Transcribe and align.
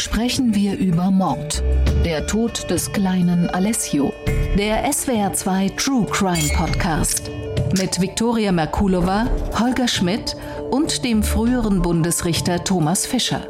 sprechen 0.00 0.54
wir 0.54 0.76
über 0.78 1.10
Mord. 1.10 1.62
Der 2.04 2.26
Tod 2.26 2.70
des 2.70 2.92
kleinen 2.92 3.48
Alessio. 3.50 4.12
Der 4.56 4.88
SWR2 4.90 5.76
True 5.76 6.06
Crime 6.10 6.48
Podcast. 6.56 7.30
Mit 7.78 8.00
Viktoria 8.00 8.52
Merkulova, 8.52 9.26
Holger 9.58 9.88
Schmidt 9.88 10.36
und 10.70 11.04
dem 11.04 11.22
früheren 11.22 11.82
Bundesrichter 11.82 12.62
Thomas 12.62 13.06
Fischer. 13.06 13.48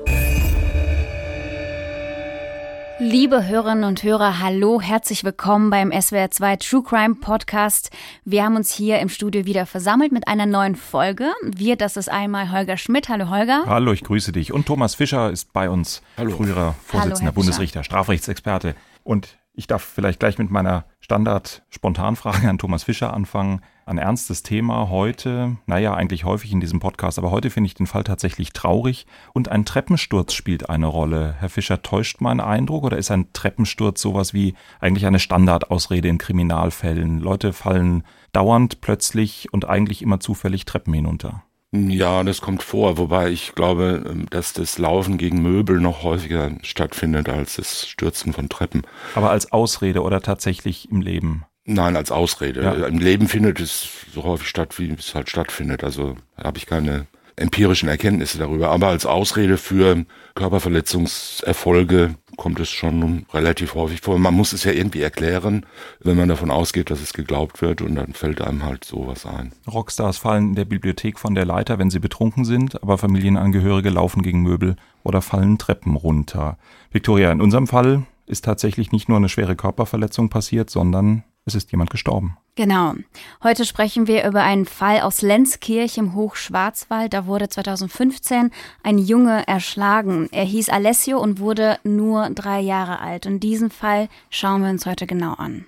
Liebe 3.01 3.47
Hörerinnen 3.47 3.85
und 3.85 4.03
Hörer, 4.03 4.41
hallo, 4.41 4.81
herzlich 4.81 5.23
willkommen 5.23 5.71
beim 5.71 5.91
SWR2 5.91 6.59
True 6.59 6.83
Crime 6.83 7.15
Podcast. 7.15 7.93
Wir 8.25 8.45
haben 8.45 8.57
uns 8.57 8.73
hier 8.73 8.99
im 8.99 9.09
Studio 9.09 9.45
wieder 9.45 9.67
versammelt 9.67 10.11
mit 10.11 10.27
einer 10.27 10.47
neuen 10.47 10.75
Folge. 10.75 11.33
Wir, 11.43 11.77
das 11.77 11.97
ist 11.97 12.11
einmal 12.11 12.51
Holger 12.51 12.77
Schmidt. 12.77 13.09
Hallo 13.09 13.31
Holger. 13.31 13.63
Hallo, 13.67 13.93
ich 13.93 14.03
grüße 14.03 14.33
dich. 14.33 14.53
Und 14.53 14.67
Thomas 14.67 14.97
Fischer 14.97 15.31
ist 15.31 15.53
bei 15.53 15.71
uns, 15.71 16.03
hallo. 16.17 16.33
früherer 16.33 16.75
Vorsitzender 16.85 17.27
Hallo, 17.27 17.35
Bundesrichter, 17.35 17.85
Strafrechtsexperte. 17.85 18.75
Und 19.05 19.39
ich 19.55 19.69
darf 19.69 19.85
vielleicht 19.85 20.19
gleich 20.19 20.37
mit 20.39 20.51
meiner 20.51 20.85
Standard-Spontanfrage 20.99 22.51
an 22.51 22.59
Thomas 22.59 22.83
Fischer 22.83 23.15
anfangen. 23.15 23.61
Ein 23.89 23.97
ernstes 23.97 24.43
Thema 24.43 24.91
heute, 24.91 25.57
naja, 25.65 25.95
eigentlich 25.95 26.25
häufig 26.25 26.53
in 26.53 26.61
diesem 26.61 26.79
Podcast, 26.79 27.19
aber 27.19 27.31
heute 27.31 27.49
finde 27.49 27.69
ich 27.69 27.75
den 27.75 27.87
Fall 27.87 28.05
tatsächlich 28.05 28.53
traurig 28.53 29.07
und 29.33 29.49
ein 29.49 29.65
Treppensturz 29.65 30.35
spielt 30.35 30.69
eine 30.69 30.85
Rolle. 30.85 31.37
Herr 31.39 31.49
Fischer, 31.49 31.81
täuscht 31.81 32.21
mein 32.21 32.41
Eindruck 32.41 32.85
oder 32.85 32.99
ist 32.99 33.11
ein 33.11 33.33
Treppensturz 33.33 34.03
sowas 34.03 34.35
wie 34.35 34.53
eigentlich 34.79 35.07
eine 35.07 35.19
Standardausrede 35.19 36.07
in 36.07 36.19
Kriminalfällen? 36.19 37.19
Leute 37.19 37.55
fallen 37.55 38.05
dauernd 38.33 38.83
plötzlich 38.83 39.51
und 39.55 39.67
eigentlich 39.67 40.03
immer 40.03 40.21
zufällig 40.21 40.67
Treppen 40.67 40.93
hinunter. 40.93 41.45
Ja, 41.73 42.23
das 42.25 42.43
kommt 42.43 42.63
vor, 42.63 42.99
wobei 42.99 43.31
ich 43.31 43.55
glaube, 43.55 44.05
ähm, 44.07 44.27
dass 44.29 44.53
das 44.53 44.77
Laufen 44.77 45.17
gegen 45.17 45.41
Möbel 45.41 45.81
noch 45.81 46.03
häufiger 46.03 46.51
stattfindet 46.61 47.31
als 47.31 47.57
das 47.57 47.89
Stürzen 47.89 48.35
von 48.35 48.51
Treppen. 48.51 48.83
Aber 49.15 49.31
als 49.31 49.51
Ausrede 49.51 50.03
oder 50.03 50.21
tatsächlich 50.21 50.91
im 50.91 51.01
Leben? 51.01 51.47
Nein, 51.71 51.97
als 51.97 52.11
Ausrede. 52.11 52.63
Ja. 52.63 52.73
Im 52.87 52.99
Leben 52.99 53.29
findet 53.29 53.61
es 53.61 53.89
so 54.15 54.25
häufig 54.25 54.49
statt, 54.49 54.79
wie 54.79 54.91
es 54.91 55.15
halt 55.15 55.29
stattfindet. 55.29 55.85
Also 55.85 56.17
habe 56.43 56.57
ich 56.57 56.65
keine 56.65 57.07
empirischen 57.37 57.91
Erkenntnisse 57.91 58.39
darüber. 58.39 58.71
Aber 58.71 58.89
als 58.89 59.05
Ausrede 59.05 59.59
für 59.59 60.07
Körperverletzungserfolge 60.35 62.15
kommt 62.39 62.59
es 62.59 62.71
schon 62.71 63.27
relativ 63.35 63.75
häufig 63.75 64.01
vor. 64.01 64.19
Man 64.19 64.33
muss 64.33 64.55
es 64.55 64.65
ja 64.65 64.73
irgendwie 64.73 65.03
erklären, 65.03 65.67
wenn 66.01 66.17
man 66.17 66.31
davon 66.31 66.51
ausgeht, 66.51 66.89
dass 66.89 67.03
es 67.03 67.13
geglaubt 67.13 67.61
wird 67.61 67.83
und 67.83 67.97
dann 67.97 68.15
fällt 68.15 68.41
einem 68.41 68.65
halt 68.65 68.85
sowas 68.85 69.27
ein. 69.27 69.53
Rockstars 69.71 70.17
fallen 70.17 70.49
in 70.49 70.55
der 70.55 70.65
Bibliothek 70.65 71.19
von 71.19 71.35
der 71.35 71.45
Leiter, 71.45 71.79
wenn 71.79 71.91
sie 71.91 71.99
betrunken 71.99 72.47
sind, 72.47 72.83
aber 72.83 72.97
Familienangehörige 72.97 73.91
laufen 73.91 74.23
gegen 74.23 74.41
Möbel 74.41 74.77
oder 75.03 75.21
fallen 75.21 75.59
Treppen 75.59 75.97
runter. 75.97 76.57
Victoria, 76.93 77.31
in 77.31 77.43
unserem 77.43 77.67
Fall 77.67 78.05
ist 78.27 78.45
tatsächlich 78.45 78.91
nicht 78.91 79.09
nur 79.09 79.19
eine 79.19 79.29
schwere 79.29 79.55
Körperverletzung 79.55 80.31
passiert, 80.31 80.71
sondern 80.71 81.25
es 81.49 81.55
ist 81.55 81.73
jemand 81.73 81.91
gestorben. 81.91 82.37
Genau. 82.55 82.95
Heute 83.43 83.65
sprechen 83.65 84.07
wir 84.07 84.27
über 84.27 84.43
einen 84.43 84.67
Fall 84.67 85.01
aus 85.01 85.23
Lenzkirch 85.23 85.99
im 85.99 86.15
Hochschwarzwald. 86.15 87.13
Da 87.13 87.27
wurde 87.27 87.49
2015 87.49 88.51
ein 88.83 88.99
Junge 88.99 89.47
erschlagen. 89.47 90.29
Er 90.33 90.45
hieß 90.45 90.69
Alessio 90.69 91.21
und 91.21 91.39
wurde 91.39 91.79
nur 91.85 92.31
drei 92.31 92.61
Jahre 92.61 93.01
alt. 93.01 93.27
Und 93.27 93.41
diesen 93.41 93.71
Fall 93.71 94.09
schauen 94.31 94.63
wir 94.63 94.71
uns 94.71 94.87
heute 94.87 95.07
genau 95.07 95.35
an. 95.35 95.67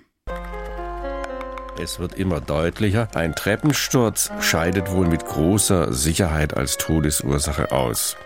Es 1.81 1.99
wird 1.99 2.13
immer 2.15 2.41
deutlicher, 2.41 3.07
ein 3.15 3.33
Treppensturz 3.33 4.29
scheidet 4.39 4.91
wohl 4.91 5.07
mit 5.07 5.25
großer 5.25 5.93
Sicherheit 5.93 6.55
als 6.55 6.77
Todesursache 6.77 7.71
aus. 7.71 8.17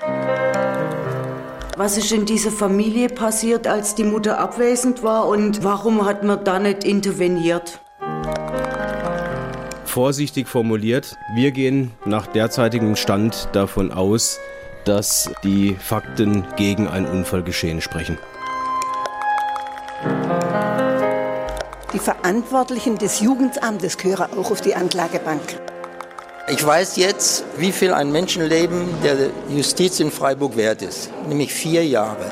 Was 1.78 1.98
ist 1.98 2.14
in 2.14 2.26
dieser 2.26 2.52
Familie 2.52 3.09
passiert, 3.09 3.68
als 3.68 3.95
die 3.95 4.06
Mutter 4.06 4.40
abwesend 4.40 5.04
war 5.04 5.28
und 5.28 5.66
warum 5.66 6.06
hat 6.06 6.23
man 6.23 6.42
da 6.45 6.58
nicht 6.58 6.86
interveniert? 6.86 7.82
Vorsichtig 9.83 10.48
formuliert, 10.48 11.17
wir 11.33 11.52
gehen 11.52 11.92
nach 12.05 12.27
derzeitigem 12.27 12.95
Stand 12.95 13.49
davon 13.52 13.92
aus, 13.92 14.39
dass 14.86 15.30
die 15.44 15.76
Fakten 15.76 16.45
gegen 16.55 16.88
ein 16.88 17.05
Unfallgeschehen 17.05 17.82
sprechen. 17.82 18.17
Die 21.92 21.99
Verantwortlichen 21.99 22.98
des 22.98 23.20
Jugendamtes 23.20 23.98
gehören 23.98 24.32
auch 24.38 24.49
auf 24.49 24.61
die 24.61 24.76
Anklagebank. 24.76 25.64
Ich 26.48 26.64
weiß 26.64 26.98
jetzt, 26.98 27.44
wie 27.58 27.72
viel 27.72 27.92
ein 27.92 28.11
Menschenleben 28.11 28.86
der 29.04 29.32
Justiz 29.50 30.00
in 30.00 30.11
Freiburg 30.11 30.56
wert 30.56 30.83
ist, 30.83 31.10
nämlich 31.28 31.52
vier 31.52 31.83
Jahre. 31.83 32.32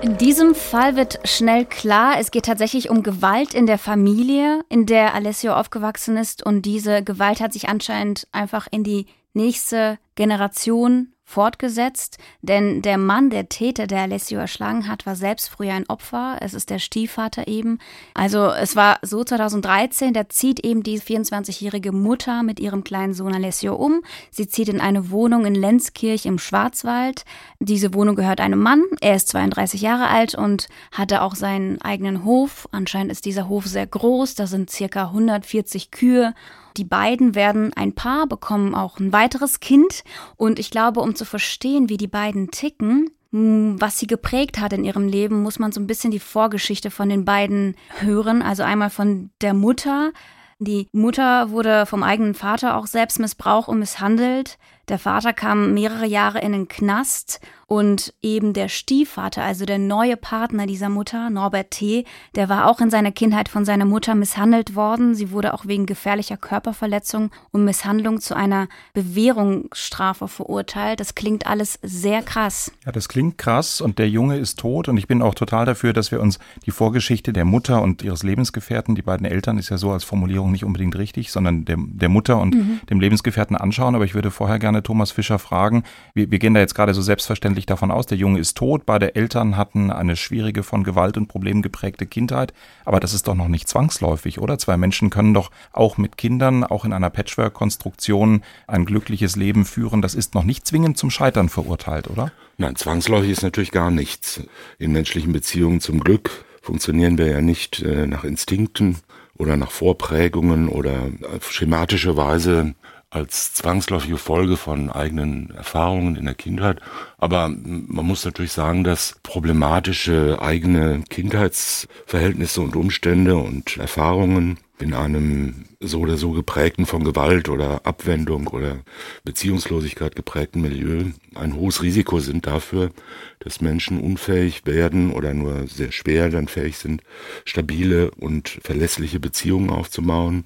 In 0.00 0.16
diesem 0.16 0.54
Fall 0.54 0.96
wird 0.96 1.20
schnell 1.24 1.66
klar, 1.66 2.18
es 2.18 2.30
geht 2.30 2.46
tatsächlich 2.46 2.88
um 2.88 3.02
Gewalt 3.02 3.52
in 3.52 3.66
der 3.66 3.76
Familie, 3.76 4.62
in 4.70 4.86
der 4.86 5.12
Alessio 5.12 5.52
aufgewachsen 5.52 6.16
ist 6.16 6.46
und 6.46 6.62
diese 6.62 7.04
Gewalt 7.04 7.40
hat 7.40 7.52
sich 7.52 7.68
anscheinend 7.68 8.26
einfach 8.32 8.68
in 8.70 8.84
die 8.84 9.04
nächste 9.38 9.98
Generation 10.16 11.12
fortgesetzt, 11.28 12.16
denn 12.40 12.80
der 12.80 12.96
Mann, 12.96 13.28
der 13.28 13.50
Täter, 13.50 13.86
der 13.86 14.00
Alessio 14.00 14.40
erschlagen 14.40 14.88
hat, 14.88 15.04
war 15.04 15.14
selbst 15.14 15.50
früher 15.50 15.74
ein 15.74 15.88
Opfer. 15.88 16.38
Es 16.40 16.54
ist 16.54 16.70
der 16.70 16.78
Stiefvater 16.78 17.46
eben. 17.46 17.78
Also 18.14 18.46
es 18.46 18.76
war 18.76 18.98
so 19.02 19.22
2013, 19.22 20.14
da 20.14 20.28
zieht 20.30 20.64
eben 20.64 20.82
die 20.82 20.98
24-jährige 20.98 21.92
Mutter 21.92 22.42
mit 22.42 22.58
ihrem 22.58 22.82
kleinen 22.82 23.12
Sohn 23.12 23.34
Alessio 23.34 23.76
um. 23.76 24.00
Sie 24.30 24.48
zieht 24.48 24.70
in 24.70 24.80
eine 24.80 25.10
Wohnung 25.10 25.44
in 25.44 25.54
Lenzkirch 25.54 26.24
im 26.24 26.38
Schwarzwald. 26.38 27.26
Diese 27.60 27.92
Wohnung 27.92 28.16
gehört 28.16 28.40
einem 28.40 28.60
Mann. 28.60 28.82
Er 29.02 29.14
ist 29.14 29.28
32 29.28 29.82
Jahre 29.82 30.08
alt 30.08 30.34
und 30.34 30.68
hatte 30.92 31.20
auch 31.20 31.34
seinen 31.34 31.80
eigenen 31.82 32.24
Hof. 32.24 32.68
Anscheinend 32.72 33.12
ist 33.12 33.26
dieser 33.26 33.50
Hof 33.50 33.66
sehr 33.66 33.86
groß. 33.86 34.34
Da 34.34 34.46
sind 34.46 34.70
circa 34.70 35.08
140 35.08 35.90
Kühe 35.90 36.34
die 36.78 36.84
beiden 36.84 37.34
werden 37.34 37.72
ein 37.74 37.92
Paar, 37.92 38.26
bekommen 38.26 38.74
auch 38.74 38.98
ein 38.98 39.12
weiteres 39.12 39.60
Kind. 39.60 40.04
Und 40.36 40.58
ich 40.58 40.70
glaube, 40.70 41.00
um 41.00 41.14
zu 41.14 41.24
verstehen, 41.24 41.88
wie 41.88 41.96
die 41.96 42.06
beiden 42.06 42.50
ticken, 42.50 43.10
hm, 43.32 43.80
was 43.80 43.98
sie 43.98 44.06
geprägt 44.06 44.60
hat 44.60 44.72
in 44.72 44.84
ihrem 44.84 45.08
Leben, 45.08 45.42
muss 45.42 45.58
man 45.58 45.72
so 45.72 45.80
ein 45.80 45.86
bisschen 45.86 46.12
die 46.12 46.20
Vorgeschichte 46.20 46.90
von 46.90 47.08
den 47.08 47.24
beiden 47.24 47.74
hören. 47.98 48.42
Also 48.42 48.62
einmal 48.62 48.90
von 48.90 49.30
der 49.40 49.54
Mutter. 49.54 50.12
Die 50.60 50.88
Mutter 50.92 51.50
wurde 51.50 51.84
vom 51.84 52.02
eigenen 52.02 52.34
Vater 52.34 52.76
auch 52.76 52.86
selbst 52.86 53.18
missbraucht 53.18 53.68
und 53.68 53.80
misshandelt. 53.80 54.58
Der 54.88 54.98
Vater 54.98 55.34
kam 55.34 55.74
mehrere 55.74 56.06
Jahre 56.06 56.40
in 56.40 56.52
den 56.52 56.68
Knast 56.68 57.40
und 57.66 58.14
eben 58.22 58.54
der 58.54 58.68
Stiefvater, 58.68 59.42
also 59.42 59.66
der 59.66 59.76
neue 59.76 60.16
Partner 60.16 60.66
dieser 60.66 60.88
Mutter, 60.88 61.28
Norbert 61.28 61.70
T., 61.70 62.06
der 62.34 62.48
war 62.48 62.66
auch 62.66 62.80
in 62.80 62.88
seiner 62.88 63.12
Kindheit 63.12 63.50
von 63.50 63.66
seiner 63.66 63.84
Mutter 63.84 64.14
misshandelt 64.14 64.74
worden. 64.74 65.14
Sie 65.14 65.30
wurde 65.32 65.52
auch 65.52 65.66
wegen 65.66 65.84
gefährlicher 65.84 66.38
Körperverletzung 66.38 67.30
und 67.50 67.66
Misshandlung 67.66 68.22
zu 68.22 68.34
einer 68.34 68.68
Bewährungsstrafe 68.94 70.28
verurteilt. 70.28 71.00
Das 71.00 71.14
klingt 71.14 71.46
alles 71.46 71.78
sehr 71.82 72.22
krass. 72.22 72.72
Ja, 72.86 72.92
das 72.92 73.10
klingt 73.10 73.36
krass 73.36 73.82
und 73.82 73.98
der 73.98 74.08
Junge 74.08 74.38
ist 74.38 74.58
tot 74.58 74.88
und 74.88 74.96
ich 74.96 75.06
bin 75.06 75.20
auch 75.20 75.34
total 75.34 75.66
dafür, 75.66 75.92
dass 75.92 76.10
wir 76.10 76.22
uns 76.22 76.38
die 76.64 76.70
Vorgeschichte 76.70 77.34
der 77.34 77.44
Mutter 77.44 77.82
und 77.82 78.02
ihres 78.02 78.22
Lebensgefährten, 78.22 78.94
die 78.94 79.02
beiden 79.02 79.26
Eltern 79.26 79.58
ist 79.58 79.68
ja 79.68 79.76
so 79.76 79.90
als 79.90 80.04
Formulierung 80.04 80.52
nicht 80.52 80.64
unbedingt 80.64 80.96
richtig, 80.96 81.30
sondern 81.30 81.66
der, 81.66 81.76
der 81.78 82.08
Mutter 82.08 82.40
und 82.40 82.54
mhm. 82.54 82.80
dem 82.88 82.98
Lebensgefährten 82.98 83.56
anschauen. 83.56 83.94
Aber 83.94 84.06
ich 84.06 84.14
würde 84.14 84.30
vorher 84.30 84.58
gerne 84.58 84.77
Thomas 84.82 85.10
Fischer 85.10 85.38
fragen. 85.38 85.84
Wir, 86.14 86.30
wir 86.30 86.38
gehen 86.38 86.54
da 86.54 86.60
jetzt 86.60 86.74
gerade 86.74 86.94
so 86.94 87.02
selbstverständlich 87.02 87.66
davon 87.66 87.90
aus, 87.90 88.06
der 88.06 88.18
Junge 88.18 88.38
ist 88.38 88.56
tot, 88.56 88.86
beide 88.86 89.14
Eltern 89.14 89.56
hatten 89.56 89.90
eine 89.90 90.16
schwierige, 90.16 90.62
von 90.62 90.84
Gewalt 90.84 91.16
und 91.16 91.28
Problemen 91.28 91.62
geprägte 91.62 92.06
Kindheit, 92.06 92.52
aber 92.84 93.00
das 93.00 93.14
ist 93.14 93.28
doch 93.28 93.34
noch 93.34 93.48
nicht 93.48 93.68
zwangsläufig, 93.68 94.40
oder? 94.40 94.58
Zwei 94.58 94.76
Menschen 94.76 95.10
können 95.10 95.34
doch 95.34 95.50
auch 95.72 95.98
mit 95.98 96.16
Kindern, 96.16 96.64
auch 96.64 96.84
in 96.84 96.92
einer 96.92 97.10
Patchwork-Konstruktion 97.10 98.42
ein 98.66 98.84
glückliches 98.84 99.36
Leben 99.36 99.64
führen. 99.64 100.02
Das 100.02 100.14
ist 100.14 100.34
noch 100.34 100.44
nicht 100.44 100.66
zwingend 100.66 100.98
zum 100.98 101.10
Scheitern 101.10 101.48
verurteilt, 101.48 102.08
oder? 102.08 102.32
Nein, 102.56 102.76
zwangsläufig 102.76 103.30
ist 103.30 103.42
natürlich 103.42 103.70
gar 103.70 103.90
nichts. 103.90 104.42
In 104.78 104.92
menschlichen 104.92 105.32
Beziehungen 105.32 105.80
zum 105.80 106.00
Glück 106.00 106.44
funktionieren 106.60 107.18
wir 107.18 107.26
ja 107.26 107.40
nicht 107.40 107.82
äh, 107.82 108.06
nach 108.06 108.24
Instinkten 108.24 108.98
oder 109.38 109.56
nach 109.56 109.70
Vorprägungen 109.70 110.68
oder 110.68 111.06
schematische 111.40 112.16
Weise 112.16 112.74
als 113.10 113.54
zwangsläufige 113.54 114.18
Folge 114.18 114.56
von 114.56 114.90
eigenen 114.90 115.50
Erfahrungen 115.50 116.16
in 116.16 116.26
der 116.26 116.34
Kindheit. 116.34 116.80
Aber 117.16 117.48
man 117.48 118.04
muss 118.04 118.24
natürlich 118.24 118.52
sagen, 118.52 118.84
dass 118.84 119.16
problematische 119.22 120.38
eigene 120.40 121.02
Kindheitsverhältnisse 121.08 122.60
und 122.60 122.76
Umstände 122.76 123.36
und 123.36 123.78
Erfahrungen 123.78 124.58
in 124.78 124.94
einem 124.94 125.64
so 125.80 126.00
oder 126.00 126.16
so 126.16 126.32
geprägten 126.32 126.86
von 126.86 127.02
Gewalt 127.02 127.48
oder 127.48 127.86
Abwendung 127.86 128.48
oder 128.48 128.78
Beziehungslosigkeit 129.24 130.14
geprägten 130.14 130.60
Milieu 130.60 131.06
ein 131.38 131.54
hohes 131.54 131.82
Risiko 131.82 132.20
sind 132.20 132.46
dafür, 132.46 132.90
dass 133.38 133.60
Menschen 133.60 134.00
unfähig 134.00 134.66
werden 134.66 135.12
oder 135.12 135.34
nur 135.34 135.66
sehr 135.68 135.92
schwer 135.92 136.30
dann 136.30 136.48
fähig 136.48 136.78
sind, 136.78 137.02
stabile 137.44 138.10
und 138.10 138.58
verlässliche 138.62 139.20
Beziehungen 139.20 139.70
aufzubauen, 139.70 140.42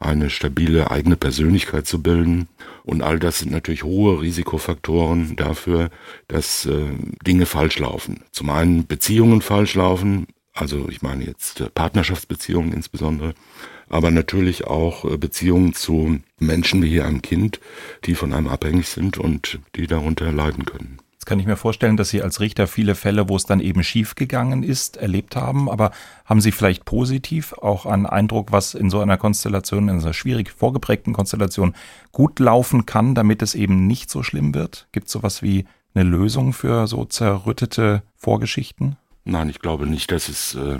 eine 0.00 0.30
stabile 0.30 0.90
eigene 0.90 1.16
Persönlichkeit 1.16 1.86
zu 1.86 2.02
bilden. 2.02 2.48
Und 2.82 3.02
all 3.02 3.18
das 3.18 3.38
sind 3.38 3.52
natürlich 3.52 3.84
hohe 3.84 4.20
Risikofaktoren 4.20 5.36
dafür, 5.36 5.90
dass 6.26 6.66
äh, 6.66 6.86
Dinge 7.24 7.46
falsch 7.46 7.78
laufen. 7.78 8.24
Zum 8.32 8.50
einen 8.50 8.86
Beziehungen 8.86 9.42
falsch 9.42 9.74
laufen, 9.74 10.26
also 10.54 10.88
ich 10.88 11.02
meine 11.02 11.24
jetzt 11.24 11.60
äh, 11.60 11.68
Partnerschaftsbeziehungen 11.68 12.72
insbesondere, 12.72 13.34
aber 13.90 14.10
natürlich 14.10 14.66
auch 14.66 15.04
äh, 15.04 15.18
Beziehungen 15.18 15.74
zu 15.74 16.20
Menschen 16.38 16.82
wie 16.82 16.88
hier 16.88 17.04
einem 17.04 17.22
Kind, 17.22 17.60
die 18.06 18.14
von 18.14 18.32
einem 18.32 18.48
abhängig 18.48 18.88
sind 18.88 19.18
und 19.18 19.58
die 19.76 19.86
darunter 19.86 20.32
leiden 20.32 20.64
können. 20.64 20.98
Kann 21.30 21.38
ich 21.38 21.46
mir 21.46 21.54
vorstellen, 21.54 21.96
dass 21.96 22.08
Sie 22.08 22.22
als 22.22 22.40
Richter 22.40 22.66
viele 22.66 22.96
Fälle, 22.96 23.28
wo 23.28 23.36
es 23.36 23.44
dann 23.44 23.60
eben 23.60 23.84
schiefgegangen 23.84 24.64
ist, 24.64 24.96
erlebt 24.96 25.36
haben. 25.36 25.70
Aber 25.70 25.92
haben 26.24 26.40
Sie 26.40 26.50
vielleicht 26.50 26.84
positiv 26.84 27.52
auch 27.52 27.86
einen 27.86 28.04
Eindruck, 28.04 28.50
was 28.50 28.74
in 28.74 28.90
so 28.90 28.98
einer 28.98 29.16
Konstellation, 29.16 29.88
in 29.88 30.00
einer 30.00 30.12
schwierig 30.12 30.50
vorgeprägten 30.50 31.12
Konstellation 31.12 31.76
gut 32.10 32.40
laufen 32.40 32.84
kann, 32.84 33.14
damit 33.14 33.42
es 33.42 33.54
eben 33.54 33.86
nicht 33.86 34.10
so 34.10 34.24
schlimm 34.24 34.56
wird? 34.56 34.88
Gibt 34.90 35.06
es 35.06 35.12
sowas 35.12 35.40
wie 35.40 35.66
eine 35.94 36.02
Lösung 36.02 36.52
für 36.52 36.88
so 36.88 37.04
zerrüttete 37.04 38.02
Vorgeschichten? 38.16 38.96
Nein, 39.24 39.50
ich 39.50 39.60
glaube 39.60 39.86
nicht, 39.86 40.10
dass 40.10 40.28
es 40.28 40.56
äh, 40.56 40.78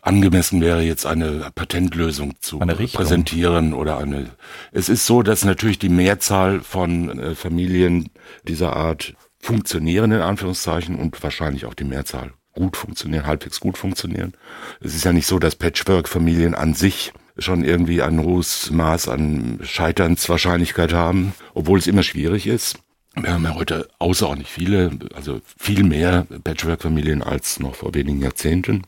angemessen 0.00 0.60
wäre, 0.60 0.82
jetzt 0.82 1.06
eine 1.06 1.52
Patentlösung 1.54 2.34
zu 2.40 2.58
präsentieren 2.58 3.72
oder 3.72 3.98
eine. 3.98 4.30
Es 4.72 4.88
ist 4.88 5.06
so, 5.06 5.22
dass 5.22 5.44
natürlich 5.44 5.78
die 5.78 5.90
Mehrzahl 5.90 6.60
von 6.60 7.20
äh, 7.20 7.34
Familien 7.36 8.08
dieser 8.48 8.74
Art 8.74 9.14
funktionieren, 9.42 10.12
in 10.12 10.20
Anführungszeichen, 10.20 10.96
und 10.96 11.22
wahrscheinlich 11.22 11.66
auch 11.66 11.74
die 11.74 11.84
Mehrzahl 11.84 12.32
gut 12.54 12.76
funktionieren, 12.76 13.26
halbwegs 13.26 13.60
gut 13.60 13.76
funktionieren. 13.76 14.34
Es 14.80 14.94
ist 14.94 15.04
ja 15.04 15.12
nicht 15.12 15.26
so, 15.26 15.38
dass 15.38 15.56
Patchwork-Familien 15.56 16.54
an 16.54 16.74
sich 16.74 17.12
schon 17.38 17.64
irgendwie 17.64 18.02
ein 18.02 18.22
hohes 18.22 18.70
Maß 18.70 19.08
an 19.08 19.58
Scheiternswahrscheinlichkeit 19.62 20.92
haben, 20.92 21.34
obwohl 21.54 21.78
es 21.78 21.86
immer 21.86 22.02
schwierig 22.02 22.46
ist. 22.46 22.78
Wir 23.14 23.32
haben 23.32 23.44
ja 23.44 23.54
heute 23.54 23.88
außerordentlich 23.98 24.50
viele, 24.50 24.90
also 25.14 25.40
viel 25.58 25.82
mehr 25.82 26.26
Patchwork-Familien 26.44 27.22
als 27.22 27.60
noch 27.60 27.74
vor 27.74 27.94
wenigen 27.94 28.20
Jahrzehnten. 28.20 28.82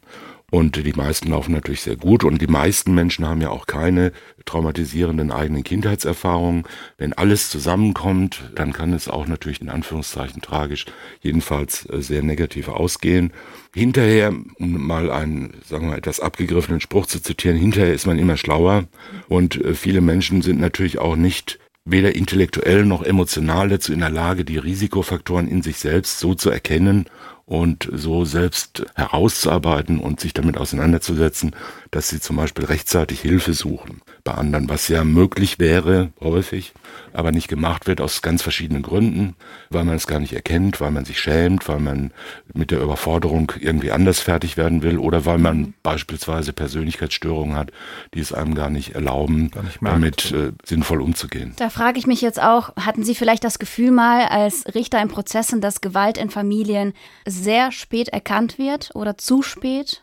Und 0.54 0.76
die 0.76 0.92
meisten 0.92 1.30
laufen 1.30 1.50
natürlich 1.50 1.80
sehr 1.80 1.96
gut. 1.96 2.22
Und 2.22 2.40
die 2.40 2.46
meisten 2.46 2.94
Menschen 2.94 3.26
haben 3.26 3.40
ja 3.40 3.50
auch 3.50 3.66
keine 3.66 4.12
traumatisierenden 4.44 5.32
eigenen 5.32 5.64
Kindheitserfahrungen. 5.64 6.62
Wenn 6.96 7.12
alles 7.12 7.50
zusammenkommt, 7.50 8.52
dann 8.54 8.72
kann 8.72 8.92
es 8.92 9.08
auch 9.08 9.26
natürlich 9.26 9.60
in 9.60 9.68
Anführungszeichen 9.68 10.42
tragisch, 10.42 10.86
jedenfalls 11.20 11.90
äh, 11.90 12.00
sehr 12.00 12.22
negativ 12.22 12.68
ausgehen. 12.68 13.32
Hinterher, 13.74 14.32
um 14.60 14.86
mal 14.86 15.10
einen, 15.10 15.54
sagen 15.66 15.86
wir 15.86 15.90
mal, 15.90 15.98
etwas 15.98 16.20
abgegriffenen 16.20 16.80
Spruch 16.80 17.06
zu 17.06 17.20
zitieren, 17.20 17.56
hinterher 17.56 17.92
ist 17.92 18.06
man 18.06 18.20
immer 18.20 18.36
schlauer. 18.36 18.84
Und 19.26 19.56
äh, 19.56 19.74
viele 19.74 20.02
Menschen 20.02 20.40
sind 20.40 20.60
natürlich 20.60 21.00
auch 21.00 21.16
nicht 21.16 21.58
weder 21.84 22.14
intellektuell 22.14 22.84
noch 22.84 23.02
emotional 23.02 23.70
dazu 23.70 23.92
in 23.92 23.98
der 23.98 24.10
Lage, 24.10 24.44
die 24.44 24.58
Risikofaktoren 24.58 25.48
in 25.48 25.62
sich 25.62 25.78
selbst 25.78 26.20
so 26.20 26.36
zu 26.36 26.48
erkennen 26.48 27.06
und 27.46 27.88
so 27.92 28.24
selbst 28.24 28.86
herauszuarbeiten 28.94 29.98
und 29.98 30.20
sich 30.20 30.32
damit 30.32 30.56
auseinanderzusetzen, 30.56 31.54
dass 31.90 32.08
sie 32.08 32.20
zum 32.20 32.36
Beispiel 32.36 32.64
rechtzeitig 32.64 33.20
Hilfe 33.20 33.52
suchen 33.52 34.00
bei 34.24 34.32
anderen, 34.32 34.70
was 34.70 34.88
ja 34.88 35.04
möglich 35.04 35.58
wäre, 35.58 36.10
häufig, 36.20 36.72
aber 37.12 37.30
nicht 37.30 37.48
gemacht 37.48 37.86
wird 37.86 38.00
aus 38.00 38.22
ganz 38.22 38.42
verschiedenen 38.42 38.82
Gründen, 38.82 39.36
weil 39.68 39.84
man 39.84 39.96
es 39.96 40.06
gar 40.06 40.18
nicht 40.18 40.32
erkennt, 40.32 40.80
weil 40.80 40.90
man 40.90 41.04
sich 41.04 41.20
schämt, 41.20 41.68
weil 41.68 41.78
man 41.78 42.12
mit 42.54 42.70
der 42.70 42.80
Überforderung 42.80 43.52
irgendwie 43.60 43.92
anders 43.92 44.20
fertig 44.20 44.56
werden 44.56 44.82
will 44.82 44.98
oder 44.98 45.26
weil 45.26 45.38
man 45.38 45.74
beispielsweise 45.82 46.54
Persönlichkeitsstörungen 46.54 47.56
hat, 47.56 47.70
die 48.14 48.20
es 48.20 48.32
einem 48.32 48.54
gar 48.54 48.70
nicht 48.70 48.94
erlauben, 48.94 49.50
gar 49.50 49.62
nicht 49.62 49.78
damit 49.82 50.32
äh, 50.32 50.52
sinnvoll 50.64 51.02
umzugehen. 51.02 51.52
Da 51.56 51.68
frage 51.68 51.98
ich 51.98 52.06
mich 52.06 52.22
jetzt 52.22 52.40
auch, 52.40 52.74
hatten 52.76 53.04
Sie 53.04 53.14
vielleicht 53.14 53.44
das 53.44 53.58
Gefühl 53.58 53.90
mal 53.90 54.24
als 54.26 54.64
Richter 54.74 55.02
in 55.02 55.08
Prozessen, 55.08 55.60
dass 55.60 55.82
Gewalt 55.82 56.16
in 56.16 56.30
Familien 56.30 56.94
sehr 57.42 57.72
spät 57.72 58.08
erkannt 58.08 58.58
wird 58.58 58.90
oder 58.94 59.18
zu 59.18 59.42
spät? 59.42 60.02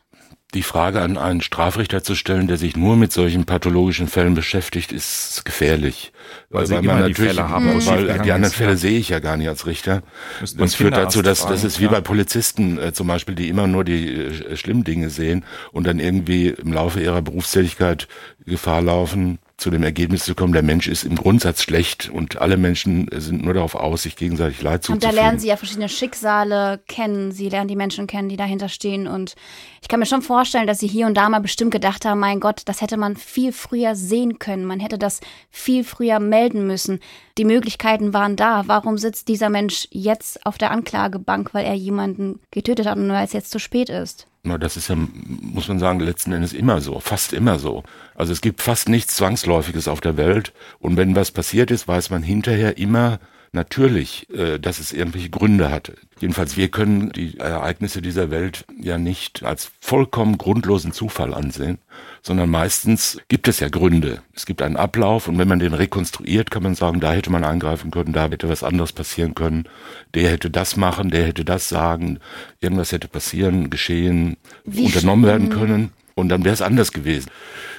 Die 0.53 0.63
Frage 0.63 1.01
an 1.01 1.17
einen 1.17 1.39
Strafrichter 1.39 2.03
zu 2.03 2.13
stellen, 2.13 2.47
der 2.47 2.57
sich 2.57 2.75
nur 2.75 2.97
mit 2.97 3.13
solchen 3.13 3.45
pathologischen 3.45 4.09
Fällen 4.09 4.33
beschäftigt, 4.33 4.91
ist 4.91 5.45
gefährlich. 5.45 6.11
Weil, 6.49 6.69
weil 6.69 6.81
man 6.81 6.99
natürlich, 6.99 7.31
Fälle 7.31 7.47
haben, 7.47 7.85
weil 7.85 8.19
die 8.19 8.33
anderen 8.33 8.53
Fälle 8.53 8.75
sehe 8.75 8.99
ich 8.99 9.07
ja 9.07 9.19
gar 9.19 9.37
nicht 9.37 9.47
als 9.47 9.65
Richter. 9.65 10.03
Und 10.41 10.59
es 10.59 10.75
führt 10.75 10.97
dazu, 10.97 11.21
dass 11.21 11.47
das 11.47 11.63
ist 11.63 11.79
wie 11.79 11.85
ja. 11.85 11.91
bei 11.91 12.01
Polizisten 12.01 12.77
äh, 12.77 12.91
zum 12.91 13.07
Beispiel, 13.07 13.33
die 13.33 13.47
immer 13.47 13.67
nur 13.67 13.85
die 13.85 14.09
äh, 14.13 14.57
schlimmen 14.57 14.83
Dinge 14.83 15.09
sehen 15.09 15.45
und 15.71 15.87
dann 15.87 15.99
irgendwie 15.99 16.49
im 16.49 16.73
Laufe 16.73 16.99
ihrer 16.99 17.21
Berufstätigkeit 17.21 18.09
Gefahr 18.45 18.81
laufen, 18.81 19.39
zu 19.61 19.69
dem 19.69 19.83
Ergebnis 19.83 20.25
zu 20.25 20.33
kommen, 20.33 20.53
der 20.53 20.63
Mensch 20.63 20.87
ist 20.87 21.03
im 21.03 21.15
Grundsatz 21.15 21.61
schlecht 21.61 22.09
und 22.09 22.41
alle 22.41 22.57
Menschen 22.57 23.07
sind 23.13 23.43
nur 23.43 23.53
darauf 23.53 23.75
aus, 23.75 24.03
sich 24.03 24.15
gegenseitig 24.15 24.61
Leid 24.63 24.83
zuzufügen. 24.83 25.07
Und 25.07 25.17
da 25.17 25.21
lernen 25.21 25.37
sie 25.37 25.49
ja 25.49 25.55
verschiedene 25.55 25.87
Schicksale 25.87 26.79
kennen, 26.87 27.31
sie 27.31 27.47
lernen 27.47 27.67
die 27.67 27.75
Menschen 27.75 28.07
kennen, 28.07 28.27
die 28.27 28.37
dahinter 28.37 28.69
stehen 28.69 29.07
und 29.07 29.35
ich 29.81 29.87
kann 29.87 29.99
mir 29.99 30.07
schon 30.07 30.23
vorstellen, 30.23 30.65
dass 30.65 30.79
sie 30.79 30.87
hier 30.87 31.05
und 31.05 31.15
da 31.15 31.29
mal 31.29 31.41
bestimmt 31.41 31.71
gedacht 31.71 32.05
haben, 32.05 32.19
mein 32.19 32.39
Gott, 32.39 32.63
das 32.65 32.81
hätte 32.81 32.97
man 32.97 33.15
viel 33.15 33.53
früher 33.53 33.95
sehen 33.95 34.39
können, 34.39 34.65
man 34.65 34.79
hätte 34.79 34.97
das 34.97 35.21
viel 35.51 35.83
früher 35.83 36.19
melden 36.19 36.65
müssen. 36.65 36.99
Die 37.37 37.45
Möglichkeiten 37.45 38.13
waren 38.13 38.35
da. 38.35 38.63
Warum 38.67 38.97
sitzt 38.97 39.27
dieser 39.27 39.49
Mensch 39.49 39.87
jetzt 39.91 40.45
auf 40.45 40.57
der 40.57 40.71
Anklagebank, 40.71 41.53
weil 41.53 41.65
er 41.65 41.73
jemanden 41.73 42.39
getötet 42.51 42.87
hat 42.87 42.97
und 42.97 43.07
nur 43.07 43.17
als 43.17 43.33
jetzt 43.33 43.51
zu 43.51 43.59
spät 43.59 43.89
ist? 43.89 44.27
Na, 44.43 44.57
das 44.57 44.75
ist 44.75 44.87
ja, 44.87 44.95
muss 44.95 45.67
man 45.67 45.77
sagen, 45.77 45.99
letzten 45.99 46.31
Endes 46.31 46.53
immer 46.53 46.81
so, 46.81 46.99
fast 46.99 47.31
immer 47.31 47.59
so. 47.59 47.83
Also 48.15 48.33
es 48.33 48.41
gibt 48.41 48.61
fast 48.61 48.89
nichts 48.89 49.15
Zwangsläufiges 49.15 49.87
auf 49.87 50.01
der 50.01 50.17
Welt. 50.17 50.51
Und 50.79 50.97
wenn 50.97 51.15
was 51.15 51.31
passiert 51.31 51.69
ist, 51.69 51.87
weiß 51.87 52.09
man 52.09 52.23
hinterher 52.23 52.77
immer, 52.77 53.19
natürlich, 53.53 54.29
äh, 54.29 54.59
dass 54.59 54.79
es 54.79 54.93
irgendwelche 54.93 55.29
Gründe 55.29 55.71
hatte. 55.71 55.95
Jedenfalls, 56.19 56.55
wir 56.55 56.69
können 56.69 57.11
die 57.11 57.37
Ereignisse 57.37 58.01
dieser 58.01 58.31
Welt 58.31 58.65
ja 58.79 58.97
nicht 58.97 59.43
als 59.43 59.71
vollkommen 59.79 60.37
grundlosen 60.37 60.93
Zufall 60.93 61.33
ansehen, 61.33 61.79
sondern 62.21 62.49
meistens 62.49 63.17
gibt 63.27 63.47
es 63.47 63.59
ja 63.59 63.69
Gründe. 63.69 64.21
Es 64.33 64.45
gibt 64.45 64.61
einen 64.61 64.77
Ablauf 64.77 65.27
und 65.27 65.37
wenn 65.37 65.47
man 65.47 65.59
den 65.59 65.73
rekonstruiert, 65.73 66.51
kann 66.51 66.63
man 66.63 66.75
sagen, 66.75 66.99
da 66.99 67.11
hätte 67.11 67.31
man 67.31 67.43
eingreifen 67.43 67.91
können, 67.91 68.13
da 68.13 68.29
hätte 68.29 68.49
was 68.49 68.63
anderes 68.63 68.93
passieren 68.93 69.35
können, 69.35 69.65
der 70.13 70.31
hätte 70.31 70.49
das 70.49 70.77
machen, 70.77 71.09
der 71.09 71.25
hätte 71.25 71.43
das 71.43 71.67
sagen, 71.67 72.19
irgendwas 72.61 72.91
hätte 72.91 73.07
passieren, 73.07 73.69
geschehen, 73.69 74.37
Wie 74.63 74.85
unternommen 74.85 75.25
werden 75.25 75.49
können. 75.49 75.91
Und 76.13 76.29
dann 76.29 76.43
wäre 76.43 76.53
es 76.53 76.61
anders 76.61 76.91
gewesen. 76.91 77.31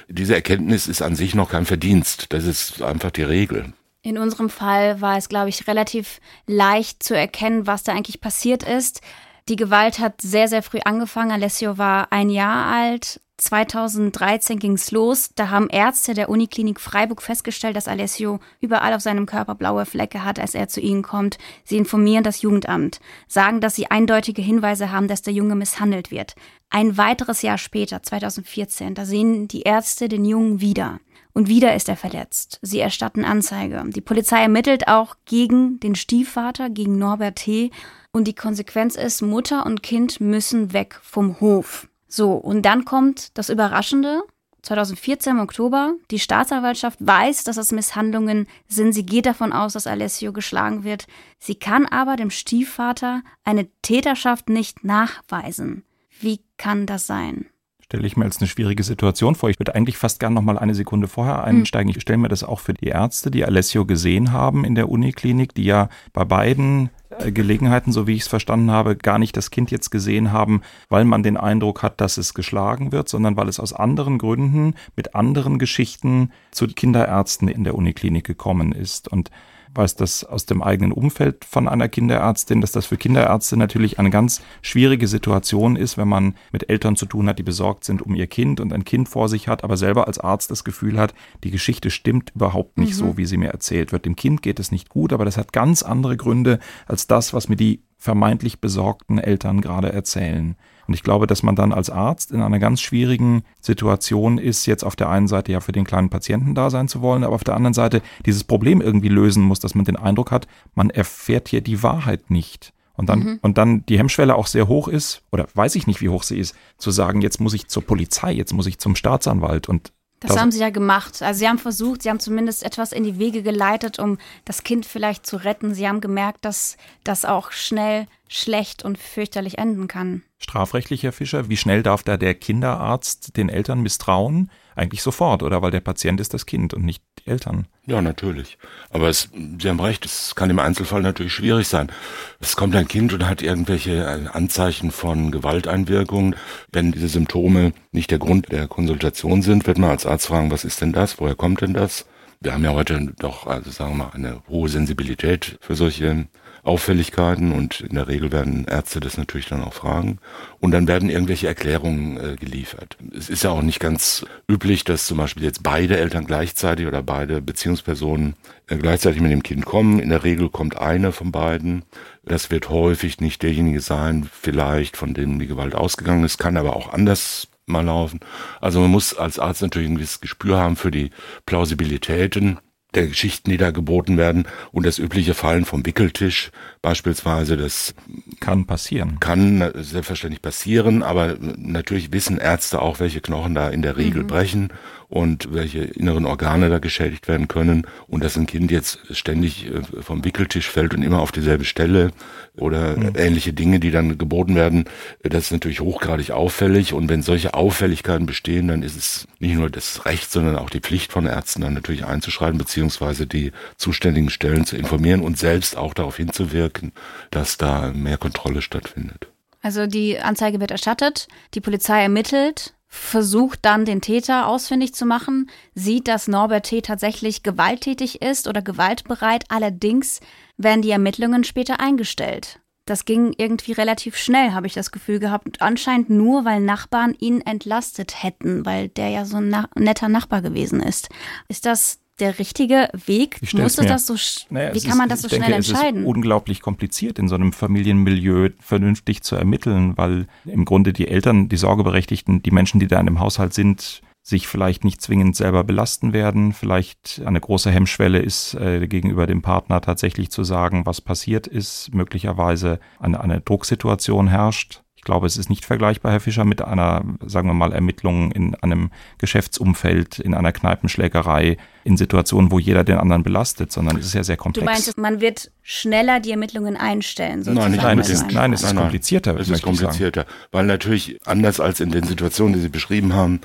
Diese 0.09 0.33
Erkenntnis 0.33 0.87
ist 0.87 1.01
an 1.01 1.15
sich 1.15 1.35
noch 1.35 1.49
kein 1.51 1.65
Verdienst. 1.65 2.33
Das 2.33 2.45
ist 2.45 2.81
einfach 2.81 3.11
die 3.11 3.23
Regel. 3.23 3.73
In 4.05 4.17
unserem 4.17 4.49
Fall 4.49 4.99
war 4.99 5.17
es, 5.17 5.29
glaube 5.29 5.47
ich, 5.47 5.65
relativ 5.65 6.19
leicht 6.45 7.01
zu 7.01 7.15
erkennen, 7.15 7.67
was 7.67 7.83
da 7.83 7.93
eigentlich 7.93 8.19
passiert 8.19 8.61
ist. 8.61 8.99
Die 9.47 9.55
Gewalt 9.55 9.99
hat 9.99 10.19
sehr, 10.21 10.49
sehr 10.49 10.61
früh 10.61 10.79
angefangen. 10.83 11.31
Alessio 11.31 11.77
war 11.77 12.11
ein 12.11 12.29
Jahr 12.29 12.65
alt. 12.65 13.21
2013 13.37 14.59
ging 14.59 14.73
es 14.73 14.91
los. 14.91 15.31
Da 15.35 15.49
haben 15.49 15.69
Ärzte 15.69 16.13
der 16.13 16.27
Uniklinik 16.27 16.81
Freiburg 16.81 17.21
festgestellt, 17.21 17.77
dass 17.77 17.87
Alessio 17.87 18.41
überall 18.59 18.93
auf 18.93 19.01
seinem 19.01 19.25
Körper 19.25 19.55
blaue 19.55 19.85
Flecke 19.85 20.25
hat, 20.25 20.37
als 20.37 20.53
er 20.53 20.67
zu 20.67 20.81
ihnen 20.81 21.01
kommt. 21.01 21.37
Sie 21.63 21.77
informieren 21.77 22.25
das 22.25 22.41
Jugendamt, 22.41 22.99
sagen, 23.29 23.61
dass 23.61 23.75
sie 23.75 23.89
eindeutige 23.89 24.41
Hinweise 24.41 24.91
haben, 24.91 25.07
dass 25.07 25.21
der 25.21 25.33
Junge 25.33 25.55
misshandelt 25.55 26.11
wird. 26.11 26.35
Ein 26.69 26.97
weiteres 26.97 27.41
Jahr 27.41 27.57
später, 27.57 28.03
2014, 28.03 28.95
da 28.95 29.05
sehen 29.05 29.47
die 29.47 29.61
Ärzte 29.61 30.09
den 30.09 30.25
Jungen 30.25 30.59
wieder. 30.59 30.99
Und 31.33 31.47
wieder 31.47 31.75
ist 31.75 31.89
er 31.89 31.97
verletzt. 31.97 32.59
Sie 32.61 32.79
erstatten 32.79 33.25
Anzeige. 33.25 33.83
Die 33.87 34.01
Polizei 34.01 34.41
ermittelt 34.41 34.87
auch 34.87 35.15
gegen 35.25 35.79
den 35.79 35.95
Stiefvater, 35.95 36.69
gegen 36.69 36.99
Norbert 36.99 37.37
T. 37.37 37.71
Und 38.11 38.27
die 38.27 38.35
Konsequenz 38.35 38.95
ist, 38.95 39.21
Mutter 39.21 39.65
und 39.65 39.81
Kind 39.81 40.21
müssen 40.21 40.73
weg 40.73 40.99
vom 41.01 41.39
Hof. 41.39 41.87
So, 42.07 42.33
und 42.33 42.61
dann 42.63 42.85
kommt 42.85 43.35
das 43.37 43.49
Überraschende. 43.49 44.21
2014 44.61 45.33
im 45.35 45.41
Oktober, 45.41 45.93
die 46.09 46.19
Staatsanwaltschaft 46.19 46.97
weiß, 47.01 47.43
dass 47.43 47.57
es 47.57 47.73
Misshandlungen 47.73 48.47
sind. 48.67 48.93
Sie 48.93 49.05
geht 49.05 49.25
davon 49.25 49.51
aus, 49.51 49.73
dass 49.73 49.87
Alessio 49.87 50.31
geschlagen 50.31 50.85
wird. 50.85 51.05
Sie 51.37 51.55
kann 51.55 51.85
aber 51.85 52.15
dem 52.15 52.29
Stiefvater 52.29 53.23
eine 53.43 53.67
Täterschaft 53.81 54.47
nicht 54.47 54.85
nachweisen. 54.85 55.83
Wie 56.21 56.39
kann 56.57 56.85
das 56.85 57.07
sein? 57.07 57.47
Stelle 57.93 58.07
ich 58.07 58.17
mir 58.17 58.25
als 58.25 58.39
eine 58.39 58.47
schwierige 58.47 58.81
Situation 58.81 59.35
vor. 59.35 59.51
Ich 59.51 59.59
würde 59.59 59.75
eigentlich 59.75 59.97
fast 59.97 60.19
gern 60.19 60.33
noch 60.33 60.41
mal 60.41 60.57
eine 60.57 60.73
Sekunde 60.73 61.07
vorher 61.07 61.37
hm. 61.37 61.43
einsteigen. 61.43 61.93
Ich 61.95 62.01
stelle 62.01 62.17
mir 62.17 62.27
das 62.27 62.43
auch 62.43 62.59
für 62.59 62.73
die 62.73 62.87
Ärzte, 62.87 63.29
die 63.29 63.45
Alessio 63.45 63.85
gesehen 63.85 64.31
haben 64.31 64.65
in 64.65 64.73
der 64.73 64.89
Uniklinik, 64.89 65.53
die 65.53 65.65
ja 65.65 65.89
bei 66.11 66.25
beiden 66.25 66.89
äh, 67.19 67.31
Gelegenheiten, 67.31 67.91
so 67.91 68.07
wie 68.07 68.15
ich 68.15 68.23
es 68.23 68.27
verstanden 68.27 68.71
habe, 68.71 68.95
gar 68.95 69.19
nicht 69.19 69.37
das 69.37 69.51
Kind 69.51 69.69
jetzt 69.69 69.91
gesehen 69.91 70.31
haben, 70.31 70.61
weil 70.89 71.05
man 71.05 71.21
den 71.21 71.37
Eindruck 71.37 71.83
hat, 71.83 72.01
dass 72.01 72.17
es 72.17 72.33
geschlagen 72.33 72.91
wird, 72.91 73.09
sondern 73.09 73.37
weil 73.37 73.47
es 73.47 73.59
aus 73.59 73.73
anderen 73.73 74.17
Gründen 74.17 74.73
mit 74.95 75.13
anderen 75.13 75.59
Geschichten 75.59 76.31
zu 76.49 76.65
Kinderärzten 76.65 77.47
in 77.47 77.63
der 77.63 77.75
Uniklinik 77.75 78.25
gekommen 78.25 78.71
ist. 78.71 79.07
Und 79.07 79.29
weiß 79.75 79.95
das 79.95 80.23
aus 80.23 80.45
dem 80.45 80.61
eigenen 80.61 80.91
Umfeld 80.91 81.45
von 81.45 81.67
einer 81.67 81.89
Kinderärztin, 81.89 82.61
dass 82.61 82.71
das 82.71 82.85
für 82.85 82.97
Kinderärzte 82.97 83.57
natürlich 83.57 83.99
eine 83.99 84.09
ganz 84.09 84.41
schwierige 84.61 85.07
Situation 85.07 85.75
ist, 85.75 85.97
wenn 85.97 86.07
man 86.07 86.35
mit 86.51 86.69
Eltern 86.69 86.95
zu 86.95 87.05
tun 87.05 87.27
hat, 87.27 87.39
die 87.39 87.43
besorgt 87.43 87.83
sind 87.83 88.01
um 88.01 88.15
ihr 88.15 88.27
Kind 88.27 88.59
und 88.59 88.71
ein 88.71 88.85
Kind 88.85 89.09
vor 89.09 89.29
sich 89.29 89.47
hat, 89.47 89.63
aber 89.63 89.77
selber 89.77 90.07
als 90.07 90.19
Arzt 90.19 90.51
das 90.51 90.63
Gefühl 90.63 90.99
hat, 90.99 91.13
die 91.43 91.51
Geschichte 91.51 91.89
stimmt 91.89 92.31
überhaupt 92.35 92.77
nicht 92.77 92.93
mhm. 92.93 92.97
so, 92.97 93.17
wie 93.17 93.25
sie 93.25 93.37
mir 93.37 93.49
erzählt 93.49 93.91
wird. 93.91 94.05
Dem 94.05 94.15
Kind 94.15 94.41
geht 94.41 94.59
es 94.59 94.71
nicht 94.71 94.89
gut, 94.89 95.13
aber 95.13 95.25
das 95.25 95.37
hat 95.37 95.53
ganz 95.53 95.83
andere 95.83 96.17
Gründe 96.17 96.59
als 96.85 97.07
das, 97.07 97.33
was 97.33 97.49
mir 97.49 97.55
die 97.55 97.81
vermeintlich 97.97 98.59
besorgten 98.59 99.17
Eltern 99.17 99.61
gerade 99.61 99.91
erzählen. 99.91 100.55
Und 100.87 100.93
ich 100.93 101.03
glaube, 101.03 101.27
dass 101.27 101.43
man 101.43 101.55
dann 101.55 101.71
als 101.71 101.89
Arzt 101.89 102.31
in 102.31 102.41
einer 102.41 102.59
ganz 102.59 102.81
schwierigen 102.81 103.43
Situation 103.61 104.37
ist, 104.37 104.65
jetzt 104.65 104.83
auf 104.83 104.95
der 104.95 105.09
einen 105.09 105.27
Seite 105.27 105.51
ja 105.51 105.59
für 105.59 105.71
den 105.71 105.85
kleinen 105.85 106.09
Patienten 106.09 106.55
da 106.55 106.69
sein 106.69 106.87
zu 106.87 107.01
wollen, 107.01 107.23
aber 107.23 107.35
auf 107.35 107.43
der 107.43 107.55
anderen 107.55 107.73
Seite 107.73 108.01
dieses 108.25 108.43
Problem 108.43 108.81
irgendwie 108.81 109.09
lösen 109.09 109.43
muss, 109.43 109.59
dass 109.59 109.75
man 109.75 109.85
den 109.85 109.95
Eindruck 109.95 110.31
hat, 110.31 110.47
man 110.75 110.89
erfährt 110.89 111.47
hier 111.47 111.61
die 111.61 111.83
Wahrheit 111.83 112.29
nicht. 112.29 112.73
Und 112.95 113.09
dann, 113.09 113.19
mhm. 113.19 113.39
und 113.41 113.57
dann 113.57 113.85
die 113.87 113.97
Hemmschwelle 113.97 114.35
auch 114.35 114.47
sehr 114.47 114.67
hoch 114.67 114.87
ist, 114.87 115.23
oder 115.31 115.47
weiß 115.55 115.75
ich 115.75 115.87
nicht, 115.87 116.01
wie 116.01 116.09
hoch 116.09 116.23
sie 116.23 116.37
ist, 116.37 116.55
zu 116.77 116.91
sagen, 116.91 117.21
jetzt 117.21 117.41
muss 117.41 117.53
ich 117.53 117.67
zur 117.67 117.83
Polizei, 117.83 118.33
jetzt 118.33 118.53
muss 118.53 118.67
ich 118.67 118.77
zum 118.77 118.95
Staatsanwalt 118.95 119.67
und 119.67 119.91
das, 120.23 120.31
das 120.33 120.41
haben 120.41 120.51
sie 120.51 120.59
ja 120.59 120.69
gemacht. 120.69 121.21
Also 121.21 121.39
sie 121.39 121.49
haben 121.49 121.59
versucht, 121.59 122.03
sie 122.03 122.09
haben 122.09 122.19
zumindest 122.19 122.63
etwas 122.63 122.93
in 122.93 123.03
die 123.03 123.19
Wege 123.19 123.43
geleitet, 123.43 123.99
um 123.99 124.17
das 124.45 124.63
Kind 124.63 124.85
vielleicht 124.85 125.27
zu 125.27 125.35
retten. 125.35 125.73
Sie 125.73 125.87
haben 125.87 125.99
gemerkt, 125.99 126.45
dass 126.45 126.77
das 127.03 127.25
auch 127.25 127.51
schnell 127.51 128.07
schlecht 128.29 128.83
und 128.83 128.97
fürchterlich 128.97 129.57
enden 129.57 129.89
kann. 129.89 130.23
Strafrechtlich, 130.39 131.03
Herr 131.03 131.11
Fischer, 131.11 131.49
wie 131.49 131.57
schnell 131.57 131.83
darf 131.83 132.03
da 132.03 132.15
der 132.15 132.35
Kinderarzt 132.35 133.35
den 133.35 133.49
Eltern 133.49 133.81
misstrauen? 133.81 134.49
Eigentlich 134.75 135.03
sofort, 135.03 135.43
oder? 135.43 135.61
Weil 135.61 135.71
der 135.71 135.79
Patient 135.79 136.19
ist 136.19 136.33
das 136.33 136.45
Kind 136.45 136.73
und 136.73 136.83
nicht 136.83 137.03
die 137.19 137.29
Eltern. 137.29 137.67
Ja, 137.85 138.01
natürlich. 138.01 138.57
Aber 138.89 139.09
es, 139.09 139.29
Sie 139.59 139.69
haben 139.69 139.79
recht, 139.79 140.05
es 140.05 140.35
kann 140.35 140.49
im 140.49 140.59
Einzelfall 140.59 141.01
natürlich 141.01 141.33
schwierig 141.33 141.67
sein. 141.67 141.91
Es 142.39 142.55
kommt 142.55 142.75
ein 142.75 142.87
Kind 142.87 143.13
und 143.13 143.27
hat 143.27 143.41
irgendwelche 143.41 144.33
Anzeichen 144.33 144.91
von 144.91 145.31
Gewalteinwirkungen. 145.31 146.35
Wenn 146.71 146.91
diese 146.91 147.07
Symptome 147.07 147.73
nicht 147.91 148.11
der 148.11 148.19
Grund 148.19 148.51
der 148.51 148.67
Konsultation 148.67 149.41
sind, 149.41 149.67
wird 149.67 149.77
man 149.77 149.91
als 149.91 150.05
Arzt 150.05 150.27
fragen, 150.27 150.51
was 150.51 150.63
ist 150.63 150.81
denn 150.81 150.93
das? 150.93 151.19
Woher 151.19 151.35
kommt 151.35 151.61
denn 151.61 151.73
das? 151.73 152.05
Wir 152.41 152.53
haben 152.53 152.63
ja 152.63 152.73
heute 152.73 153.13
doch, 153.19 153.47
also 153.47 153.71
sagen 153.71 153.91
wir 153.91 154.05
mal, 154.05 154.11
eine 154.13 154.41
hohe 154.49 154.67
Sensibilität 154.67 155.57
für 155.61 155.75
solche 155.75 156.27
Auffälligkeiten 156.63 157.51
und 157.51 157.81
in 157.81 157.95
der 157.95 158.07
Regel 158.07 158.31
werden 158.31 158.65
Ärzte 158.65 159.01
das 159.01 159.17
natürlich 159.17 159.47
dann 159.49 159.63
auch 159.63 159.73
fragen 159.73 160.19
und 160.59 160.71
dann 160.71 160.87
werden 160.87 161.09
irgendwelche 161.09 161.47
Erklärungen 161.47 162.17
äh, 162.17 162.35
geliefert. 162.37 162.97
Es 163.15 163.29
ist 163.29 163.43
ja 163.43 163.49
auch 163.49 163.61
nicht 163.61 163.81
ganz 163.81 164.25
üblich, 164.49 164.85
dass 164.85 165.05
zum 165.05 165.17
Beispiel 165.17 165.43
jetzt 165.43 165.61
beide 165.61 165.97
Eltern 165.97 166.25
gleichzeitig 166.25 166.87
oder 166.87 167.03
beide 167.03 167.41
Beziehungspersonen 167.41 168.35
äh, 168.67 168.77
gleichzeitig 168.77 169.21
mit 169.21 169.31
dem 169.31 169.43
Kind 169.43 169.65
kommen. 169.65 169.99
In 169.99 170.09
der 170.09 170.23
Regel 170.23 170.49
kommt 170.49 170.77
eine 170.77 171.11
von 171.11 171.33
beiden. 171.33 171.83
Das 172.23 172.49
wird 172.49 172.69
häufig 172.69 173.19
nicht 173.19 173.43
derjenige 173.43 173.81
sein, 173.81 174.29
vielleicht 174.31 174.95
von 174.95 175.13
dem 175.13 175.39
die 175.39 175.47
Gewalt 175.47 175.75
ausgegangen 175.75 176.23
ist, 176.23 176.37
kann 176.37 176.55
aber 176.55 176.77
auch 176.77 176.93
anders 176.93 177.49
mal 177.65 177.85
laufen. 177.85 178.21
Also 178.61 178.79
man 178.79 178.91
muss 178.91 179.13
als 179.13 179.37
Arzt 179.39 179.61
natürlich 179.61 179.89
ein 179.89 179.95
gewisses 179.95 180.21
Gespür 180.21 180.59
haben 180.59 180.77
für 180.77 180.91
die 180.91 181.09
Plausibilitäten 181.45 182.59
der 182.95 183.07
Geschichten, 183.07 183.49
die 183.49 183.57
da 183.57 183.71
geboten 183.71 184.17
werden 184.17 184.47
und 184.71 184.85
das 184.85 184.99
übliche 184.99 185.33
Fallen 185.33 185.65
vom 185.65 185.85
Wickeltisch 185.85 186.51
beispielsweise, 186.81 187.57
das 187.57 187.93
kann 188.39 188.65
passieren. 188.65 189.19
Kann 189.19 189.71
selbstverständlich 189.75 190.41
passieren, 190.41 191.03
aber 191.03 191.35
natürlich 191.39 192.11
wissen 192.11 192.37
Ärzte 192.37 192.81
auch, 192.81 192.99
welche 192.99 193.21
Knochen 193.21 193.55
da 193.55 193.69
in 193.69 193.81
der 193.81 193.97
Regel 193.97 194.23
mhm. 194.23 194.27
brechen 194.27 194.69
und 195.13 195.53
welche 195.53 195.83
inneren 195.83 196.25
Organe 196.25 196.69
da 196.69 196.79
geschädigt 196.79 197.27
werden 197.27 197.47
können 197.47 197.85
und 198.07 198.23
dass 198.23 198.35
ein 198.35 198.47
Kind 198.47 198.71
jetzt 198.71 198.97
ständig 199.11 199.67
äh, 199.67 199.83
vom 200.01 200.25
Wickeltisch 200.25 200.71
fällt 200.71 200.95
und 200.95 201.03
immer 201.03 201.21
auf 201.21 201.31
dieselbe 201.31 201.65
Stelle 201.65 202.09
oder 202.57 202.97
mhm. 202.97 203.13
ähnliche 203.15 203.53
Dinge, 203.53 203.79
die 203.79 203.91
dann 203.91 204.17
geboten 204.17 204.55
werden, 204.55 204.85
das 205.21 205.45
ist 205.45 205.51
natürlich 205.51 205.81
hochgradig 205.81 206.31
auffällig 206.31 206.93
und 206.93 207.09
wenn 207.09 207.21
solche 207.21 207.53
Auffälligkeiten 207.53 208.25
bestehen, 208.25 208.69
dann 208.69 208.81
ist 208.81 208.97
es 208.97 209.27
nicht 209.37 209.53
nur 209.53 209.69
das 209.69 210.03
Recht, 210.07 210.31
sondern 210.31 210.55
auch 210.55 210.71
die 210.71 210.79
Pflicht 210.79 211.11
von 211.11 211.27
Ärzten 211.27 211.61
dann 211.61 211.75
natürlich 211.75 212.05
einzuschreiten, 212.05 212.57
beziehungsweise 212.57 213.27
die 213.27 213.51
zuständigen 213.77 214.31
Stellen 214.31 214.65
zu 214.65 214.77
informieren 214.77 215.21
und 215.21 215.37
selbst 215.37 215.77
auch 215.77 215.93
darauf 215.93 216.17
hinzuwirken, 216.17 216.91
dass 217.29 217.57
da 217.57 217.91
mehr 217.93 218.17
Kontrolle 218.17 218.63
stattfindet. 218.63 219.27
Also 219.61 219.85
die 219.85 220.19
Anzeige 220.19 220.59
wird 220.59 220.71
erstattet, 220.71 221.27
die 221.53 221.61
Polizei 221.61 222.01
ermittelt 222.01 222.73
versucht 222.93 223.59
dann 223.63 223.85
den 223.85 224.01
Täter 224.01 224.47
ausfindig 224.47 224.93
zu 224.93 225.07
machen, 225.07 225.49
sieht, 225.73 226.07
dass 226.07 226.27
Norbert 226.27 226.67
T. 226.67 226.81
tatsächlich 226.81 227.41
gewalttätig 227.41 228.21
ist 228.21 228.47
oder 228.47 228.61
gewaltbereit, 228.61 229.45
allerdings 229.49 230.19
werden 230.57 230.83
die 230.83 230.91
Ermittlungen 230.91 231.43
später 231.43 231.79
eingestellt. 231.79 232.59
Das 232.85 233.05
ging 233.05 233.33
irgendwie 233.35 233.71
relativ 233.71 234.15
schnell, 234.15 234.51
habe 234.51 234.67
ich 234.67 234.73
das 234.73 234.91
Gefühl 234.91 235.17
gehabt. 235.17 235.59
Anscheinend 235.59 236.11
nur, 236.11 236.45
weil 236.45 236.59
Nachbarn 236.59 237.15
ihn 237.17 237.41
entlastet 237.41 238.21
hätten, 238.21 238.63
weil 238.63 238.89
der 238.89 239.09
ja 239.09 239.25
so 239.25 239.37
ein 239.37 239.49
na 239.49 239.69
netter 239.75 240.07
Nachbar 240.07 240.43
gewesen 240.43 240.79
ist. 240.79 241.09
Ist 241.47 241.65
das 241.65 241.99
der 242.19 242.39
richtige 242.39 242.89
Weg? 243.05 243.39
Muss 243.53 243.77
es 243.77 243.85
das 243.87 244.07
so, 244.07 244.15
naja, 244.49 244.73
wie 244.73 244.81
kann 244.81 244.97
man 244.97 245.09
das 245.09 245.21
so 245.21 245.29
schnell 245.29 245.41
denke, 245.41 245.55
entscheiden? 245.55 246.01
Es 246.01 246.07
ist 246.07 246.15
unglaublich 246.15 246.61
kompliziert, 246.61 247.19
in 247.19 247.27
so 247.27 247.35
einem 247.35 247.53
Familienmilieu 247.53 248.49
vernünftig 248.59 249.23
zu 249.23 249.35
ermitteln, 249.35 249.97
weil 249.97 250.27
im 250.45 250.65
Grunde 250.65 250.93
die 250.93 251.07
Eltern, 251.07 251.49
die 251.49 251.57
Sorgeberechtigten, 251.57 252.43
die 252.43 252.51
Menschen, 252.51 252.79
die 252.79 252.87
da 252.87 252.99
in 252.99 253.07
dem 253.07 253.19
Haushalt 253.19 253.53
sind, 253.53 254.01
sich 254.23 254.47
vielleicht 254.47 254.85
nicht 254.85 255.01
zwingend 255.01 255.35
selber 255.35 255.65
belasten 255.65 256.13
werden, 256.13 256.53
vielleicht 256.53 257.21
eine 257.25 257.41
große 257.41 257.69
Hemmschwelle 257.69 258.19
ist, 258.19 258.53
äh, 258.53 258.87
gegenüber 258.87 259.27
dem 259.27 259.41
Partner 259.41 259.81
tatsächlich 259.81 260.31
zu 260.31 260.45
sagen, 260.45 260.85
was 260.85 261.01
passiert 261.01 261.45
ist, 261.45 261.93
möglicherweise 261.93 262.79
eine, 262.99 263.19
eine 263.19 263.41
Drucksituation 263.41 264.29
herrscht. 264.29 264.81
Ich 264.95 265.05
glaube, 265.05 265.27
es 265.27 265.35
ist 265.35 265.49
nicht 265.49 265.65
vergleichbar, 265.65 266.13
Herr 266.13 266.21
Fischer, 266.21 266.45
mit 266.45 266.61
einer, 266.61 267.03
sagen 267.25 267.49
wir 267.49 267.53
mal, 267.53 267.73
Ermittlung 267.73 268.31
in 268.31 268.55
einem 268.55 268.91
Geschäftsumfeld, 269.17 270.19
in 270.19 270.33
einer 270.33 270.53
Kneipenschlägerei, 270.53 271.57
in 271.83 271.97
Situationen, 271.97 272.51
wo 272.51 272.59
jeder 272.59 272.83
den 272.83 272.97
anderen 272.97 273.23
belastet, 273.23 273.71
sondern 273.71 273.97
es 273.97 274.05
ist 274.05 274.13
ja 274.13 274.23
sehr 274.23 274.37
komplex. 274.37 274.65
Du 274.65 274.71
meinst, 274.71 274.97
man 274.97 275.21
wird 275.21 275.51
schneller 275.63 276.19
die 276.19 276.31
Ermittlungen 276.31 276.77
einstellen? 276.77 277.43
Sozusagen. 277.43 277.59
Nein, 277.59 277.71
nicht 277.71 277.83
nein, 277.83 277.99
es 277.99 278.09
ist, 278.09 278.31
nein, 278.31 278.53
es 278.53 278.63
ist 278.63 278.75
komplizierter. 278.75 279.39
Es 279.39 279.49
ist 279.49 279.61
komplizierter, 279.61 280.25
weil 280.51 280.65
natürlich 280.65 281.19
anders 281.25 281.59
als 281.59 281.79
in 281.79 281.91
den 281.91 282.03
Situationen, 282.03 282.53
die 282.53 282.61
Sie 282.61 282.69
beschrieben 282.69 283.13
haben, 283.13 283.41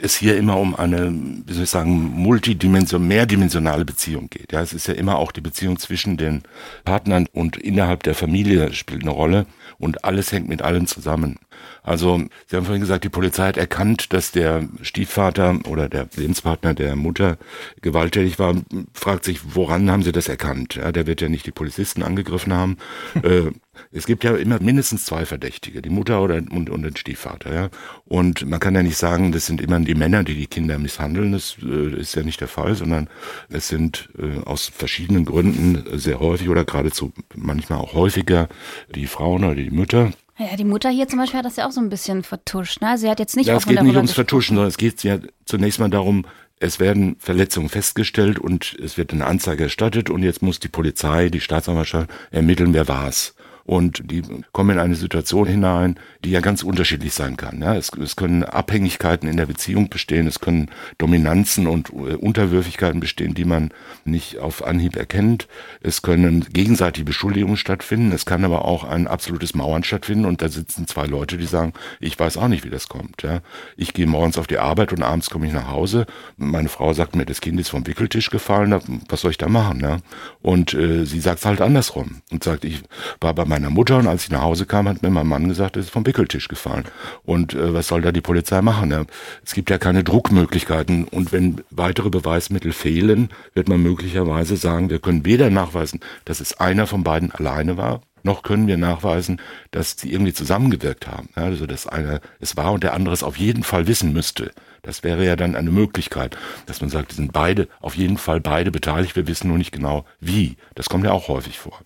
es 0.00 0.16
hier 0.16 0.36
immer 0.36 0.58
um 0.58 0.74
eine, 0.74 1.12
wie 1.46 1.52
soll 1.52 1.64
ich 1.64 1.70
sagen, 1.70 2.12
multidimension, 2.14 3.06
mehrdimensionale 3.06 3.84
Beziehung 3.84 4.28
geht. 4.28 4.52
Ja, 4.52 4.60
es 4.60 4.72
ist 4.72 4.86
ja 4.86 4.94
immer 4.94 5.18
auch 5.18 5.32
die 5.32 5.40
Beziehung 5.40 5.78
zwischen 5.78 6.16
den 6.16 6.42
Partnern 6.84 7.26
und 7.32 7.56
innerhalb 7.56 8.02
der 8.02 8.14
Familie 8.14 8.72
spielt 8.72 9.02
eine 9.02 9.10
Rolle 9.10 9.46
und 9.78 10.04
alles 10.04 10.32
hängt 10.32 10.48
mit 10.48 10.62
allem 10.62 10.86
zusammen. 10.86 11.38
Also, 11.82 12.22
Sie 12.46 12.56
haben 12.56 12.64
vorhin 12.64 12.80
gesagt, 12.80 13.04
die 13.04 13.08
Polizei 13.08 13.48
hat 13.48 13.56
erkannt, 13.56 14.12
dass 14.12 14.32
der 14.32 14.68
Stiefvater 14.82 15.58
oder 15.68 15.88
der 15.88 16.08
Lebenspartner 16.14 16.74
der 16.74 16.96
Mutter 16.96 17.38
gewalttätig 17.80 18.38
war. 18.38 18.54
Fragt 18.94 19.24
sich, 19.24 19.54
woran 19.54 19.90
haben 19.90 20.02
Sie 20.02 20.12
das 20.12 20.28
erkannt? 20.28 20.76
Ja, 20.76 20.92
der 20.92 21.06
wird 21.06 21.20
ja 21.20 21.28
nicht 21.28 21.46
die 21.46 21.52
Polizisten 21.52 22.02
angegriffen 22.02 22.52
haben. 22.52 22.76
äh, 23.22 23.50
es 23.90 24.06
gibt 24.06 24.22
ja 24.22 24.36
immer 24.36 24.60
mindestens 24.60 25.04
zwei 25.04 25.24
Verdächtige, 25.24 25.80
die 25.80 25.90
Mutter 25.90 26.22
oder 26.22 26.36
und, 26.36 26.68
und 26.68 26.82
den 26.82 26.96
Stiefvater. 26.96 27.54
Ja? 27.54 27.70
Und 28.04 28.46
man 28.46 28.60
kann 28.60 28.74
ja 28.74 28.82
nicht 28.82 28.98
sagen, 28.98 29.32
das 29.32 29.46
sind 29.46 29.60
immer 29.60 29.80
die 29.80 29.94
Männer, 29.94 30.24
die 30.24 30.34
die 30.34 30.46
Kinder 30.46 30.78
misshandeln. 30.78 31.32
Das 31.32 31.56
äh, 31.62 31.98
ist 31.98 32.14
ja 32.14 32.22
nicht 32.22 32.40
der 32.40 32.48
Fall, 32.48 32.74
sondern 32.74 33.08
es 33.48 33.68
sind 33.68 34.10
äh, 34.18 34.40
aus 34.44 34.66
verschiedenen 34.68 35.24
Gründen 35.24 35.84
sehr 35.98 36.20
häufig 36.20 36.48
oder 36.48 36.64
geradezu 36.64 37.12
manchmal 37.34 37.78
auch 37.78 37.94
häufiger 37.94 38.48
die 38.94 39.06
Frauen 39.06 39.44
oder 39.44 39.54
die 39.54 39.70
Mütter, 39.70 40.12
ja, 40.50 40.56
die 40.56 40.64
Mutter 40.64 40.90
hier 40.90 41.08
zum 41.08 41.18
Beispiel 41.18 41.38
hat 41.38 41.46
das 41.46 41.56
ja 41.56 41.66
auch 41.66 41.72
so 41.72 41.80
ein 41.80 41.88
bisschen 41.88 42.22
vertuscht. 42.22 42.80
Ne? 42.80 42.96
Sie 42.98 43.08
hat 43.08 43.18
jetzt 43.18 43.36
nicht 43.36 43.46
ja, 43.46 43.56
es 43.56 43.66
geht 43.66 43.82
nicht 43.82 43.96
ums 43.96 44.12
Vertuschen, 44.12 44.56
sondern 44.56 44.68
es 44.68 44.78
geht 44.78 45.02
ja 45.04 45.18
zunächst 45.44 45.78
mal 45.80 45.90
darum, 45.90 46.24
es 46.58 46.78
werden 46.78 47.16
Verletzungen 47.18 47.68
festgestellt 47.68 48.38
und 48.38 48.76
es 48.80 48.96
wird 48.96 49.12
eine 49.12 49.26
Anzeige 49.26 49.64
erstattet 49.64 50.10
und 50.10 50.22
jetzt 50.22 50.42
muss 50.42 50.60
die 50.60 50.68
Polizei, 50.68 51.28
die 51.28 51.40
Staatsanwaltschaft 51.40 52.08
ermitteln, 52.30 52.72
wer 52.72 52.86
war's. 52.86 53.34
Und 53.64 54.10
die 54.10 54.22
kommen 54.52 54.70
in 54.70 54.78
eine 54.78 54.94
Situation 54.94 55.46
hinein, 55.46 55.98
die 56.24 56.30
ja 56.30 56.40
ganz 56.40 56.62
unterschiedlich 56.62 57.14
sein 57.14 57.36
kann. 57.36 57.60
Ja, 57.60 57.76
es, 57.76 57.90
es 57.90 58.16
können 58.16 58.42
Abhängigkeiten 58.42 59.28
in 59.28 59.36
der 59.36 59.46
Beziehung 59.46 59.88
bestehen, 59.88 60.26
es 60.26 60.40
können 60.40 60.70
Dominanzen 60.98 61.66
und 61.66 61.90
äh, 61.90 62.14
Unterwürfigkeiten 62.14 63.00
bestehen, 63.00 63.34
die 63.34 63.44
man 63.44 63.70
nicht 64.04 64.38
auf 64.38 64.64
Anhieb 64.64 64.96
erkennt. 64.96 65.48
Es 65.80 66.02
können 66.02 66.44
gegenseitige 66.52 67.04
Beschuldigungen 67.04 67.56
stattfinden, 67.56 68.12
es 68.12 68.26
kann 68.26 68.44
aber 68.44 68.64
auch 68.64 68.84
ein 68.84 69.06
absolutes 69.06 69.54
Mauern 69.54 69.84
stattfinden 69.84 70.24
und 70.24 70.42
da 70.42 70.48
sitzen 70.48 70.86
zwei 70.86 71.06
Leute, 71.06 71.38
die 71.38 71.46
sagen, 71.46 71.72
ich 72.00 72.18
weiß 72.18 72.36
auch 72.36 72.48
nicht, 72.48 72.64
wie 72.64 72.70
das 72.70 72.88
kommt. 72.88 73.22
Ja. 73.22 73.40
Ich 73.76 73.94
gehe 73.94 74.06
morgens 74.06 74.38
auf 74.38 74.46
die 74.46 74.58
Arbeit 74.58 74.92
und 74.92 75.02
abends 75.02 75.30
komme 75.30 75.46
ich 75.46 75.52
nach 75.52 75.68
Hause. 75.68 76.06
Meine 76.36 76.68
Frau 76.68 76.92
sagt 76.92 77.14
mir, 77.14 77.26
das 77.26 77.40
Kind 77.40 77.60
ist 77.60 77.70
vom 77.70 77.86
Wickeltisch 77.86 78.30
gefallen, 78.30 79.02
was 79.08 79.20
soll 79.20 79.30
ich 79.30 79.38
da 79.38 79.48
machen? 79.48 79.80
Ja? 79.80 79.98
Und 80.40 80.74
äh, 80.74 81.04
sie 81.04 81.20
sagt 81.20 81.38
es 81.38 81.46
halt 81.46 81.60
andersrum 81.60 82.22
und 82.30 82.42
sagt, 82.42 82.64
ich 82.64 82.82
war 83.20 83.34
bei 83.34 83.44
meiner 83.52 83.68
Mutter 83.68 83.98
und 83.98 84.06
als 84.06 84.24
ich 84.24 84.30
nach 84.30 84.40
Hause 84.40 84.64
kam, 84.64 84.88
hat 84.88 85.02
mir 85.02 85.10
mein 85.10 85.26
Mann 85.26 85.46
gesagt, 85.46 85.76
es 85.76 85.84
ist 85.86 85.92
vom 85.92 86.06
Wickeltisch 86.06 86.48
gefallen. 86.48 86.84
Und 87.22 87.52
äh, 87.52 87.74
was 87.74 87.86
soll 87.86 88.00
da 88.00 88.10
die 88.10 88.22
Polizei 88.22 88.62
machen? 88.62 88.90
Ja? 88.90 89.04
Es 89.44 89.52
gibt 89.52 89.68
ja 89.68 89.76
keine 89.76 90.02
Druckmöglichkeiten 90.04 91.04
und 91.04 91.32
wenn 91.32 91.60
weitere 91.70 92.08
Beweismittel 92.08 92.72
fehlen, 92.72 93.28
wird 93.52 93.68
man 93.68 93.82
möglicherweise 93.82 94.56
sagen, 94.56 94.88
wir 94.88 95.00
können 95.00 95.26
weder 95.26 95.50
nachweisen, 95.50 96.00
dass 96.24 96.40
es 96.40 96.58
einer 96.60 96.86
von 96.86 97.04
beiden 97.04 97.30
alleine 97.30 97.76
war, 97.76 98.00
noch 98.22 98.42
können 98.42 98.68
wir 98.68 98.78
nachweisen, 98.78 99.38
dass 99.70 99.96
sie 99.98 100.10
irgendwie 100.10 100.32
zusammengewirkt 100.32 101.06
haben. 101.06 101.28
Ja, 101.36 101.42
also 101.42 101.66
dass 101.66 101.86
einer 101.86 102.20
es 102.40 102.56
war 102.56 102.72
und 102.72 102.84
der 102.84 102.94
andere 102.94 103.12
es 103.12 103.22
auf 103.22 103.36
jeden 103.36 103.64
Fall 103.64 103.86
wissen 103.86 104.14
müsste. 104.14 104.52
Das 104.80 105.02
wäre 105.02 105.26
ja 105.26 105.36
dann 105.36 105.56
eine 105.56 105.70
Möglichkeit, 105.70 106.38
dass 106.64 106.80
man 106.80 106.88
sagt, 106.88 107.12
sind 107.12 107.34
beide, 107.34 107.68
auf 107.80 107.96
jeden 107.96 108.16
Fall 108.16 108.40
beide 108.40 108.70
beteiligt, 108.70 109.14
wir 109.14 109.26
wissen 109.26 109.48
nur 109.48 109.58
nicht 109.58 109.72
genau 109.72 110.06
wie. 110.20 110.56
Das 110.74 110.88
kommt 110.88 111.04
ja 111.04 111.12
auch 111.12 111.28
häufig 111.28 111.58
vor. 111.58 111.80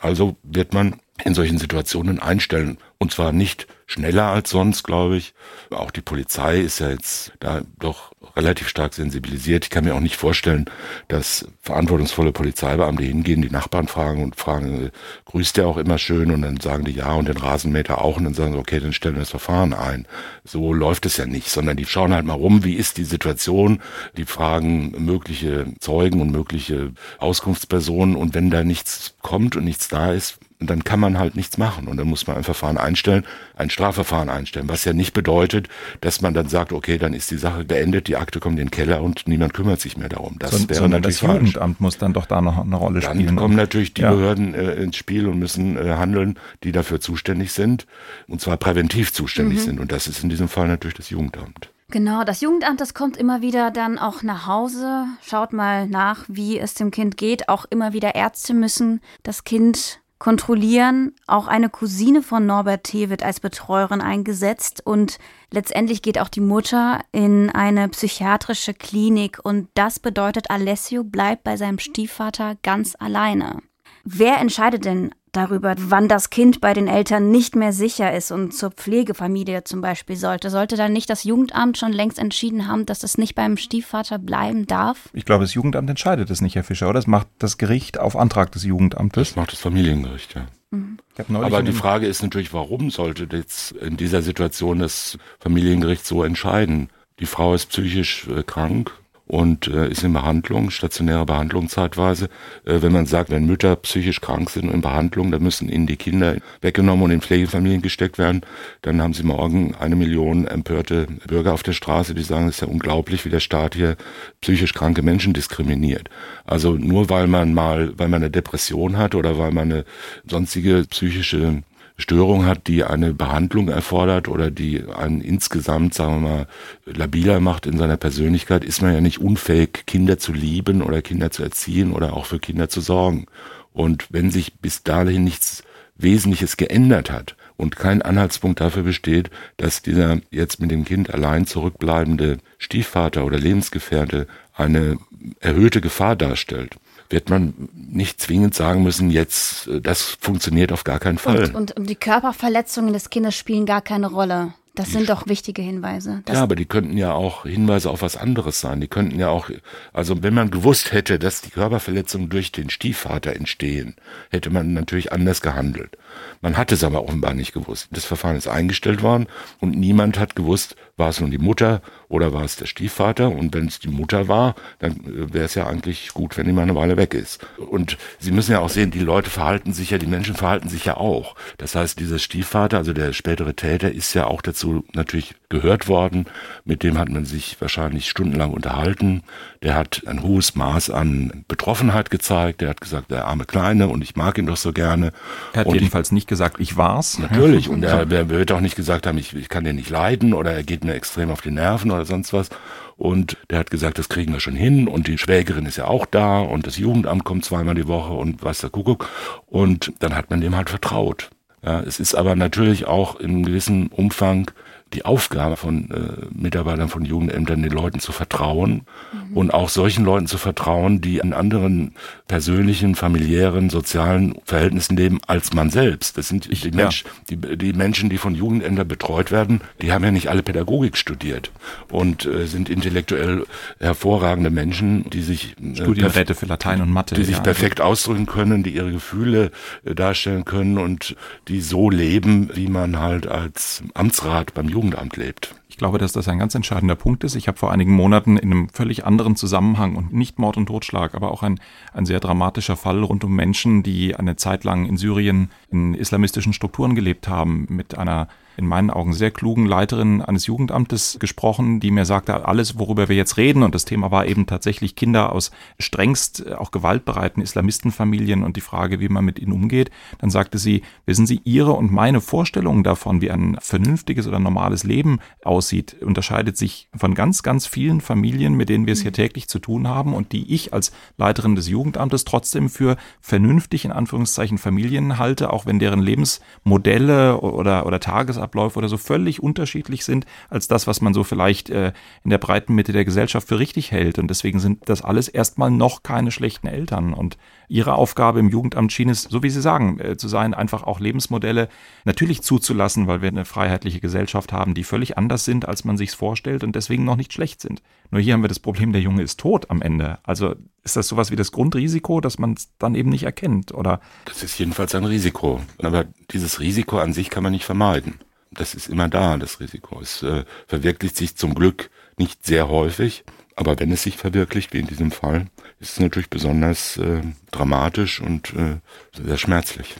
Also 0.00 0.36
wird 0.42 0.74
man 0.74 0.96
in 1.24 1.34
solchen 1.34 1.58
Situationen 1.58 2.18
einstellen. 2.18 2.78
Und 2.98 3.12
zwar 3.12 3.32
nicht 3.32 3.66
schneller 3.86 4.28
als 4.28 4.50
sonst, 4.50 4.84
glaube 4.84 5.16
ich. 5.16 5.34
Auch 5.70 5.90
die 5.90 6.00
Polizei 6.00 6.58
ist 6.60 6.78
ja 6.78 6.90
jetzt 6.90 7.32
da 7.40 7.62
doch 7.78 8.12
relativ 8.36 8.68
stark 8.68 8.94
sensibilisiert. 8.94 9.64
Ich 9.64 9.70
kann 9.70 9.84
mir 9.84 9.94
auch 9.94 10.00
nicht 10.00 10.16
vorstellen, 10.16 10.66
dass 11.08 11.46
verantwortungsvolle 11.60 12.32
Polizeibeamte 12.32 13.02
hingehen, 13.02 13.42
die 13.42 13.50
Nachbarn 13.50 13.88
fragen 13.88 14.22
und 14.22 14.36
fragen, 14.36 14.86
äh, 14.86 14.90
grüßt 15.26 15.56
der 15.56 15.66
auch 15.66 15.76
immer 15.76 15.98
schön? 15.98 16.30
Und 16.30 16.42
dann 16.42 16.60
sagen 16.60 16.84
die 16.84 16.92
ja 16.92 17.12
und 17.12 17.28
den 17.28 17.36
Rasenmäher 17.36 18.00
auch. 18.00 18.16
Und 18.16 18.24
dann 18.24 18.34
sagen 18.34 18.52
sie, 18.52 18.58
okay, 18.58 18.80
dann 18.80 18.92
stellen 18.92 19.16
wir 19.16 19.20
das 19.20 19.30
Verfahren 19.30 19.74
ein. 19.74 20.06
So 20.44 20.72
läuft 20.72 21.04
es 21.04 21.16
ja 21.16 21.26
nicht, 21.26 21.50
sondern 21.50 21.76
die 21.76 21.86
schauen 21.86 22.14
halt 22.14 22.24
mal 22.24 22.34
rum, 22.34 22.64
wie 22.64 22.74
ist 22.74 22.96
die 22.96 23.04
Situation? 23.04 23.80
Die 24.16 24.24
fragen 24.24 24.94
mögliche 25.04 25.66
Zeugen 25.80 26.20
und 26.20 26.30
mögliche 26.30 26.92
Auskunftspersonen. 27.18 28.16
Und 28.16 28.34
wenn 28.34 28.50
da 28.50 28.64
nichts 28.64 29.14
kommt 29.20 29.56
und 29.56 29.64
nichts 29.64 29.88
da 29.88 30.12
ist, 30.12 30.38
und 30.62 30.70
dann 30.70 30.84
kann 30.84 31.00
man 31.00 31.18
halt 31.18 31.34
nichts 31.34 31.58
machen. 31.58 31.88
Und 31.88 31.96
dann 31.96 32.06
muss 32.06 32.28
man 32.28 32.36
ein 32.36 32.44
Verfahren 32.44 32.78
einstellen, 32.78 33.24
ein 33.56 33.68
Strafverfahren 33.68 34.28
einstellen. 34.28 34.68
Was 34.68 34.84
ja 34.84 34.92
nicht 34.92 35.12
bedeutet, 35.12 35.68
dass 36.00 36.20
man 36.20 36.34
dann 36.34 36.48
sagt, 36.48 36.72
okay, 36.72 36.98
dann 36.98 37.14
ist 37.14 37.32
die 37.32 37.36
Sache 37.36 37.64
beendet, 37.64 38.06
die 38.06 38.16
Akte 38.16 38.38
kommt 38.38 38.60
in 38.60 38.66
den 38.66 38.70
Keller 38.70 39.02
und 39.02 39.26
niemand 39.26 39.54
kümmert 39.54 39.80
sich 39.80 39.96
mehr 39.96 40.08
darum. 40.08 40.36
Das 40.38 40.52
so, 40.52 40.68
wäre 40.68 40.88
natürlich 40.88 41.18
das 41.18 41.28
Jugendamt 41.28 41.80
muss 41.80 41.98
dann 41.98 42.12
doch 42.12 42.26
da 42.26 42.40
noch 42.40 42.58
eine 42.58 42.76
Rolle 42.76 43.00
dann 43.00 43.14
spielen. 43.14 43.26
Dann 43.26 43.36
kommen 43.36 43.56
natürlich 43.56 43.92
die 43.92 44.02
ja. 44.02 44.12
Behörden 44.12 44.54
äh, 44.54 44.74
ins 44.74 44.96
Spiel 44.96 45.26
und 45.26 45.40
müssen 45.40 45.76
äh, 45.76 45.96
handeln, 45.96 46.38
die 46.62 46.70
dafür 46.70 47.00
zuständig 47.00 47.52
sind. 47.52 47.86
Und 48.28 48.40
zwar 48.40 48.56
präventiv 48.56 49.12
zuständig 49.12 49.58
mhm. 49.58 49.62
sind. 49.64 49.80
Und 49.80 49.90
das 49.90 50.06
ist 50.06 50.22
in 50.22 50.28
diesem 50.28 50.46
Fall 50.46 50.68
natürlich 50.68 50.94
das 50.94 51.10
Jugendamt. 51.10 51.72
Genau, 51.92 52.24
das 52.24 52.40
Jugendamt, 52.40 52.80
das 52.80 52.94
kommt 52.94 53.18
immer 53.18 53.42
wieder 53.42 53.70
dann 53.70 53.98
auch 53.98 54.22
nach 54.22 54.46
Hause, 54.46 55.04
schaut 55.22 55.52
mal 55.52 55.86
nach, 55.86 56.24
wie 56.26 56.58
es 56.58 56.72
dem 56.72 56.90
Kind 56.90 57.18
geht. 57.18 57.50
Auch 57.50 57.66
immer 57.68 57.92
wieder 57.92 58.14
Ärzte 58.14 58.54
müssen 58.54 59.02
das 59.24 59.44
Kind 59.44 60.00
kontrollieren. 60.22 61.16
Auch 61.26 61.48
eine 61.48 61.68
Cousine 61.68 62.22
von 62.22 62.46
Norbert 62.46 62.84
T. 62.84 63.10
wird 63.10 63.24
als 63.24 63.40
Betreuerin 63.40 64.00
eingesetzt 64.00 64.80
und 64.86 65.18
letztendlich 65.50 66.00
geht 66.00 66.20
auch 66.20 66.28
die 66.28 66.40
Mutter 66.40 67.00
in 67.10 67.50
eine 67.50 67.88
psychiatrische 67.88 68.72
Klinik 68.72 69.40
und 69.42 69.66
das 69.74 69.98
bedeutet, 69.98 70.48
Alessio 70.48 71.02
bleibt 71.02 71.42
bei 71.42 71.56
seinem 71.56 71.80
Stiefvater 71.80 72.54
ganz 72.62 72.94
alleine. 73.00 73.62
Wer 74.04 74.38
entscheidet 74.38 74.84
denn 74.84 75.12
darüber, 75.32 75.74
wann 75.78 76.08
das 76.08 76.30
Kind 76.30 76.60
bei 76.60 76.74
den 76.74 76.88
Eltern 76.88 77.30
nicht 77.30 77.56
mehr 77.56 77.72
sicher 77.72 78.14
ist 78.14 78.30
und 78.30 78.54
zur 78.54 78.70
Pflegefamilie 78.70 79.64
zum 79.64 79.80
Beispiel 79.80 80.16
sollte. 80.16 80.50
Sollte 80.50 80.76
dann 80.76 80.92
nicht 80.92 81.10
das 81.10 81.24
Jugendamt 81.24 81.78
schon 81.78 81.92
längst 81.92 82.18
entschieden 82.18 82.68
haben, 82.68 82.86
dass 82.86 83.02
es 83.02 83.18
nicht 83.18 83.34
beim 83.34 83.56
Stiefvater 83.56 84.18
bleiben 84.18 84.66
darf? 84.66 85.08
Ich 85.12 85.24
glaube, 85.24 85.44
das 85.44 85.54
Jugendamt 85.54 85.88
entscheidet 85.88 86.30
es 86.30 86.40
nicht, 86.40 86.54
Herr 86.54 86.64
Fischer, 86.64 86.88
oder? 86.88 87.00
Das 87.00 87.06
macht 87.06 87.28
das 87.38 87.58
Gericht 87.58 87.98
auf 87.98 88.16
Antrag 88.16 88.52
des 88.52 88.64
Jugendamtes. 88.64 89.30
Das 89.30 89.36
macht 89.36 89.52
das 89.52 89.60
Familiengericht, 89.60 90.34
ja. 90.34 90.46
Mhm. 90.70 90.98
Aber 91.34 91.62
die 91.62 91.72
Frage 91.72 92.06
ist 92.06 92.22
natürlich, 92.22 92.52
warum 92.54 92.90
sollte 92.90 93.28
jetzt 93.30 93.72
in 93.72 93.96
dieser 93.96 94.22
Situation 94.22 94.78
das 94.78 95.18
Familiengericht 95.38 96.06
so 96.06 96.24
entscheiden? 96.24 96.88
Die 97.20 97.26
Frau 97.26 97.54
ist 97.54 97.68
psychisch 97.68 98.26
äh, 98.28 98.42
krank, 98.42 98.92
und 99.32 99.66
äh, 99.66 99.88
ist 99.88 100.04
in 100.04 100.12
Behandlung, 100.12 100.68
stationäre 100.68 101.24
Behandlung 101.24 101.70
zeitweise. 101.70 102.26
Äh, 102.66 102.82
wenn 102.82 102.92
man 102.92 103.06
sagt, 103.06 103.30
wenn 103.30 103.46
Mütter 103.46 103.76
psychisch 103.76 104.20
krank 104.20 104.50
sind 104.50 104.68
und 104.68 104.74
in 104.74 104.80
Behandlung, 104.82 105.30
dann 105.30 105.42
müssen 105.42 105.70
ihnen 105.70 105.86
die 105.86 105.96
Kinder 105.96 106.36
weggenommen 106.60 107.06
und 107.06 107.12
in 107.12 107.22
Pflegefamilien 107.22 107.80
gesteckt 107.80 108.18
werden, 108.18 108.42
dann 108.82 109.00
haben 109.00 109.14
sie 109.14 109.22
morgen 109.22 109.74
eine 109.74 109.96
Million 109.96 110.46
empörte 110.46 111.06
Bürger 111.26 111.54
auf 111.54 111.62
der 111.62 111.72
Straße, 111.72 112.14
die 112.14 112.22
sagen, 112.22 112.46
es 112.46 112.56
ist 112.56 112.60
ja 112.60 112.68
unglaublich, 112.68 113.24
wie 113.24 113.30
der 113.30 113.40
Staat 113.40 113.74
hier 113.74 113.96
psychisch 114.42 114.74
kranke 114.74 115.00
Menschen 115.00 115.32
diskriminiert. 115.32 116.10
Also 116.44 116.72
nur 116.74 117.08
weil 117.08 117.26
man 117.26 117.54
mal, 117.54 117.94
weil 117.96 118.08
man 118.08 118.22
eine 118.22 118.30
Depression 118.30 118.98
hat 118.98 119.14
oder 119.14 119.38
weil 119.38 119.50
man 119.50 119.72
eine 119.72 119.84
sonstige 120.26 120.84
psychische 120.90 121.62
Störung 121.96 122.46
hat, 122.46 122.66
die 122.66 122.84
eine 122.84 123.12
Behandlung 123.12 123.68
erfordert 123.68 124.28
oder 124.28 124.50
die 124.50 124.82
einen 124.84 125.20
insgesamt, 125.20 125.94
sagen 125.94 126.22
wir 126.22 126.28
mal, 126.28 126.46
labiler 126.86 127.40
macht 127.40 127.66
in 127.66 127.78
seiner 127.78 127.96
Persönlichkeit, 127.96 128.64
ist 128.64 128.82
man 128.82 128.94
ja 128.94 129.00
nicht 129.00 129.18
unfähig, 129.18 129.84
Kinder 129.86 130.18
zu 130.18 130.32
lieben 130.32 130.82
oder 130.82 131.02
Kinder 131.02 131.30
zu 131.30 131.42
erziehen 131.42 131.92
oder 131.92 132.14
auch 132.14 132.26
für 132.26 132.38
Kinder 132.38 132.68
zu 132.68 132.80
sorgen. 132.80 133.26
Und 133.72 134.06
wenn 134.10 134.30
sich 134.30 134.54
bis 134.54 134.82
dahin 134.82 135.24
nichts 135.24 135.62
Wesentliches 135.96 136.56
geändert 136.56 137.10
hat 137.10 137.36
und 137.56 137.76
kein 137.76 138.02
Anhaltspunkt 138.02 138.60
dafür 138.60 138.82
besteht, 138.82 139.30
dass 139.56 139.82
dieser 139.82 140.20
jetzt 140.30 140.60
mit 140.60 140.70
dem 140.70 140.84
Kind 140.84 141.12
allein 141.12 141.46
zurückbleibende 141.46 142.38
Stiefvater 142.58 143.24
oder 143.24 143.38
Lebensgefährte 143.38 144.26
eine 144.54 144.98
erhöhte 145.40 145.80
Gefahr 145.80 146.16
darstellt, 146.16 146.76
wird 147.12 147.30
man 147.30 147.54
nicht 147.74 148.20
zwingend 148.20 148.54
sagen 148.54 148.82
müssen, 148.82 149.10
jetzt, 149.10 149.68
äh, 149.68 149.80
das 149.80 150.16
funktioniert 150.20 150.72
auf 150.72 150.84
gar 150.84 150.98
keinen 150.98 151.18
Fall. 151.18 151.54
Und, 151.54 151.76
und 151.76 151.88
die 151.88 151.94
Körperverletzungen 151.94 152.92
des 152.92 153.10
Kindes 153.10 153.36
spielen 153.36 153.66
gar 153.66 153.82
keine 153.82 154.08
Rolle. 154.08 154.54
Das 154.74 154.90
sind 154.90 155.10
doch 155.10 155.26
wichtige 155.26 155.60
Hinweise. 155.60 156.22
ja, 156.26 156.42
aber 156.42 156.56
die 156.56 156.64
könnten 156.64 156.96
ja 156.96 157.12
auch 157.12 157.42
Hinweise 157.42 157.90
auf 157.90 158.00
was 158.00 158.16
anderes 158.16 158.60
sein. 158.60 158.80
Die 158.80 158.88
könnten 158.88 159.18
ja 159.20 159.28
auch, 159.28 159.50
also 159.92 160.22
wenn 160.22 160.32
man 160.32 160.50
gewusst 160.50 160.92
hätte, 160.92 161.18
dass 161.18 161.42
die 161.42 161.50
Körperverletzungen 161.50 162.30
durch 162.30 162.52
den 162.52 162.70
Stiefvater 162.70 163.36
entstehen, 163.36 163.96
hätte 164.30 164.48
man 164.48 164.72
natürlich 164.72 165.12
anders 165.12 165.42
gehandelt. 165.42 165.98
Man 166.40 166.56
hat 166.56 166.72
es 166.72 166.84
aber 166.84 167.04
offenbar 167.04 167.34
nicht 167.34 167.52
gewusst. 167.52 167.88
Das 167.90 168.04
Verfahren 168.04 168.36
ist 168.36 168.48
eingestellt 168.48 169.02
worden 169.02 169.26
und 169.60 169.76
niemand 169.76 170.18
hat 170.18 170.36
gewusst, 170.36 170.76
war 170.96 171.08
es 171.08 171.20
nun 171.20 171.30
die 171.30 171.38
Mutter 171.38 171.80
oder 172.08 172.32
war 172.32 172.44
es 172.44 172.56
der 172.56 172.66
Stiefvater? 172.66 173.30
Und 173.30 173.54
wenn 173.54 173.66
es 173.66 173.78
die 173.78 173.88
Mutter 173.88 174.28
war, 174.28 174.54
dann 174.78 174.92
äh, 174.92 175.32
wäre 175.32 175.46
es 175.46 175.54
ja 175.54 175.66
eigentlich 175.66 176.10
gut, 176.12 176.36
wenn 176.36 176.46
die 176.46 176.52
mal 176.52 176.62
eine 176.62 176.74
Weile 176.74 176.96
weg 176.96 177.14
ist. 177.14 177.44
Und 177.56 177.96
Sie 178.18 178.32
müssen 178.32 178.52
ja 178.52 178.60
auch 178.60 178.68
sehen, 178.68 178.90
die 178.90 179.00
Leute 179.00 179.30
verhalten 179.30 179.72
sich 179.72 179.90
ja, 179.90 179.98
die 179.98 180.06
Menschen 180.06 180.34
verhalten 180.34 180.68
sich 180.68 180.84
ja 180.84 180.96
auch. 180.96 181.34
Das 181.56 181.74
heißt, 181.74 181.98
dieser 181.98 182.18
Stiefvater, 182.18 182.76
also 182.78 182.92
der 182.92 183.12
spätere 183.14 183.54
Täter, 183.54 183.90
ist 183.90 184.12
ja 184.14 184.26
auch 184.26 184.42
dazu 184.42 184.84
natürlich 184.92 185.34
gehört 185.48 185.88
worden. 185.88 186.26
Mit 186.64 186.82
dem 186.82 186.98
hat 186.98 187.08
man 187.08 187.24
sich 187.24 187.56
wahrscheinlich 187.60 188.10
stundenlang 188.10 188.52
unterhalten. 188.52 189.22
Der 189.62 189.74
hat 189.74 190.02
ein 190.06 190.22
hohes 190.22 190.54
Maß 190.54 190.90
an 190.90 191.44
Betroffenheit 191.48 192.10
gezeigt. 192.10 192.60
Der 192.60 192.70
hat 192.70 192.80
gesagt, 192.80 193.10
der 193.10 193.26
arme 193.26 193.44
Kleine 193.44 193.88
und 193.88 194.02
ich 194.02 194.16
mag 194.16 194.36
ihn 194.38 194.46
doch 194.46 194.56
so 194.56 194.72
gerne. 194.72 195.12
Er 195.52 195.60
hat 195.60 195.66
und 195.66 195.74
jedenfalls 195.74 196.01
nicht 196.10 196.26
gesagt, 196.26 196.58
ich 196.58 196.76
war's. 196.76 197.18
Natürlich. 197.18 197.68
Und 197.68 197.82
er, 197.84 198.10
er 198.10 198.28
wird 198.28 198.50
auch 198.50 198.60
nicht 198.60 198.74
gesagt 198.74 199.06
haben, 199.06 199.18
ich, 199.18 199.36
ich 199.36 199.48
kann 199.48 199.62
den 199.62 199.76
nicht 199.76 199.90
leiden 199.90 200.34
oder 200.34 200.52
er 200.52 200.64
geht 200.64 200.84
mir 200.84 200.94
extrem 200.94 201.30
auf 201.30 201.42
die 201.42 201.50
Nerven 201.50 201.90
oder 201.90 202.04
sonst 202.04 202.32
was. 202.32 202.48
Und 202.96 203.36
der 203.50 203.58
hat 203.58 203.70
gesagt, 203.70 203.98
das 203.98 204.08
kriegen 204.08 204.32
wir 204.32 204.40
schon 204.40 204.56
hin. 204.56 204.88
Und 204.88 205.06
die 205.06 205.18
Schwägerin 205.18 205.66
ist 205.66 205.76
ja 205.76 205.86
auch 205.86 206.06
da 206.06 206.40
und 206.40 206.66
das 206.66 206.78
Jugendamt 206.78 207.24
kommt 207.24 207.44
zweimal 207.44 207.74
die 207.74 207.86
Woche 207.86 208.12
und 208.14 208.42
weiß 208.42 208.60
der 208.60 208.70
Kuckuck. 208.70 209.08
Und 209.46 209.92
dann 210.00 210.16
hat 210.16 210.30
man 210.30 210.40
dem 210.40 210.56
halt 210.56 210.70
vertraut. 210.70 211.30
Ja, 211.64 211.80
es 211.80 212.00
ist 212.00 212.14
aber 212.14 212.34
natürlich 212.34 212.86
auch 212.86 213.20
in 213.20 213.44
gewissem 213.44 213.86
Umfang 213.86 214.50
die 214.92 215.04
Aufgabe 215.04 215.56
von 215.56 215.90
äh, 215.90 216.26
Mitarbeitern 216.34 216.88
von 216.88 217.04
Jugendämtern, 217.04 217.62
den 217.62 217.72
Leuten 217.72 217.98
zu 217.98 218.12
vertrauen 218.12 218.82
mhm. 219.12 219.36
und 219.36 219.54
auch 219.54 219.68
solchen 219.68 220.04
Leuten 220.04 220.26
zu 220.26 220.38
vertrauen, 220.38 221.00
die 221.00 221.18
in 221.18 221.32
anderen 221.32 221.94
persönlichen, 222.28 222.94
familiären, 222.94 223.70
sozialen 223.70 224.34
Verhältnissen 224.44 224.96
leben 224.96 225.20
als 225.26 225.54
man 225.54 225.70
selbst. 225.70 226.18
Das 226.18 226.28
sind 226.28 226.50
ich, 226.50 226.60
die, 226.60 226.72
Mensch, 226.72 227.04
ja. 227.04 227.36
die, 227.36 227.56
die 227.56 227.72
Menschen, 227.72 228.10
die 228.10 228.18
von 228.18 228.34
Jugendämtern 228.34 228.86
betreut 228.86 229.30
werden, 229.30 229.60
die 229.80 229.92
haben 229.92 230.04
ja 230.04 230.10
nicht 230.10 230.28
alle 230.28 230.42
Pädagogik 230.42 230.96
studiert 230.96 231.50
und 231.90 232.26
äh, 232.26 232.46
sind 232.46 232.68
intellektuell 232.68 233.44
hervorragende 233.80 234.50
Menschen, 234.50 235.08
die 235.10 235.22
sich 235.22 235.56
äh, 235.60 235.76
Studienräte 235.76 236.34
für 236.34 236.46
Latein 236.46 236.82
und 236.82 236.90
Mathe, 236.90 237.14
die 237.14 237.24
sich 237.24 237.36
ja, 237.36 237.42
perfekt 237.42 237.80
also. 237.80 237.92
ausdrücken 237.92 238.26
können, 238.26 238.62
die 238.62 238.74
ihre 238.74 238.92
Gefühle 238.92 239.50
äh, 239.84 239.94
darstellen 239.94 240.44
können 240.44 240.76
und 240.76 241.16
die 241.48 241.60
so 241.62 241.88
leben, 241.88 242.50
wie 242.54 242.68
man 242.68 242.98
halt 242.98 243.26
als 243.26 243.82
Amtsrat 243.94 244.52
beim 244.54 244.68
Jugendamt 244.68 244.81
lebt. 245.16 245.54
Ich 245.82 245.84
glaube, 245.84 245.98
dass 245.98 246.12
das 246.12 246.28
ein 246.28 246.38
ganz 246.38 246.54
entscheidender 246.54 246.94
Punkt 246.94 247.24
ist. 247.24 247.34
Ich 247.34 247.48
habe 247.48 247.58
vor 247.58 247.72
einigen 247.72 247.90
Monaten 247.90 248.36
in 248.36 248.52
einem 248.52 248.68
völlig 248.68 249.04
anderen 249.04 249.34
Zusammenhang 249.34 249.96
und 249.96 250.12
nicht 250.12 250.38
Mord 250.38 250.56
und 250.56 250.66
Totschlag, 250.66 251.16
aber 251.16 251.32
auch 251.32 251.42
ein, 251.42 251.58
ein 251.92 252.06
sehr 252.06 252.20
dramatischer 252.20 252.76
Fall 252.76 253.02
rund 253.02 253.24
um 253.24 253.34
Menschen, 253.34 253.82
die 253.82 254.14
eine 254.14 254.36
Zeit 254.36 254.62
lang 254.62 254.86
in 254.86 254.96
Syrien 254.96 255.50
in 255.72 255.94
islamistischen 255.94 256.52
Strukturen 256.52 256.94
gelebt 256.94 257.26
haben, 257.26 257.66
mit 257.68 257.98
einer 257.98 258.28
in 258.56 258.66
meinen 258.66 258.90
Augen 258.90 259.12
sehr 259.12 259.30
klugen 259.30 259.66
Leiterin 259.66 260.20
eines 260.20 260.46
Jugendamtes 260.46 261.16
gesprochen, 261.18 261.80
die 261.80 261.90
mir 261.90 262.04
sagte, 262.04 262.46
alles, 262.46 262.78
worüber 262.78 263.08
wir 263.08 263.16
jetzt 263.16 263.36
reden, 263.36 263.62
und 263.62 263.74
das 263.74 263.84
Thema 263.84 264.10
war 264.10 264.26
eben 264.26 264.46
tatsächlich 264.46 264.94
Kinder 264.94 265.32
aus 265.32 265.50
strengst 265.78 266.46
äh, 266.46 266.54
auch 266.54 266.70
gewaltbereiten 266.70 267.42
Islamistenfamilien 267.42 268.42
und 268.42 268.56
die 268.56 268.60
Frage, 268.60 269.00
wie 269.00 269.08
man 269.08 269.24
mit 269.24 269.38
ihnen 269.38 269.52
umgeht, 269.52 269.90
dann 270.18 270.30
sagte 270.30 270.58
sie, 270.58 270.82
wissen 271.06 271.26
Sie, 271.26 271.40
Ihre 271.44 271.72
und 271.72 271.92
meine 271.92 272.20
Vorstellungen 272.20 272.82
davon, 272.82 273.20
wie 273.20 273.30
ein 273.30 273.56
vernünftiges 273.60 274.26
oder 274.26 274.38
normales 274.38 274.84
Leben 274.84 275.18
aussieht, 275.44 275.71
unterscheidet 276.00 276.56
sich 276.56 276.88
von 276.94 277.14
ganz, 277.14 277.42
ganz 277.42 277.66
vielen 277.66 278.00
Familien, 278.00 278.54
mit 278.54 278.68
denen 278.68 278.86
wir 278.86 278.92
es 278.92 279.02
hier 279.02 279.12
täglich 279.12 279.48
zu 279.48 279.58
tun 279.58 279.88
haben 279.88 280.14
und 280.14 280.32
die 280.32 280.52
ich 280.54 280.72
als 280.72 280.92
Leiterin 281.16 281.54
des 281.54 281.68
Jugendamtes 281.68 282.24
trotzdem 282.24 282.68
für 282.68 282.96
vernünftig 283.20 283.84
in 283.84 283.92
Anführungszeichen 283.92 284.58
Familien 284.58 285.18
halte, 285.18 285.52
auch 285.52 285.66
wenn 285.66 285.78
deren 285.78 286.00
Lebensmodelle 286.00 287.40
oder, 287.40 287.86
oder 287.86 288.00
Tages 288.00 288.32
Tagesabläufe 288.32 288.78
oder 288.78 288.88
so 288.88 288.96
völlig 288.96 289.42
unterschiedlich 289.42 290.04
sind 290.04 290.26
als 290.48 290.68
das, 290.68 290.86
was 290.86 291.00
man 291.00 291.14
so 291.14 291.24
vielleicht 291.24 291.70
äh, 291.70 291.92
in 292.24 292.30
der 292.30 292.38
breiten 292.38 292.74
Mitte 292.74 292.92
der 292.92 293.04
Gesellschaft 293.04 293.48
für 293.48 293.58
richtig 293.58 293.90
hält. 293.90 294.18
Und 294.18 294.28
deswegen 294.28 294.58
sind 294.58 294.88
das 294.88 295.02
alles 295.02 295.28
erstmal 295.28 295.70
noch 295.70 296.02
keine 296.02 296.30
schlechten 296.30 296.66
Eltern. 296.66 297.12
Und 297.12 297.36
ihre 297.72 297.94
Aufgabe 297.94 298.38
im 298.38 298.50
Jugendamt 298.50 298.92
schien 298.92 299.08
es, 299.08 299.22
so 299.22 299.42
wie 299.42 299.48
Sie 299.48 299.62
sagen, 299.62 299.98
äh, 299.98 300.16
zu 300.16 300.28
sein, 300.28 300.52
einfach 300.52 300.82
auch 300.82 301.00
Lebensmodelle 301.00 301.68
natürlich 302.04 302.42
zuzulassen, 302.42 303.06
weil 303.06 303.22
wir 303.22 303.28
eine 303.28 303.46
freiheitliche 303.46 304.00
Gesellschaft 304.00 304.52
haben, 304.52 304.74
die 304.74 304.84
völlig 304.84 305.16
anders 305.16 305.46
sind, 305.46 305.66
als 305.66 305.84
man 305.84 305.96
sich's 305.96 306.14
vorstellt 306.14 306.64
und 306.64 306.76
deswegen 306.76 307.04
noch 307.04 307.16
nicht 307.16 307.32
schlecht 307.32 307.62
sind. 307.62 307.82
Nur 308.10 308.20
hier 308.20 308.34
haben 308.34 308.42
wir 308.42 308.48
das 308.48 308.60
Problem, 308.60 308.92
der 308.92 309.00
Junge 309.00 309.22
ist 309.22 309.40
tot 309.40 309.70
am 309.70 309.80
Ende. 309.80 310.18
Also 310.22 310.54
ist 310.84 310.96
das 310.96 311.08
sowas 311.08 311.30
wie 311.30 311.36
das 311.36 311.50
Grundrisiko, 311.50 312.20
dass 312.20 312.38
man 312.38 312.52
es 312.52 312.68
dann 312.78 312.94
eben 312.94 313.08
nicht 313.08 313.24
erkennt, 313.24 313.72
oder? 313.72 314.00
Das 314.26 314.42
ist 314.42 314.58
jedenfalls 314.58 314.94
ein 314.94 315.04
Risiko. 315.04 315.60
Aber 315.82 316.04
dieses 316.30 316.60
Risiko 316.60 316.98
an 316.98 317.14
sich 317.14 317.30
kann 317.30 317.42
man 317.42 317.52
nicht 317.52 317.64
vermeiden 317.64 318.20
das 318.54 318.74
ist 318.74 318.88
immer 318.88 319.08
da, 319.08 319.36
das 319.38 319.60
Risiko. 319.60 320.00
Es 320.00 320.22
äh, 320.22 320.44
verwirklicht 320.66 321.16
sich 321.16 321.36
zum 321.36 321.54
Glück 321.54 321.90
nicht 322.18 322.44
sehr 322.44 322.68
häufig, 322.68 323.24
aber 323.62 323.78
wenn 323.78 323.92
es 323.92 324.02
sich 324.02 324.16
verwirklicht, 324.16 324.72
wie 324.72 324.80
in 324.80 324.88
diesem 324.88 325.12
Fall, 325.12 325.46
ist 325.78 325.92
es 325.92 326.00
natürlich 326.00 326.30
besonders 326.30 326.96
äh, 326.96 327.22
dramatisch 327.52 328.20
und 328.20 328.52
äh, 328.54 328.80
sehr 329.12 329.38
schmerzlich. 329.38 329.96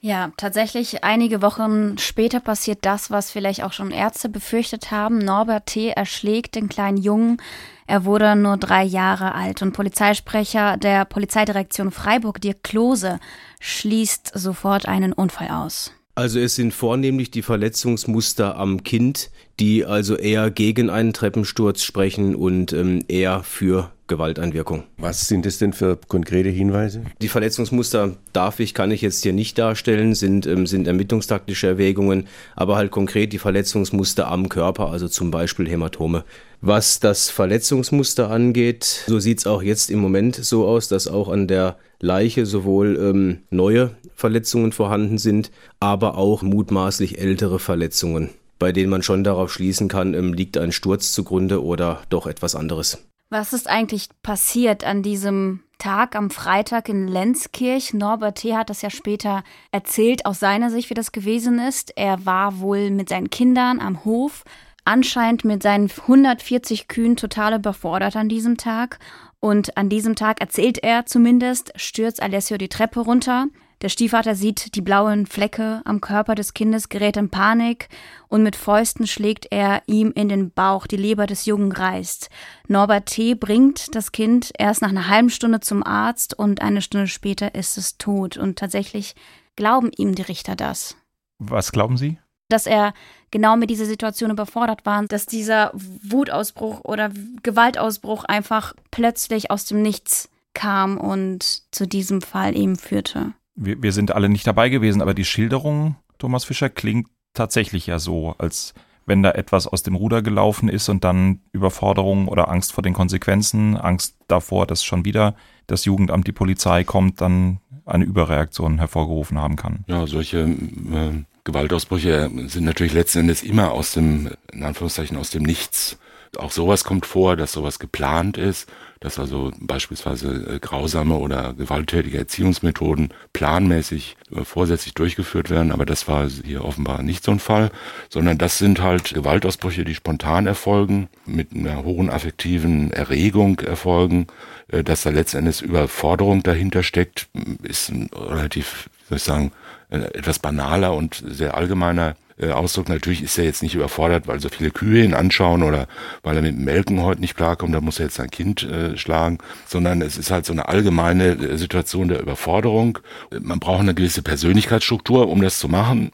Ja, 0.00 0.30
tatsächlich 0.36 1.02
einige 1.02 1.42
Wochen 1.42 1.98
später 1.98 2.38
passiert 2.38 2.78
das, 2.82 3.10
was 3.10 3.32
vielleicht 3.32 3.64
auch 3.64 3.72
schon 3.72 3.90
Ärzte 3.90 4.28
befürchtet 4.28 4.92
haben. 4.92 5.18
Norbert 5.18 5.66
T. 5.66 5.88
erschlägt 5.88 6.54
den 6.54 6.68
kleinen 6.68 6.96
Jungen. 6.98 7.42
Er 7.88 8.04
wurde 8.04 8.36
nur 8.36 8.56
drei 8.56 8.84
Jahre 8.84 9.34
alt 9.34 9.62
und 9.62 9.72
Polizeisprecher 9.72 10.76
der 10.76 11.06
Polizeidirektion 11.06 11.90
Freiburg, 11.90 12.40
Dirk 12.40 12.62
Klose, 12.62 13.18
schließt 13.58 14.30
sofort 14.32 14.86
einen 14.86 15.12
Unfall 15.12 15.48
aus. 15.48 15.92
Also 16.18 16.40
es 16.40 16.54
sind 16.54 16.72
vornehmlich 16.72 17.30
die 17.30 17.42
Verletzungsmuster 17.42 18.56
am 18.56 18.84
Kind, 18.84 19.30
die 19.60 19.84
also 19.84 20.16
eher 20.16 20.50
gegen 20.50 20.88
einen 20.88 21.12
Treppensturz 21.12 21.82
sprechen 21.82 22.34
und 22.34 22.72
ähm, 22.72 23.04
eher 23.06 23.42
für 23.42 23.90
Gewalteinwirkung. 24.06 24.84
Was 24.96 25.28
sind 25.28 25.44
es 25.44 25.58
denn 25.58 25.74
für 25.74 25.98
konkrete 26.08 26.48
Hinweise? 26.48 27.02
Die 27.20 27.28
Verletzungsmuster 27.28 28.16
darf 28.32 28.60
ich, 28.60 28.72
kann 28.72 28.92
ich 28.92 29.02
jetzt 29.02 29.24
hier 29.24 29.34
nicht 29.34 29.58
darstellen, 29.58 30.14
sind, 30.14 30.46
ähm, 30.46 30.66
sind 30.66 30.86
ermittlungstaktische 30.86 31.66
Erwägungen, 31.66 32.28
aber 32.54 32.76
halt 32.76 32.92
konkret 32.92 33.34
die 33.34 33.38
Verletzungsmuster 33.38 34.26
am 34.26 34.48
Körper, 34.48 34.90
also 34.90 35.08
zum 35.08 35.30
Beispiel 35.30 35.68
Hämatome. 35.68 36.24
Was 36.62 36.98
das 36.98 37.28
Verletzungsmuster 37.28 38.30
angeht, 38.30 39.04
so 39.06 39.18
sieht 39.18 39.40
es 39.40 39.46
auch 39.46 39.62
jetzt 39.62 39.90
im 39.90 39.98
Moment 39.98 40.36
so 40.36 40.66
aus, 40.66 40.88
dass 40.88 41.08
auch 41.08 41.28
an 41.28 41.46
der 41.46 41.76
Leiche 42.00 42.46
sowohl 42.46 42.96
ähm, 42.96 43.38
neue 43.50 43.96
Verletzungen 44.14 44.72
vorhanden 44.72 45.18
sind, 45.18 45.50
aber 45.80 46.16
auch 46.16 46.42
mutmaßlich 46.42 47.18
ältere 47.18 47.58
Verletzungen, 47.58 48.30
bei 48.58 48.72
denen 48.72 48.90
man 48.90 49.02
schon 49.02 49.24
darauf 49.24 49.52
schließen 49.52 49.88
kann, 49.88 50.14
ähm, 50.14 50.32
liegt 50.32 50.58
ein 50.58 50.72
Sturz 50.72 51.12
zugrunde 51.12 51.62
oder 51.64 52.02
doch 52.08 52.26
etwas 52.26 52.54
anderes. 52.54 52.98
Was 53.28 53.52
ist 53.52 53.68
eigentlich 53.68 54.08
passiert 54.22 54.84
an 54.84 55.02
diesem 55.02 55.60
Tag 55.78 56.14
am 56.14 56.30
Freitag 56.30 56.88
in 56.88 57.08
Lenzkirch? 57.08 57.92
Norbert 57.92 58.38
T. 58.38 58.54
hat 58.54 58.70
das 58.70 58.82
ja 58.82 58.90
später 58.90 59.42
erzählt 59.72 60.24
aus 60.26 60.38
seiner 60.38 60.70
Sicht, 60.70 60.90
wie 60.90 60.94
das 60.94 61.10
gewesen 61.10 61.58
ist. 61.58 61.92
Er 61.96 62.24
war 62.24 62.60
wohl 62.60 62.90
mit 62.90 63.08
seinen 63.08 63.28
Kindern 63.28 63.80
am 63.80 64.04
Hof, 64.04 64.44
anscheinend 64.84 65.44
mit 65.44 65.62
seinen 65.62 65.90
140 65.90 66.86
Kühen 66.86 67.16
total 67.16 67.56
überfordert 67.56 68.14
an 68.14 68.28
diesem 68.28 68.56
Tag. 68.56 69.00
Und 69.46 69.76
an 69.76 69.88
diesem 69.88 70.16
Tag 70.16 70.40
erzählt 70.40 70.82
er 70.82 71.06
zumindest, 71.06 71.72
stürzt 71.76 72.20
Alessio 72.20 72.58
die 72.58 72.68
Treppe 72.68 72.98
runter, 72.98 73.46
der 73.80 73.90
Stiefvater 73.90 74.34
sieht 74.34 74.74
die 74.74 74.80
blauen 74.80 75.24
Flecke 75.24 75.82
am 75.84 76.00
Körper 76.00 76.34
des 76.34 76.52
Kindes, 76.52 76.88
gerät 76.88 77.16
in 77.16 77.30
Panik 77.30 77.88
und 78.26 78.42
mit 78.42 78.56
Fäusten 78.56 79.06
schlägt 79.06 79.46
er 79.52 79.82
ihm 79.86 80.10
in 80.16 80.28
den 80.28 80.50
Bauch, 80.50 80.88
die 80.88 80.96
Leber 80.96 81.28
des 81.28 81.46
Jungen 81.46 81.70
reißt. 81.70 82.28
Norbert 82.66 83.06
T. 83.06 83.36
bringt 83.36 83.94
das 83.94 84.10
Kind 84.10 84.50
erst 84.58 84.82
nach 84.82 84.88
einer 84.88 85.06
halben 85.06 85.30
Stunde 85.30 85.60
zum 85.60 85.84
Arzt 85.84 86.36
und 86.36 86.60
eine 86.60 86.82
Stunde 86.82 87.06
später 87.06 87.54
ist 87.54 87.78
es 87.78 87.98
tot. 87.98 88.36
Und 88.36 88.58
tatsächlich 88.58 89.14
glauben 89.54 89.92
ihm 89.96 90.16
die 90.16 90.22
Richter 90.22 90.56
das. 90.56 90.96
Was 91.38 91.70
glauben 91.70 91.96
Sie? 91.96 92.18
Dass 92.48 92.66
er 92.66 92.94
genau 93.30 93.56
mit 93.56 93.70
dieser 93.70 93.86
Situation 93.86 94.30
überfordert 94.30 94.86
war, 94.86 95.04
dass 95.04 95.26
dieser 95.26 95.72
Wutausbruch 95.74 96.80
oder 96.84 97.10
Gewaltausbruch 97.42 98.24
einfach 98.24 98.74
plötzlich 98.90 99.50
aus 99.50 99.64
dem 99.64 99.82
Nichts 99.82 100.28
kam 100.54 100.96
und 100.98 101.62
zu 101.72 101.86
diesem 101.86 102.22
Fall 102.22 102.56
eben 102.56 102.76
führte 102.76 103.34
wir, 103.56 103.82
wir 103.82 103.92
sind 103.92 104.12
alle 104.12 104.28
nicht 104.28 104.46
dabei 104.46 104.68
gewesen, 104.68 105.02
aber 105.02 105.14
die 105.14 105.24
Schilderung, 105.24 105.96
Thomas 106.18 106.44
Fischer, 106.44 106.68
klingt 106.68 107.08
tatsächlich 107.34 107.86
ja 107.86 107.98
so, 107.98 108.34
als 108.38 108.74
wenn 109.06 109.22
da 109.22 109.32
etwas 109.32 109.66
aus 109.66 109.82
dem 109.82 109.94
Ruder 109.94 110.22
gelaufen 110.22 110.68
ist 110.68 110.88
und 110.88 111.04
dann 111.04 111.40
Überforderung 111.52 112.28
oder 112.28 112.48
Angst 112.48 112.72
vor 112.72 112.82
den 112.82 112.92
Konsequenzen, 112.92 113.76
Angst 113.76 114.16
davor, 114.28 114.66
dass 114.66 114.84
schon 114.84 115.04
wieder 115.04 115.34
das 115.66 115.84
Jugendamt, 115.84 116.26
die 116.26 116.32
Polizei 116.32 116.84
kommt, 116.84 117.20
dann 117.20 117.60
eine 117.84 118.04
Überreaktion 118.04 118.78
hervorgerufen 118.78 119.38
haben 119.38 119.56
kann. 119.56 119.84
Ja, 119.86 120.06
solche 120.06 120.38
äh, 120.40 121.24
Gewaltausbrüche 121.46 122.30
sind 122.48 122.64
natürlich 122.64 122.92
letzten 122.92 123.20
Endes 123.20 123.42
immer 123.42 123.72
aus 123.72 123.92
dem, 123.92 124.30
in 124.52 124.62
Anführungszeichen, 124.62 125.16
aus 125.16 125.30
dem 125.30 125.42
Nichts. 125.42 125.98
Auch 126.36 126.50
sowas 126.50 126.84
kommt 126.84 127.06
vor, 127.06 127.36
dass 127.36 127.52
sowas 127.52 127.78
geplant 127.78 128.36
ist 128.36 128.68
dass 129.00 129.18
also 129.18 129.52
beispielsweise 129.60 130.56
äh, 130.56 130.58
grausame 130.58 131.16
oder 131.16 131.52
gewalttätige 131.54 132.18
Erziehungsmethoden 132.18 133.12
planmäßig 133.32 134.16
äh, 134.34 134.44
vorsätzlich 134.44 134.94
durchgeführt 134.94 135.50
werden, 135.50 135.72
aber 135.72 135.84
das 135.84 136.08
war 136.08 136.28
hier 136.28 136.64
offenbar 136.64 137.02
nicht 137.02 137.22
so 137.22 137.32
ein 137.32 137.38
Fall, 137.38 137.70
sondern 138.08 138.38
das 138.38 138.58
sind 138.58 138.80
halt 138.80 139.12
Gewaltausbrüche, 139.14 139.84
die 139.84 139.94
spontan 139.94 140.46
erfolgen, 140.46 141.08
mit 141.26 141.54
einer 141.54 141.84
hohen 141.84 142.10
affektiven 142.10 142.90
Erregung 142.92 143.60
erfolgen, 143.60 144.26
äh, 144.68 144.82
dass 144.82 145.02
da 145.02 145.10
letztendlich 145.10 145.62
Überforderung 145.62 146.42
dahinter 146.42 146.82
steckt, 146.82 147.28
ist 147.62 147.92
relativ, 148.12 148.88
soll 149.08 149.18
ich 149.18 149.24
sagen, 149.24 149.52
etwas 149.88 150.38
banaler 150.38 150.94
und 150.94 151.22
sehr 151.26 151.56
allgemeiner 151.56 152.16
äh, 152.38 152.50
Ausdruck. 152.50 152.88
Natürlich 152.88 153.22
ist 153.22 153.38
er 153.38 153.44
jetzt 153.44 153.62
nicht 153.62 153.74
überfordert, 153.74 154.26
weil 154.26 154.40
so 154.40 154.48
viele 154.48 154.70
Kühe 154.70 155.04
ihn 155.04 155.14
anschauen 155.14 155.62
oder 155.62 155.86
weil 156.22 156.36
er 156.36 156.42
mit 156.42 156.58
Melken 156.58 157.02
heute 157.02 157.20
nicht 157.20 157.36
klarkommt, 157.36 157.74
da 157.74 157.80
muss 157.80 157.98
er 157.98 158.06
jetzt 158.06 158.16
sein 158.16 158.30
Kind 158.30 158.62
äh, 158.62 158.96
schlagen, 158.96 159.38
sondern 159.66 160.02
es 160.02 160.18
ist 160.18 160.30
halt 160.30 160.44
so 160.46 160.52
eine 160.52 160.68
allgemeine 160.68 161.28
äh, 161.32 161.56
Situation 161.56 162.08
der 162.08 162.20
Überforderung. 162.20 162.98
Man 163.40 163.60
braucht 163.60 163.80
eine 163.80 163.94
gewisse 163.94 164.22
Persönlichkeitsstruktur, 164.22 165.28
um 165.28 165.40
das 165.40 165.58
zu 165.58 165.68
machen. 165.68 166.12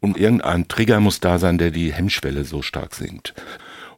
Und 0.00 0.18
irgendein 0.18 0.68
Trigger 0.68 1.00
muss 1.00 1.20
da 1.20 1.38
sein, 1.38 1.56
der 1.56 1.70
die 1.70 1.92
Hemmschwelle 1.92 2.44
so 2.44 2.60
stark 2.60 2.94
sinkt. 2.94 3.34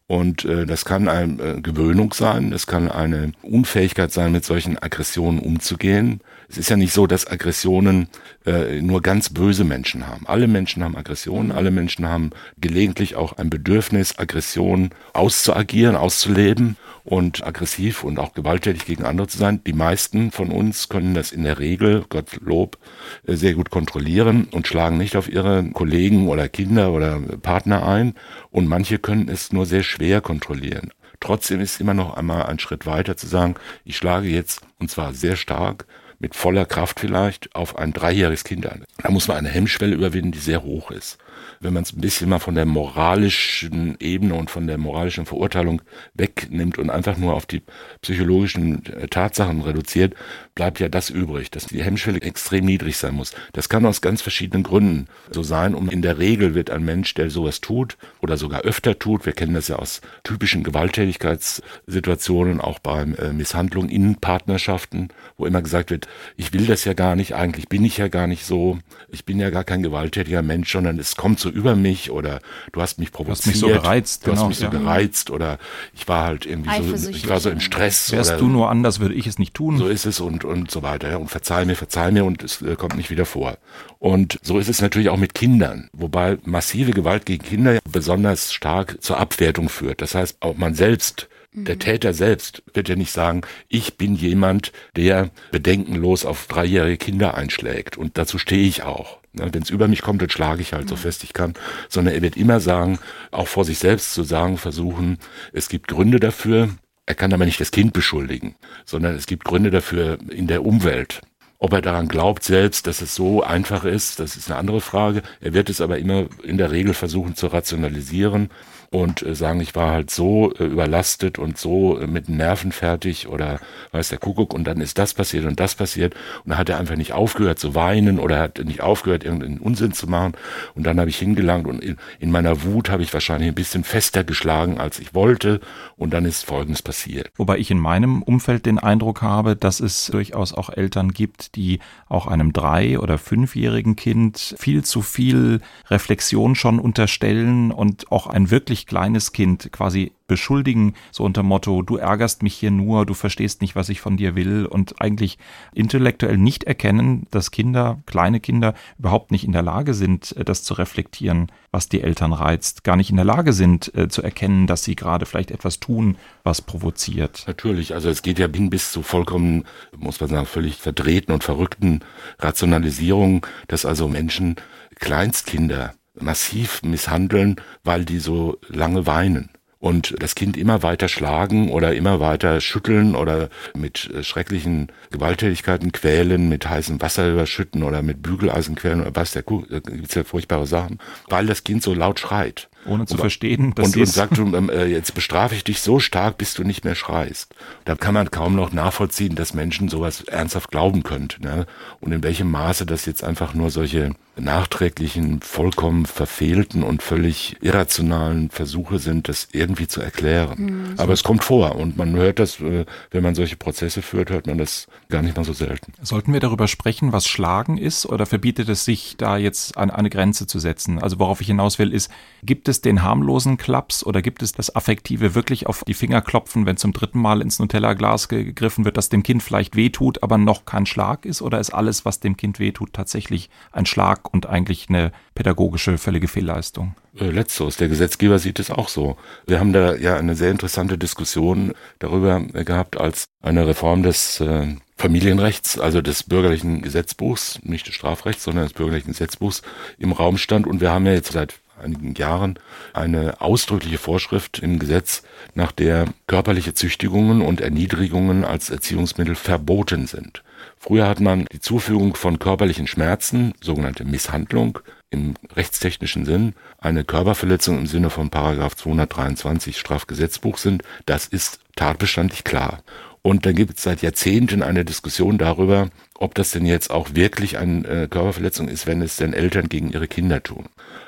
Und 0.06 0.44
äh, 0.44 0.66
das 0.66 0.84
kann 0.84 1.08
eine 1.08 1.42
äh, 1.42 1.60
Gewöhnung 1.60 2.14
sein, 2.14 2.52
es 2.52 2.68
kann 2.68 2.88
eine 2.88 3.32
Unfähigkeit 3.42 4.12
sein, 4.12 4.30
mit 4.30 4.44
solchen 4.44 4.80
Aggressionen 4.80 5.40
umzugehen. 5.40 6.20
Es 6.48 6.58
ist 6.58 6.70
ja 6.70 6.76
nicht 6.76 6.92
so, 6.92 7.06
dass 7.06 7.26
Aggressionen 7.26 8.08
äh, 8.44 8.80
nur 8.80 9.02
ganz 9.02 9.30
böse 9.30 9.64
Menschen 9.64 10.06
haben. 10.06 10.26
Alle 10.26 10.46
Menschen 10.46 10.84
haben 10.84 10.96
Aggressionen, 10.96 11.50
alle 11.50 11.70
Menschen 11.70 12.06
haben 12.06 12.30
gelegentlich 12.58 13.16
auch 13.16 13.34
ein 13.34 13.50
Bedürfnis, 13.50 14.18
Aggression 14.18 14.90
auszuagieren, 15.12 15.96
auszuleben 15.96 16.76
und 17.04 17.46
aggressiv 17.46 18.04
und 18.04 18.18
auch 18.18 18.32
gewalttätig 18.32 18.84
gegen 18.84 19.04
andere 19.04 19.26
zu 19.26 19.38
sein. 19.38 19.62
Die 19.64 19.72
meisten 19.72 20.30
von 20.30 20.50
uns 20.50 20.88
können 20.88 21.14
das 21.14 21.32
in 21.32 21.42
der 21.42 21.58
Regel, 21.58 22.04
Gottlob, 22.08 22.78
äh, 23.26 23.34
sehr 23.34 23.54
gut 23.54 23.70
kontrollieren 23.70 24.48
und 24.52 24.68
schlagen 24.68 24.98
nicht 24.98 25.16
auf 25.16 25.28
ihre 25.28 25.70
Kollegen 25.72 26.28
oder 26.28 26.48
Kinder 26.48 26.92
oder 26.92 27.20
Partner 27.42 27.86
ein. 27.86 28.14
Und 28.50 28.68
manche 28.68 28.98
können 28.98 29.28
es 29.28 29.52
nur 29.52 29.66
sehr 29.66 29.82
schwer 29.82 30.20
kontrollieren. 30.20 30.92
Trotzdem 31.18 31.60
ist 31.60 31.80
immer 31.80 31.94
noch 31.94 32.16
einmal 32.16 32.44
ein 32.44 32.58
Schritt 32.58 32.86
weiter 32.86 33.16
zu 33.16 33.26
sagen, 33.26 33.54
ich 33.84 33.96
schlage 33.96 34.28
jetzt, 34.28 34.60
und 34.78 34.90
zwar 34.90 35.14
sehr 35.14 35.36
stark, 35.36 35.86
mit 36.18 36.34
voller 36.34 36.66
Kraft 36.66 37.00
vielleicht 37.00 37.54
auf 37.54 37.76
ein 37.76 37.92
dreijähriges 37.92 38.44
Kind 38.44 38.66
an. 38.66 38.84
Da 39.02 39.10
muss 39.10 39.28
man 39.28 39.36
eine 39.36 39.48
Hemmschwelle 39.48 39.94
überwinden, 39.94 40.32
die 40.32 40.38
sehr 40.38 40.62
hoch 40.62 40.90
ist 40.90 41.18
wenn 41.60 41.72
man 41.72 41.82
es 41.82 41.92
ein 41.92 42.00
bisschen 42.00 42.28
mal 42.28 42.38
von 42.38 42.54
der 42.54 42.66
moralischen 42.66 43.96
Ebene 44.00 44.34
und 44.34 44.50
von 44.50 44.66
der 44.66 44.78
moralischen 44.78 45.26
Verurteilung 45.26 45.82
wegnimmt 46.14 46.78
und 46.78 46.90
einfach 46.90 47.16
nur 47.16 47.34
auf 47.34 47.46
die 47.46 47.62
psychologischen 48.02 48.84
äh, 48.86 49.08
Tatsachen 49.08 49.62
reduziert, 49.62 50.14
bleibt 50.54 50.80
ja 50.80 50.88
das 50.88 51.10
übrig, 51.10 51.50
dass 51.50 51.66
die 51.66 51.82
Hemmschwelle 51.82 52.20
extrem 52.22 52.64
niedrig 52.64 52.96
sein 52.96 53.14
muss. 53.14 53.34
Das 53.52 53.68
kann 53.68 53.86
aus 53.86 54.00
ganz 54.00 54.22
verschiedenen 54.22 54.62
Gründen 54.62 55.06
so 55.30 55.42
sein 55.42 55.74
und 55.74 55.92
in 55.92 56.02
der 56.02 56.18
Regel 56.18 56.54
wird 56.54 56.70
ein 56.70 56.84
Mensch, 56.84 57.14
der 57.14 57.30
sowas 57.30 57.60
tut 57.60 57.96
oder 58.20 58.36
sogar 58.36 58.62
öfter 58.62 58.98
tut, 58.98 59.26
wir 59.26 59.32
kennen 59.32 59.54
das 59.54 59.68
ja 59.68 59.76
aus 59.76 60.00
typischen 60.24 60.62
Gewalttätigkeitssituationen, 60.62 62.60
auch 62.60 62.78
bei 62.78 63.02
äh, 63.02 63.32
Misshandlungen 63.32 63.90
in 63.90 64.16
Partnerschaften, 64.16 65.08
wo 65.36 65.46
immer 65.46 65.62
gesagt 65.62 65.90
wird, 65.90 66.08
ich 66.36 66.52
will 66.52 66.66
das 66.66 66.84
ja 66.84 66.94
gar 66.94 67.16
nicht, 67.16 67.34
eigentlich 67.34 67.68
bin 67.68 67.84
ich 67.84 67.98
ja 67.98 68.08
gar 68.08 68.26
nicht 68.26 68.44
so, 68.44 68.78
ich 69.08 69.24
bin 69.24 69.38
ja 69.38 69.50
gar 69.50 69.64
kein 69.64 69.82
gewalttätiger 69.82 70.42
Mensch, 70.42 70.72
sondern 70.72 70.98
es 70.98 71.16
kommt 71.16 71.25
so 71.34 71.50
über 71.50 71.74
mich 71.74 72.10
oder 72.10 72.40
du 72.72 72.80
hast 72.80 72.98
mich 72.98 73.12
provoziert. 73.12 73.46
Du 73.46 73.46
hast 73.46 73.46
mich 73.46 73.60
so 73.60 73.66
gereizt. 73.68 74.26
Du 74.26 74.30
genau, 74.30 74.42
hast 74.42 74.48
mich 74.48 74.58
so 74.58 74.64
ja. 74.64 74.70
gereizt 74.70 75.30
oder 75.30 75.58
ich 75.94 76.06
war 76.06 76.24
halt 76.24 76.46
irgendwie 76.46 76.96
so, 76.96 77.10
ich 77.10 77.28
war 77.28 77.40
so 77.40 77.50
im 77.50 77.60
Stress. 77.60 78.12
Wärst 78.12 78.30
oder, 78.30 78.38
du 78.38 78.48
nur 78.48 78.70
anders, 78.70 79.00
würde 79.00 79.14
ich 79.14 79.26
es 79.26 79.38
nicht 79.38 79.54
tun. 79.54 79.78
So 79.78 79.88
ist 79.88 80.06
es 80.06 80.20
und, 80.20 80.44
und 80.44 80.70
so 80.70 80.82
weiter. 80.82 81.10
Ja. 81.10 81.16
Und 81.16 81.28
verzeih 81.28 81.64
mir, 81.64 81.74
verzeih 81.74 82.10
mir 82.12 82.24
und 82.24 82.42
es 82.42 82.62
äh, 82.62 82.76
kommt 82.76 82.96
nicht 82.96 83.10
wieder 83.10 83.26
vor. 83.26 83.58
Und 83.98 84.38
so 84.42 84.58
ist 84.58 84.68
es 84.68 84.80
natürlich 84.80 85.08
auch 85.08 85.16
mit 85.16 85.34
Kindern, 85.34 85.88
wobei 85.92 86.38
massive 86.44 86.92
Gewalt 86.92 87.26
gegen 87.26 87.44
Kinder 87.44 87.78
besonders 87.90 88.52
stark 88.52 89.02
zur 89.02 89.18
Abwertung 89.18 89.68
führt. 89.68 90.02
Das 90.02 90.14
heißt, 90.14 90.36
auch 90.40 90.56
man 90.56 90.74
selbst 90.74 91.28
der 91.56 91.76
mhm. 91.76 91.80
Täter 91.80 92.12
selbst 92.12 92.62
wird 92.74 92.90
ja 92.90 92.96
nicht 92.96 93.12
sagen, 93.12 93.40
ich 93.68 93.96
bin 93.96 94.14
jemand, 94.14 94.72
der 94.94 95.30
bedenkenlos 95.52 96.26
auf 96.26 96.46
dreijährige 96.46 96.98
Kinder 96.98 97.34
einschlägt. 97.34 97.96
Und 97.96 98.18
dazu 98.18 98.36
stehe 98.36 98.68
ich 98.68 98.82
auch. 98.82 99.18
Wenn 99.36 99.62
es 99.62 99.70
über 99.70 99.88
mich 99.88 100.02
kommt, 100.02 100.22
dann 100.22 100.30
schlage 100.30 100.62
ich 100.62 100.72
halt 100.72 100.88
so 100.88 100.96
fest 100.96 101.24
ich 101.24 101.32
kann. 101.32 101.54
Sondern 101.88 102.14
er 102.14 102.22
wird 102.22 102.36
immer 102.36 102.60
sagen, 102.60 102.98
auch 103.30 103.48
vor 103.48 103.64
sich 103.64 103.78
selbst 103.78 104.14
zu 104.14 104.22
sagen, 104.22 104.58
versuchen, 104.58 105.18
es 105.52 105.68
gibt 105.68 105.88
Gründe 105.88 106.20
dafür. 106.20 106.70
Er 107.06 107.14
kann 107.14 107.32
aber 107.32 107.44
nicht 107.44 107.60
das 107.60 107.70
Kind 107.70 107.92
beschuldigen, 107.92 108.56
sondern 108.84 109.14
es 109.14 109.26
gibt 109.26 109.44
Gründe 109.44 109.70
dafür 109.70 110.18
in 110.28 110.48
der 110.48 110.64
Umwelt. 110.64 111.20
Ob 111.58 111.72
er 111.72 111.82
daran 111.82 112.08
glaubt 112.08 112.42
selbst, 112.42 112.86
dass 112.86 113.00
es 113.00 113.14
so 113.14 113.42
einfach 113.42 113.84
ist, 113.84 114.20
das 114.20 114.36
ist 114.36 114.50
eine 114.50 114.58
andere 114.58 114.80
Frage. 114.80 115.22
Er 115.40 115.54
wird 115.54 115.70
es 115.70 115.80
aber 115.80 115.98
immer 115.98 116.26
in 116.42 116.58
der 116.58 116.70
Regel 116.70 116.94
versuchen 116.94 117.34
zu 117.34 117.46
rationalisieren 117.46 118.50
und 118.90 119.22
äh, 119.22 119.34
sagen, 119.34 119.60
ich 119.60 119.74
war 119.74 119.90
halt 119.90 120.10
so 120.10 120.52
äh, 120.54 120.64
überlastet 120.64 121.38
und 121.38 121.58
so 121.58 121.98
äh, 121.98 122.06
mit 122.06 122.28
Nerven 122.28 122.72
fertig 122.72 123.28
oder 123.28 123.60
weiß 123.92 124.08
der 124.08 124.18
Kuckuck 124.18 124.54
und 124.54 124.64
dann 124.64 124.80
ist 124.80 124.98
das 124.98 125.14
passiert 125.14 125.44
und 125.44 125.60
das 125.60 125.74
passiert 125.74 126.14
und 126.44 126.50
dann 126.50 126.58
hat 126.58 126.68
er 126.68 126.78
einfach 126.78 126.96
nicht 126.96 127.12
aufgehört 127.12 127.58
zu 127.58 127.74
weinen 127.74 128.18
oder 128.18 128.38
hat 128.38 128.58
nicht 128.64 128.80
aufgehört, 128.80 129.24
irgendeinen 129.24 129.58
Unsinn 129.58 129.92
zu 129.92 130.06
machen 130.06 130.34
und 130.74 130.84
dann 130.84 131.00
habe 131.00 131.10
ich 131.10 131.18
hingelangt 131.18 131.66
und 131.66 131.82
in, 131.82 131.96
in 132.18 132.30
meiner 132.30 132.62
Wut 132.62 132.90
habe 132.90 133.02
ich 133.02 133.12
wahrscheinlich 133.12 133.48
ein 133.48 133.54
bisschen 133.54 133.84
fester 133.84 134.24
geschlagen, 134.24 134.78
als 134.78 134.98
ich 134.98 135.14
wollte 135.14 135.60
und 135.96 136.12
dann 136.12 136.24
ist 136.24 136.44
Folgendes 136.44 136.82
passiert. 136.82 137.30
Wobei 137.36 137.58
ich 137.58 137.70
in 137.70 137.78
meinem 137.78 138.22
Umfeld 138.22 138.66
den 138.66 138.78
Eindruck 138.78 139.22
habe, 139.22 139.56
dass 139.56 139.80
es 139.80 140.06
durchaus 140.06 140.52
auch 140.52 140.70
Eltern 140.70 141.12
gibt, 141.12 141.45
die 141.54 141.80
auch 142.08 142.26
einem 142.26 142.52
drei- 142.52 142.98
oder 142.98 143.18
fünfjährigen 143.18 143.96
Kind 143.96 144.54
viel 144.58 144.84
zu 144.84 145.02
viel 145.02 145.60
Reflexion 145.88 146.54
schon 146.54 146.78
unterstellen 146.78 147.70
und 147.70 148.10
auch 148.10 148.26
ein 148.26 148.50
wirklich 148.50 148.86
kleines 148.86 149.32
Kind 149.32 149.70
quasi 149.72 150.12
beschuldigen, 150.26 150.94
so 151.12 151.24
unter 151.24 151.42
Motto, 151.42 151.82
du 151.82 151.96
ärgerst 151.96 152.42
mich 152.42 152.54
hier 152.54 152.70
nur, 152.70 153.06
du 153.06 153.14
verstehst 153.14 153.60
nicht, 153.60 153.76
was 153.76 153.88
ich 153.88 154.00
von 154.00 154.16
dir 154.16 154.34
will 154.34 154.66
und 154.66 155.00
eigentlich 155.00 155.38
intellektuell 155.74 156.36
nicht 156.36 156.64
erkennen, 156.64 157.26
dass 157.30 157.50
Kinder, 157.50 157.98
kleine 158.06 158.40
Kinder 158.40 158.74
überhaupt 158.98 159.30
nicht 159.30 159.44
in 159.44 159.52
der 159.52 159.62
Lage 159.62 159.94
sind, 159.94 160.36
äh, 160.36 160.44
das 160.44 160.62
zu 160.62 160.74
reflektieren, 160.74 161.50
was 161.70 161.88
die 161.88 162.02
Eltern 162.02 162.32
reizt, 162.32 162.84
gar 162.84 162.96
nicht 162.96 163.10
in 163.10 163.16
der 163.16 163.24
Lage 163.24 163.52
sind 163.52 163.94
äh, 163.94 164.08
zu 164.08 164.22
erkennen, 164.22 164.66
dass 164.66 164.84
sie 164.84 164.96
gerade 164.96 165.26
vielleicht 165.26 165.50
etwas 165.50 165.80
tun, 165.80 166.16
was 166.42 166.62
provoziert. 166.62 167.44
Natürlich, 167.46 167.94
also 167.94 168.08
es 168.08 168.22
geht 168.22 168.38
ja 168.38 168.48
bis 168.48 168.90
zu 168.90 169.02
vollkommen, 169.02 169.64
muss 169.96 170.20
man 170.20 170.30
sagen, 170.30 170.46
völlig 170.46 170.76
verdrehten 170.76 171.32
und 171.32 171.44
verrückten 171.44 172.00
Rationalisierungen, 172.38 173.42
dass 173.68 173.84
also 173.84 174.08
Menschen, 174.08 174.56
Kleinstkinder, 174.96 175.94
massiv 176.18 176.82
misshandeln, 176.82 177.56
weil 177.84 178.04
die 178.04 178.18
so 178.18 178.58
lange 178.68 179.06
weinen 179.06 179.50
und 179.78 180.14
das 180.20 180.34
Kind 180.34 180.56
immer 180.56 180.82
weiter 180.82 181.08
schlagen 181.08 181.70
oder 181.70 181.94
immer 181.94 182.18
weiter 182.18 182.60
schütteln 182.60 183.14
oder 183.14 183.50
mit 183.74 184.10
äh, 184.10 184.22
schrecklichen 184.22 184.88
Gewalttätigkeiten 185.10 185.92
quälen, 185.92 186.48
mit 186.48 186.68
heißem 186.68 187.00
Wasser 187.00 187.30
überschütten 187.30 187.82
oder 187.82 188.02
mit 188.02 188.22
Bügeleisen 188.22 188.74
quälen 188.74 189.02
oder 189.02 189.14
was, 189.14 189.32
da 189.32 189.42
gibt's 189.42 190.14
ja 190.14 190.24
furchtbare 190.24 190.66
Sachen, 190.66 190.98
weil 191.28 191.46
das 191.46 191.64
Kind 191.64 191.82
so 191.82 191.94
laut 191.94 192.20
schreit. 192.20 192.68
Ohne 192.86 193.04
zu 193.04 193.14
und, 193.14 193.20
verstehen, 193.20 193.74
dass 193.74 193.88
und, 193.88 193.96
und 193.96 194.06
sagt, 194.06 194.38
ähm, 194.38 194.70
äh, 194.70 194.86
jetzt 194.86 195.14
bestrafe 195.14 195.56
ich 195.56 195.64
dich 195.64 195.80
so 195.80 195.98
stark, 195.98 196.38
bis 196.38 196.54
du 196.54 196.62
nicht 196.62 196.84
mehr 196.84 196.94
schreist. 196.94 197.54
Da 197.84 197.96
kann 197.96 198.14
man 198.14 198.30
kaum 198.30 198.54
noch 198.54 198.72
nachvollziehen, 198.72 199.34
dass 199.34 199.54
Menschen 199.54 199.88
sowas 199.88 200.22
ernsthaft 200.22 200.70
glauben 200.70 201.02
könnten. 201.02 201.42
Ne? 201.42 201.66
Und 202.00 202.12
in 202.12 202.22
welchem 202.22 202.50
Maße 202.50 202.86
das 202.86 203.04
jetzt 203.04 203.24
einfach 203.24 203.54
nur 203.54 203.70
solche 203.70 204.12
nachträglichen, 204.38 205.40
vollkommen 205.40 206.04
verfehlten 206.06 206.82
und 206.82 207.02
völlig 207.02 207.56
irrationalen 207.62 208.50
Versuche 208.50 208.98
sind, 208.98 209.28
das 209.28 209.48
irgendwie 209.52 209.88
zu 209.88 210.00
erklären. 210.00 210.58
Mhm. 210.58 210.94
Aber 210.98 211.14
es 211.14 211.24
kommt 211.24 211.42
vor 211.42 211.76
und 211.76 211.96
man 211.96 212.14
hört 212.14 212.38
das, 212.38 212.60
äh, 212.60 212.84
wenn 213.10 213.22
man 213.22 213.34
solche 213.34 213.56
Prozesse 213.56 214.02
führt, 214.02 214.30
hört 214.30 214.46
man 214.46 214.58
das 214.58 214.88
gar 215.08 215.22
nicht 215.22 215.36
mal 215.36 215.44
so 215.44 215.54
selten. 215.54 215.92
Sollten 216.02 216.32
wir 216.32 216.40
darüber 216.40 216.68
sprechen, 216.68 217.12
was 217.12 217.26
Schlagen 217.26 217.78
ist 217.78 218.06
oder 218.06 218.26
verbietet 218.26 218.68
es 218.68 218.84
sich, 218.84 219.16
da 219.16 219.38
jetzt 219.38 219.78
an 219.78 219.90
eine 219.90 220.10
Grenze 220.10 220.46
zu 220.46 220.58
setzen? 220.58 220.98
Also 221.02 221.18
worauf 221.18 221.40
ich 221.40 221.46
hinaus 221.46 221.78
will, 221.78 221.92
ist, 221.92 222.10
gibt 222.42 222.68
es 222.68 222.82
den 222.82 223.02
harmlosen 223.02 223.56
Klaps 223.56 224.04
oder 224.04 224.20
gibt 224.20 224.42
es 224.42 224.52
das 224.52 224.74
Affektive 224.74 225.34
wirklich 225.34 225.66
auf 225.66 225.84
die 225.84 225.94
Finger 225.94 226.20
klopfen, 226.20 226.66
wenn 226.66 226.76
zum 226.76 226.92
dritten 226.92 227.20
Mal 227.20 227.40
ins 227.40 227.58
Nutella-Glas 227.58 228.28
gegriffen 228.28 228.84
wird, 228.84 228.98
das 228.98 229.08
dem 229.08 229.22
Kind 229.22 229.42
vielleicht 229.42 229.76
wehtut, 229.76 230.22
aber 230.22 230.36
noch 230.36 230.66
kein 230.66 230.84
Schlag 230.84 231.24
ist? 231.24 231.40
Oder 231.40 231.58
ist 231.58 231.70
alles, 231.70 232.04
was 232.04 232.20
dem 232.20 232.36
Kind 232.36 232.58
wehtut, 232.58 232.92
tatsächlich 232.92 233.48
ein 233.72 233.86
Schlag 233.86 234.25
und 234.28 234.46
eigentlich 234.46 234.88
eine 234.88 235.12
pädagogische 235.34 235.98
völlige 235.98 236.28
Fehlleistung. 236.28 236.94
Äh, 237.18 237.30
letzteres. 237.30 237.76
Der 237.76 237.88
Gesetzgeber 237.88 238.38
sieht 238.38 238.58
es 238.58 238.70
auch 238.70 238.88
so. 238.88 239.16
Wir 239.46 239.60
haben 239.60 239.72
da 239.72 239.94
ja 239.94 240.16
eine 240.16 240.34
sehr 240.34 240.50
interessante 240.50 240.98
Diskussion 240.98 241.72
darüber 241.98 242.40
gehabt, 242.40 242.98
als 242.98 243.26
eine 243.42 243.66
Reform 243.66 244.02
des 244.02 244.40
äh, 244.40 244.76
Familienrechts, 244.96 245.78
also 245.78 246.00
des 246.00 246.22
bürgerlichen 246.22 246.82
Gesetzbuchs, 246.82 247.60
nicht 247.62 247.86
des 247.86 247.94
Strafrechts, 247.94 248.44
sondern 248.44 248.64
des 248.64 248.72
bürgerlichen 248.72 249.12
Gesetzbuchs 249.12 249.62
im 249.98 250.12
Raum 250.12 250.38
stand. 250.38 250.66
Und 250.66 250.80
wir 250.80 250.90
haben 250.90 251.06
ja 251.06 251.12
jetzt 251.12 251.32
seit 251.32 251.60
einigen 251.78 252.14
Jahren 252.14 252.58
eine 252.92 253.40
ausdrückliche 253.40 253.98
Vorschrift 253.98 254.58
im 254.60 254.78
Gesetz, 254.78 255.22
nach 255.54 255.72
der 255.72 256.06
körperliche 256.26 256.74
Züchtigungen 256.74 257.42
und 257.42 257.60
Erniedrigungen 257.60 258.44
als 258.44 258.70
Erziehungsmittel 258.70 259.34
verboten 259.34 260.06
sind. 260.06 260.42
Früher 260.78 261.08
hat 261.08 261.20
man 261.20 261.46
die 261.52 261.60
Zufügung 261.60 262.14
von 262.14 262.38
körperlichen 262.38 262.86
Schmerzen, 262.86 263.54
sogenannte 263.60 264.04
Misshandlung, 264.04 264.78
im 265.10 265.34
rechtstechnischen 265.54 266.24
Sinn 266.24 266.54
eine 266.78 267.04
Körperverletzung 267.04 267.78
im 267.78 267.86
Sinne 267.86 268.10
von 268.10 268.30
Paragraph 268.30 268.76
223 268.76 269.78
Strafgesetzbuch 269.78 270.58
sind, 270.58 270.82
das 271.06 271.26
ist 271.26 271.60
tatbestandlich 271.76 272.44
klar. 272.44 272.82
Und 273.22 273.44
dann 273.44 273.56
gibt 273.56 273.76
es 273.76 273.82
seit 273.82 274.02
Jahrzehnten 274.02 274.62
eine 274.62 274.84
Diskussion 274.84 275.36
darüber, 275.36 275.88
ob 276.14 276.34
das 276.36 276.52
denn 276.52 276.64
jetzt 276.64 276.90
auch 276.90 277.14
wirklich 277.14 277.58
eine 277.58 277.86
äh, 277.88 278.06
Körperverletzung 278.08 278.68
ist, 278.68 278.86
wenn 278.86 279.02
es 279.02 279.16
denn 279.16 279.32
Eltern 279.32 279.68
gegen 279.68 279.90
ihre 279.90 280.06
Kinder 280.06 280.42
tun. 280.42 280.66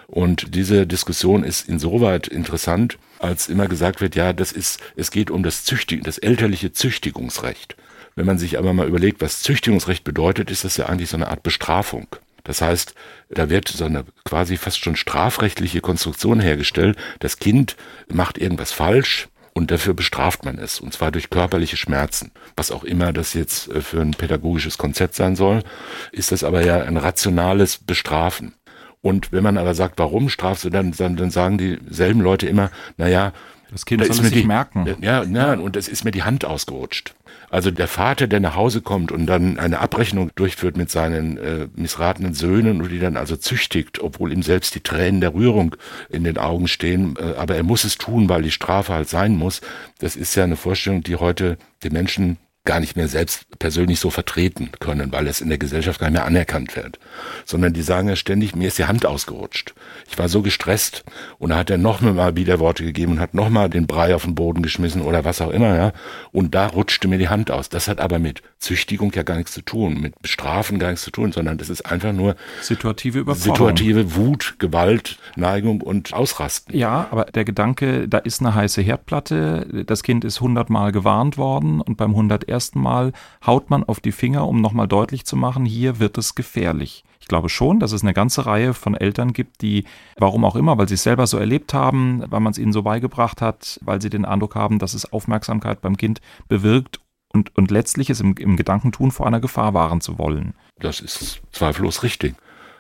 Und 0.09 0.55
diese 0.55 0.87
Diskussion 0.87 1.45
ist 1.45 1.69
insoweit 1.69 2.27
interessant, 2.27 2.99
als 3.21 3.49
immer 3.49 3.69
gesagt 3.69 4.01
wird, 4.01 4.17
ja, 4.17 4.33
das 4.33 4.51
ist, 4.53 4.81
es 4.97 5.11
geht 5.11 5.31
um 5.31 5.43
das 5.43 5.65
Züchtig, 5.65 6.03
das 6.03 6.19
elterliche 6.19 6.73
Züchtigungsrecht. 6.73 7.77
Wenn 8.19 8.27
man 8.27 8.39
sich 8.39 8.59
aber 8.59 8.73
mal 8.73 8.89
überlegt, 8.89 9.21
was 9.21 9.43
Züchtigungsrecht 9.43 10.03
bedeutet, 10.03 10.51
ist 10.51 10.65
das 10.65 10.77
ja 10.77 10.87
eigentlich 10.87 11.09
so 11.09 11.17
eine 11.17 11.29
Art 11.29 11.45
Bestrafung. 11.45 12.09
Das 12.43 12.61
heißt, 12.61 12.97
da 13.31 13.49
wird 13.49 13.69
so 13.69 13.85
eine 13.85 14.05
quasi 14.25 14.57
fast 14.57 14.83
schon 14.83 14.97
strafrechtliche 14.97 15.81
Konstruktion 15.81 16.41
hergestellt. 16.41 16.99
Das 17.21 17.39
Kind 17.39 17.77
macht 18.09 18.37
irgendwas 18.37 18.73
falsch, 18.73 19.29
und 19.53 19.71
dafür 19.71 19.95
bestraft 19.95 20.45
man 20.45 20.59
es, 20.59 20.81
und 20.81 20.93
zwar 20.93 21.13
durch 21.13 21.31
körperliche 21.31 21.77
Schmerzen. 21.77 22.33
Was 22.57 22.73
auch 22.73 22.83
immer 22.83 23.13
das 23.13 23.35
jetzt 23.35 23.69
äh, 23.69 23.83
für 23.83 24.01
ein 24.01 24.13
pädagogisches 24.13 24.79
Konzept 24.79 25.15
sein 25.15 25.37
soll, 25.37 25.63
ist 26.11 26.33
das 26.33 26.43
aber 26.43 26.65
ja 26.65 26.83
ein 26.83 26.97
rationales 26.97 27.79
Bestrafen. 27.79 28.55
Und 29.01 29.31
wenn 29.31 29.45
man 29.45 29.59
aber 29.59 29.75
sagt, 29.75 29.97
warum 29.99 30.29
strafst 30.29 30.65
du 30.65 30.71
dann, 30.71 30.91
dann, 30.91 31.17
dann 31.17 31.31
sagen 31.31 31.59
dieselben 31.59 32.21
Leute 32.21 32.49
immer, 32.49 32.71
naja, 32.97 33.33
das 33.71 33.85
Kind 33.85 34.01
da 34.01 34.13
soll 34.13 34.25
es 34.25 34.33
sich 34.33 34.47
merken. 34.47 34.87
Ja, 35.01 35.23
ja, 35.25 35.53
und 35.55 35.77
es 35.77 35.89
ist 35.89 36.05
mir 36.05 36.11
die 36.11 36.23
Hand 36.23 36.45
ausgerutscht. 36.45 37.15
Also 37.51 37.71
der 37.71 37.89
Vater, 37.89 38.27
der 38.27 38.41
nach 38.41 38.57
Hause 38.57 38.83
kommt 38.83 39.11
und 39.11 39.27
dann 39.27 39.59
eine 39.59 39.79
Abrechnung 39.79 40.31
durchführt 40.35 40.77
mit 40.77 40.91
seinen 40.91 41.39
äh, 41.39 41.69
missratenen 41.77 42.35
Söhnen 42.35 42.83
und 42.83 42.91
die 42.91 42.99
dann 42.99 43.17
also 43.17 43.37
züchtigt, 43.37 44.01
obwohl 44.01 44.33
ihm 44.33 44.43
selbst 44.43 44.75
die 44.75 44.81
Tränen 44.81 45.21
der 45.21 45.35
Rührung 45.35 45.77
in 46.11 46.25
den 46.25 46.37
Augen 46.37 46.69
stehen, 46.69 47.17
äh, 47.19 47.37
aber 47.39 47.57
er 47.57 47.63
muss 47.63 47.85
es 47.85 47.97
tun, 47.97 48.29
weil 48.29 48.43
die 48.43 48.51
Strafe 48.51 48.93
halt 48.93 49.09
sein 49.09 49.37
muss. 49.37 49.63
Das 49.99 50.15
ist 50.15 50.35
ja 50.35 50.45
eine 50.45 50.57
Vorstellung, 50.57 51.03
die 51.03 51.17
heute 51.17 51.57
die 51.83 51.91
Menschen 51.91 52.37
gar 52.69 52.81
nicht 52.81 52.97
mehr 52.97 53.09
selbst 53.09 53.47
persönlich 53.59 53.99
so 53.99 54.11
vertreten 54.11 54.69
können, 54.79 55.11
weil 55.11 55.27
es 55.27 55.41
in 55.41 55.49
der 55.49 55.57
Gesellschaft 55.57 56.01
gar 56.01 56.11
nicht 56.11 56.19
mehr 56.19 56.27
anerkannt 56.27 56.77
wird. 56.77 56.99
Sondern 57.47 57.73
die 57.73 57.81
sagen 57.81 58.11
ja 58.11 58.15
ständig, 58.15 58.55
mir 58.55 58.69
ist 58.69 58.77
die 58.77 58.85
Hand 58.85 59.07
ausgerutscht. 59.07 59.73
Ich 60.07 60.19
war 60.19 60.29
so 60.29 60.43
gestresst 60.43 61.03
und 61.39 61.49
da 61.49 61.57
hat 61.57 61.71
er 61.71 61.79
noch 61.79 62.03
mal 62.03 62.37
Widerworte 62.37 62.85
gegeben 62.85 63.13
und 63.13 63.21
hat 63.21 63.33
noch 63.33 63.49
mal 63.49 63.71
den 63.71 63.87
Brei 63.87 64.15
auf 64.15 64.25
den 64.25 64.35
Boden 64.35 64.61
geschmissen 64.61 65.01
oder 65.01 65.25
was 65.25 65.41
auch 65.41 65.49
immer, 65.49 65.77
ja. 65.77 65.93
Und 66.31 66.55
da 66.55 66.67
rutschte 66.67 67.09
mir 67.09 67.17
die 67.17 67.31
Hand 67.31 67.51
aus. 67.51 67.71
Das 67.71 67.89
hat 67.89 68.01
aber 68.01 68.19
mit 68.19 68.43
Züchtigung 68.59 69.13
ja 69.15 69.23
gar 69.23 69.39
nichts 69.39 69.53
zu 69.53 69.63
tun, 69.63 69.99
mit 70.03 70.15
Strafen 70.25 70.79
gar 70.79 70.91
nichts 70.91 71.05
zu 71.05 71.11
tun, 71.11 71.33
sondern 71.33 71.57
das 71.57 71.71
ist 71.71 71.87
einfach 71.87 72.13
nur 72.13 72.37
situative 72.61 73.21
Überforderung. 73.21 73.57
Situative 73.57 74.15
Wut, 74.15 74.57
Gewalt, 74.59 75.19
Neigung 75.37 75.81
und 75.81 76.13
Ausrasten. 76.13 76.77
Ja, 76.77 77.09
aber 77.11 77.25
der 77.25 77.47
Gedanke, 77.47 78.09
da 78.09 78.19
ist 78.19 78.41
eine 78.41 78.55
heiße 78.55 78.83
Herdplatte, 78.83 79.85
das 79.87 80.03
Kind 80.03 80.27
ist 80.27 80.43
hundertmal 80.43 80.93
gewarnt 80.93 81.39
worden 81.39 81.81
und 81.81 81.97
beim 81.97 82.15
hundertersten 82.59 82.83
Mal 82.83 83.13
haut 83.47 83.71
man 83.71 83.85
auf 83.85 84.01
die 84.01 84.13
Finger, 84.13 84.47
um 84.47 84.61
nochmal 84.61 84.89
deutlich 84.89 85.25
zu 85.25 85.37
machen, 85.37 85.65
hier 85.65 85.99
wird 85.99 86.19
es 86.19 86.35
gefährlich. 86.35 87.05
Ich 87.21 87.29
glaube 87.29 87.49
schon, 87.49 87.79
dass 87.79 87.93
es 87.93 88.03
eine 88.03 88.15
ganze 88.15 88.47
Reihe 88.47 88.75
von 88.75 88.95
Eltern 88.95 89.33
gibt, 89.33 89.61
die, 89.63 89.85
warum 90.17 90.45
auch 90.45 90.57
immer, 90.57 90.79
weil 90.79 90.89
sie 90.89 90.95
es 90.95 91.03
selber 91.03 91.27
so 91.27 91.37
erlebt 91.37 91.75
haben, 91.75 92.25
weil 92.29 92.41
man 92.41 92.53
es 92.53 92.59
ihnen 92.59 92.73
so 92.73 92.83
beigebracht 92.83 93.43
hat, 93.43 93.79
weil 93.83 94.01
sie 94.01 94.11
den 94.11 94.25
Eindruck 94.25 94.55
haben, 94.55 94.79
dass 94.79 94.95
es 94.95 95.13
Aufmerksamkeit 95.13 95.81
beim 95.81 95.97
Kind 95.97 96.21
bewirkt 96.49 97.01
und, 97.33 97.55
und 97.57 97.71
letztlich 97.71 98.09
es 98.11 98.21
im, 98.21 98.35
im 98.37 98.57
Gedankentun 98.57 99.11
vor 99.11 99.27
einer 99.27 99.41
Gefahr 99.41 99.75
wahren 99.75 100.01
zu 100.01 100.19
wollen. 100.19 100.55
Das 100.81 101.01
ist 101.01 101.43
zweifellos 101.53 102.03
richtig. 102.03 102.35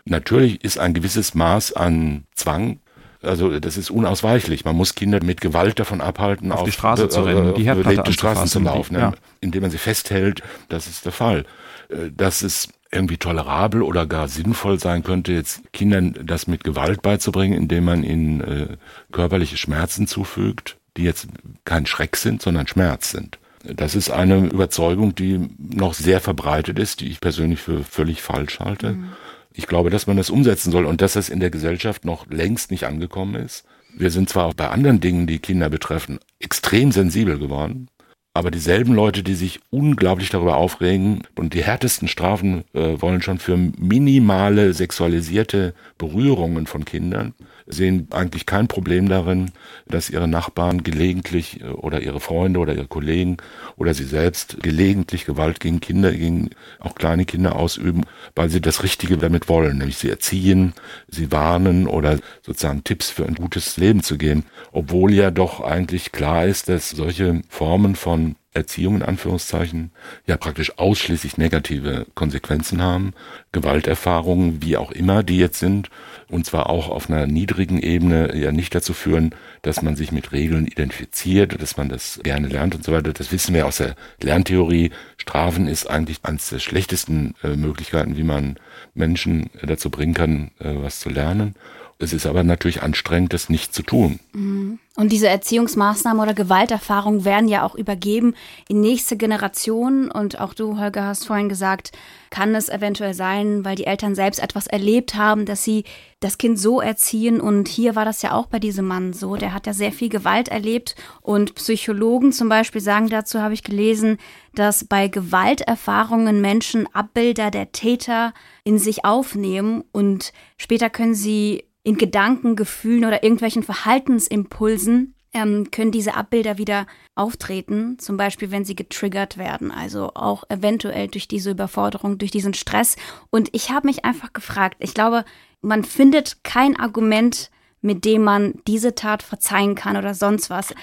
Natürlich 0.04 0.64
ist 0.64 0.78
ein 0.78 0.94
gewisses 0.94 1.34
Maß 1.34 1.74
an 1.74 2.24
Zwang 2.34 2.80
also 3.22 3.58
das 3.58 3.76
ist 3.76 3.90
unausweichlich. 3.90 4.64
Man 4.64 4.76
muss 4.76 4.94
Kinder 4.94 5.22
mit 5.22 5.40
Gewalt 5.40 5.78
davon 5.78 6.00
abhalten, 6.00 6.52
auf, 6.52 6.60
auf 6.60 6.64
die 6.66 6.72
Straße 6.72 7.08
zu 7.08 7.22
rennen, 7.22 7.54
die 7.54 7.64
Herdplatte 7.64 8.12
Straßen 8.12 8.46
zu 8.46 8.60
laufen, 8.60 8.94
die, 8.94 9.00
ja. 9.00 9.12
indem 9.40 9.62
man 9.62 9.70
sie 9.70 9.78
festhält. 9.78 10.42
Das 10.68 10.86
ist 10.86 11.04
der 11.04 11.12
Fall. 11.12 11.44
Äh, 11.88 12.10
dass 12.16 12.42
es 12.42 12.68
irgendwie 12.90 13.18
tolerabel 13.18 13.82
oder 13.82 14.06
gar 14.06 14.28
sinnvoll 14.28 14.78
sein 14.78 15.02
könnte, 15.02 15.32
jetzt 15.32 15.72
Kindern 15.72 16.14
das 16.22 16.46
mit 16.46 16.64
Gewalt 16.64 17.02
beizubringen, 17.02 17.58
indem 17.58 17.84
man 17.84 18.02
ihnen 18.02 18.40
äh, 18.40 18.76
körperliche 19.12 19.56
Schmerzen 19.56 20.06
zufügt, 20.06 20.76
die 20.96 21.02
jetzt 21.02 21.28
kein 21.64 21.86
Schreck 21.86 22.16
sind, 22.16 22.40
sondern 22.40 22.66
Schmerz 22.66 23.10
sind. 23.10 23.38
Das 23.64 23.94
ist 23.94 24.10
eine 24.10 24.46
Überzeugung, 24.46 25.14
die 25.14 25.50
noch 25.58 25.92
sehr 25.92 26.20
verbreitet 26.20 26.78
ist, 26.78 27.00
die 27.00 27.08
ich 27.08 27.20
persönlich 27.20 27.60
für 27.60 27.84
völlig 27.84 28.22
falsch 28.22 28.60
halte. 28.60 28.92
Mhm. 28.92 29.08
Ich 29.52 29.66
glaube, 29.66 29.90
dass 29.90 30.06
man 30.06 30.16
das 30.16 30.30
umsetzen 30.30 30.70
soll 30.70 30.86
und 30.86 31.00
dass 31.00 31.14
das 31.14 31.28
in 31.28 31.40
der 31.40 31.50
Gesellschaft 31.50 32.04
noch 32.04 32.26
längst 32.30 32.70
nicht 32.70 32.84
angekommen 32.84 33.34
ist. 33.34 33.64
Wir 33.96 34.10
sind 34.10 34.28
zwar 34.28 34.46
auch 34.46 34.54
bei 34.54 34.68
anderen 34.68 35.00
Dingen, 35.00 35.26
die 35.26 35.38
Kinder 35.38 35.70
betreffen, 35.70 36.18
extrem 36.38 36.92
sensibel 36.92 37.38
geworden, 37.38 37.88
aber 38.34 38.52
dieselben 38.52 38.94
Leute, 38.94 39.24
die 39.24 39.34
sich 39.34 39.58
unglaublich 39.70 40.30
darüber 40.30 40.58
aufregen 40.58 41.22
und 41.34 41.54
die 41.54 41.64
härtesten 41.64 42.06
Strafen 42.06 42.62
äh, 42.72 43.00
wollen 43.00 43.20
schon 43.20 43.40
für 43.40 43.56
minimale 43.56 44.74
sexualisierte 44.74 45.74
Berührungen 45.96 46.66
von 46.68 46.84
Kindern, 46.84 47.34
sehen 47.68 48.08
eigentlich 48.10 48.46
kein 48.46 48.68
Problem 48.68 49.08
darin, 49.08 49.52
dass 49.86 50.10
ihre 50.10 50.28
Nachbarn 50.28 50.82
gelegentlich 50.82 51.60
äh, 51.60 51.68
oder 51.68 52.00
ihre 52.00 52.20
Freunde 52.20 52.60
oder 52.60 52.74
ihre 52.74 52.86
Kollegen 52.86 53.36
oder 53.76 53.94
sie 53.94 54.04
selbst 54.04 54.62
gelegentlich 54.62 55.24
Gewalt 55.24 55.60
gegen 55.60 55.80
Kinder, 55.80 56.12
gegen 56.12 56.50
auch 56.80 56.94
kleine 56.94 57.24
Kinder 57.24 57.56
ausüben, 57.56 58.04
weil 58.34 58.48
sie 58.50 58.60
das 58.60 58.82
Richtige 58.82 59.18
damit 59.18 59.48
wollen, 59.48 59.78
nämlich 59.78 59.98
sie 59.98 60.10
erziehen, 60.10 60.72
sie 61.08 61.30
warnen 61.30 61.86
oder 61.86 62.18
sozusagen 62.42 62.84
Tipps 62.84 63.10
für 63.10 63.26
ein 63.26 63.34
gutes 63.34 63.76
Leben 63.76 64.02
zu 64.02 64.18
geben, 64.18 64.44
obwohl 64.72 65.12
ja 65.12 65.30
doch 65.30 65.60
eigentlich 65.60 66.12
klar 66.12 66.46
ist, 66.46 66.68
dass 66.68 66.90
solche 66.90 67.42
Formen 67.48 67.94
von 67.94 68.36
Erziehung 68.58 68.96
in 68.96 69.02
Anführungszeichen 69.02 69.90
ja 70.26 70.36
praktisch 70.36 70.78
ausschließlich 70.78 71.38
negative 71.38 72.06
Konsequenzen 72.14 72.82
haben, 72.82 73.14
Gewalterfahrungen, 73.52 74.62
wie 74.62 74.76
auch 74.76 74.92
immer 74.92 75.22
die 75.22 75.38
jetzt 75.38 75.58
sind, 75.58 75.90
und 76.28 76.44
zwar 76.44 76.68
auch 76.68 76.88
auf 76.88 77.08
einer 77.08 77.26
niedrigen 77.26 77.80
Ebene 77.80 78.36
ja 78.36 78.52
nicht 78.52 78.74
dazu 78.74 78.92
führen, 78.92 79.34
dass 79.62 79.82
man 79.82 79.96
sich 79.96 80.12
mit 80.12 80.32
Regeln 80.32 80.66
identifiziert, 80.66 81.60
dass 81.60 81.76
man 81.76 81.88
das 81.88 82.20
gerne 82.22 82.48
lernt 82.48 82.74
und 82.74 82.84
so 82.84 82.92
weiter. 82.92 83.12
Das 83.12 83.32
wissen 83.32 83.54
wir 83.54 83.66
aus 83.66 83.78
der 83.78 83.96
Lerntheorie. 84.20 84.90
Strafen 85.16 85.66
ist 85.66 85.88
eigentlich 85.88 86.18
eines 86.24 86.50
der 86.50 86.58
schlechtesten 86.58 87.34
äh, 87.42 87.56
Möglichkeiten, 87.56 88.16
wie 88.16 88.24
man 88.24 88.56
Menschen 88.94 89.50
dazu 89.62 89.90
bringen 89.90 90.14
kann, 90.14 90.50
äh, 90.58 90.74
was 90.74 91.00
zu 91.00 91.08
lernen. 91.08 91.54
Es 92.00 92.12
ist 92.12 92.26
aber 92.26 92.44
natürlich 92.44 92.82
anstrengend, 92.82 93.32
das 93.32 93.48
nicht 93.48 93.74
zu 93.74 93.82
tun. 93.82 94.20
Mhm. 94.32 94.78
Und 94.94 95.10
diese 95.10 95.28
Erziehungsmaßnahmen 95.28 96.22
oder 96.22 96.34
Gewalterfahrungen 96.34 97.24
werden 97.24 97.48
ja 97.48 97.64
auch 97.64 97.74
übergeben 97.74 98.34
in 98.68 98.80
nächste 98.80 99.16
Generationen. 99.16 100.08
Und 100.08 100.40
auch 100.40 100.54
du, 100.54 100.78
Holger, 100.78 101.04
hast 101.04 101.26
vorhin 101.26 101.48
gesagt, 101.48 101.92
kann 102.30 102.54
es 102.54 102.68
eventuell 102.68 103.14
sein, 103.14 103.64
weil 103.64 103.74
die 103.74 103.86
Eltern 103.86 104.14
selbst 104.14 104.40
etwas 104.40 104.68
erlebt 104.68 105.16
haben, 105.16 105.44
dass 105.44 105.64
sie 105.64 105.84
das 106.20 106.38
Kind 106.38 106.58
so 106.58 106.80
erziehen. 106.80 107.40
Und 107.40 107.66
hier 107.66 107.96
war 107.96 108.04
das 108.04 108.22
ja 108.22 108.32
auch 108.32 108.46
bei 108.46 108.60
diesem 108.60 108.86
Mann 108.86 109.12
so. 109.12 109.36
Der 109.36 109.52
hat 109.52 109.66
ja 109.66 109.72
sehr 109.72 109.92
viel 109.92 110.08
Gewalt 110.08 110.48
erlebt. 110.48 110.94
Und 111.20 111.56
Psychologen 111.56 112.32
zum 112.32 112.48
Beispiel 112.48 112.80
sagen 112.80 113.08
dazu, 113.08 113.40
habe 113.40 113.54
ich 113.54 113.64
gelesen, 113.64 114.18
dass 114.54 114.84
bei 114.84 115.08
Gewalterfahrungen 115.08 116.40
Menschen 116.40 116.92
Abbilder 116.92 117.50
der 117.50 117.72
Täter 117.72 118.34
in 118.64 118.78
sich 118.78 119.04
aufnehmen 119.04 119.84
und 119.92 120.32
später 120.56 120.90
können 120.90 121.14
sie 121.14 121.67
in 121.88 121.96
Gedanken, 121.96 122.54
Gefühlen 122.54 123.06
oder 123.06 123.22
irgendwelchen 123.22 123.62
Verhaltensimpulsen 123.62 125.14
ähm, 125.32 125.70
können 125.70 125.90
diese 125.90 126.16
Abbilder 126.16 126.58
wieder 126.58 126.86
auftreten, 127.14 127.98
zum 127.98 128.18
Beispiel 128.18 128.50
wenn 128.50 128.66
sie 128.66 128.76
getriggert 128.76 129.38
werden, 129.38 129.70
also 129.70 130.10
auch 130.12 130.44
eventuell 130.50 131.08
durch 131.08 131.28
diese 131.28 131.52
Überforderung, 131.52 132.18
durch 132.18 132.30
diesen 132.30 132.52
Stress. 132.52 132.96
Und 133.30 133.48
ich 133.52 133.70
habe 133.70 133.86
mich 133.86 134.04
einfach 134.04 134.34
gefragt, 134.34 134.76
ich 134.80 134.92
glaube, 134.92 135.24
man 135.62 135.82
findet 135.82 136.44
kein 136.44 136.78
Argument, 136.78 137.50
mit 137.80 138.04
dem 138.04 138.22
man 138.22 138.60
diese 138.66 138.94
Tat 138.94 139.22
verzeihen 139.22 139.74
kann 139.74 139.96
oder 139.96 140.12
sonst 140.12 140.50
was. 140.50 140.74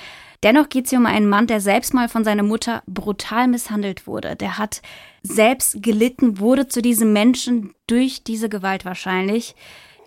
Dennoch 0.42 0.70
geht 0.70 0.86
es 0.86 0.90
hier 0.90 0.98
um 0.98 1.06
einen 1.06 1.30
Mann, 1.30 1.46
der 1.46 1.62
selbst 1.62 1.94
mal 1.94 2.10
von 2.10 2.24
seiner 2.24 2.44
Mutter 2.44 2.82
brutal 2.88 3.48
misshandelt 3.48 4.08
wurde. 4.08 4.36
Der 4.36 4.58
hat 4.58 4.82
selbst 5.22 5.84
gelitten, 5.84 6.40
wurde 6.40 6.68
zu 6.68 6.82
diesem 6.82 7.14
Menschen 7.14 7.76
durch 7.86 8.24
diese 8.24 8.50
Gewalt 8.50 8.86
wahrscheinlich. 8.86 9.56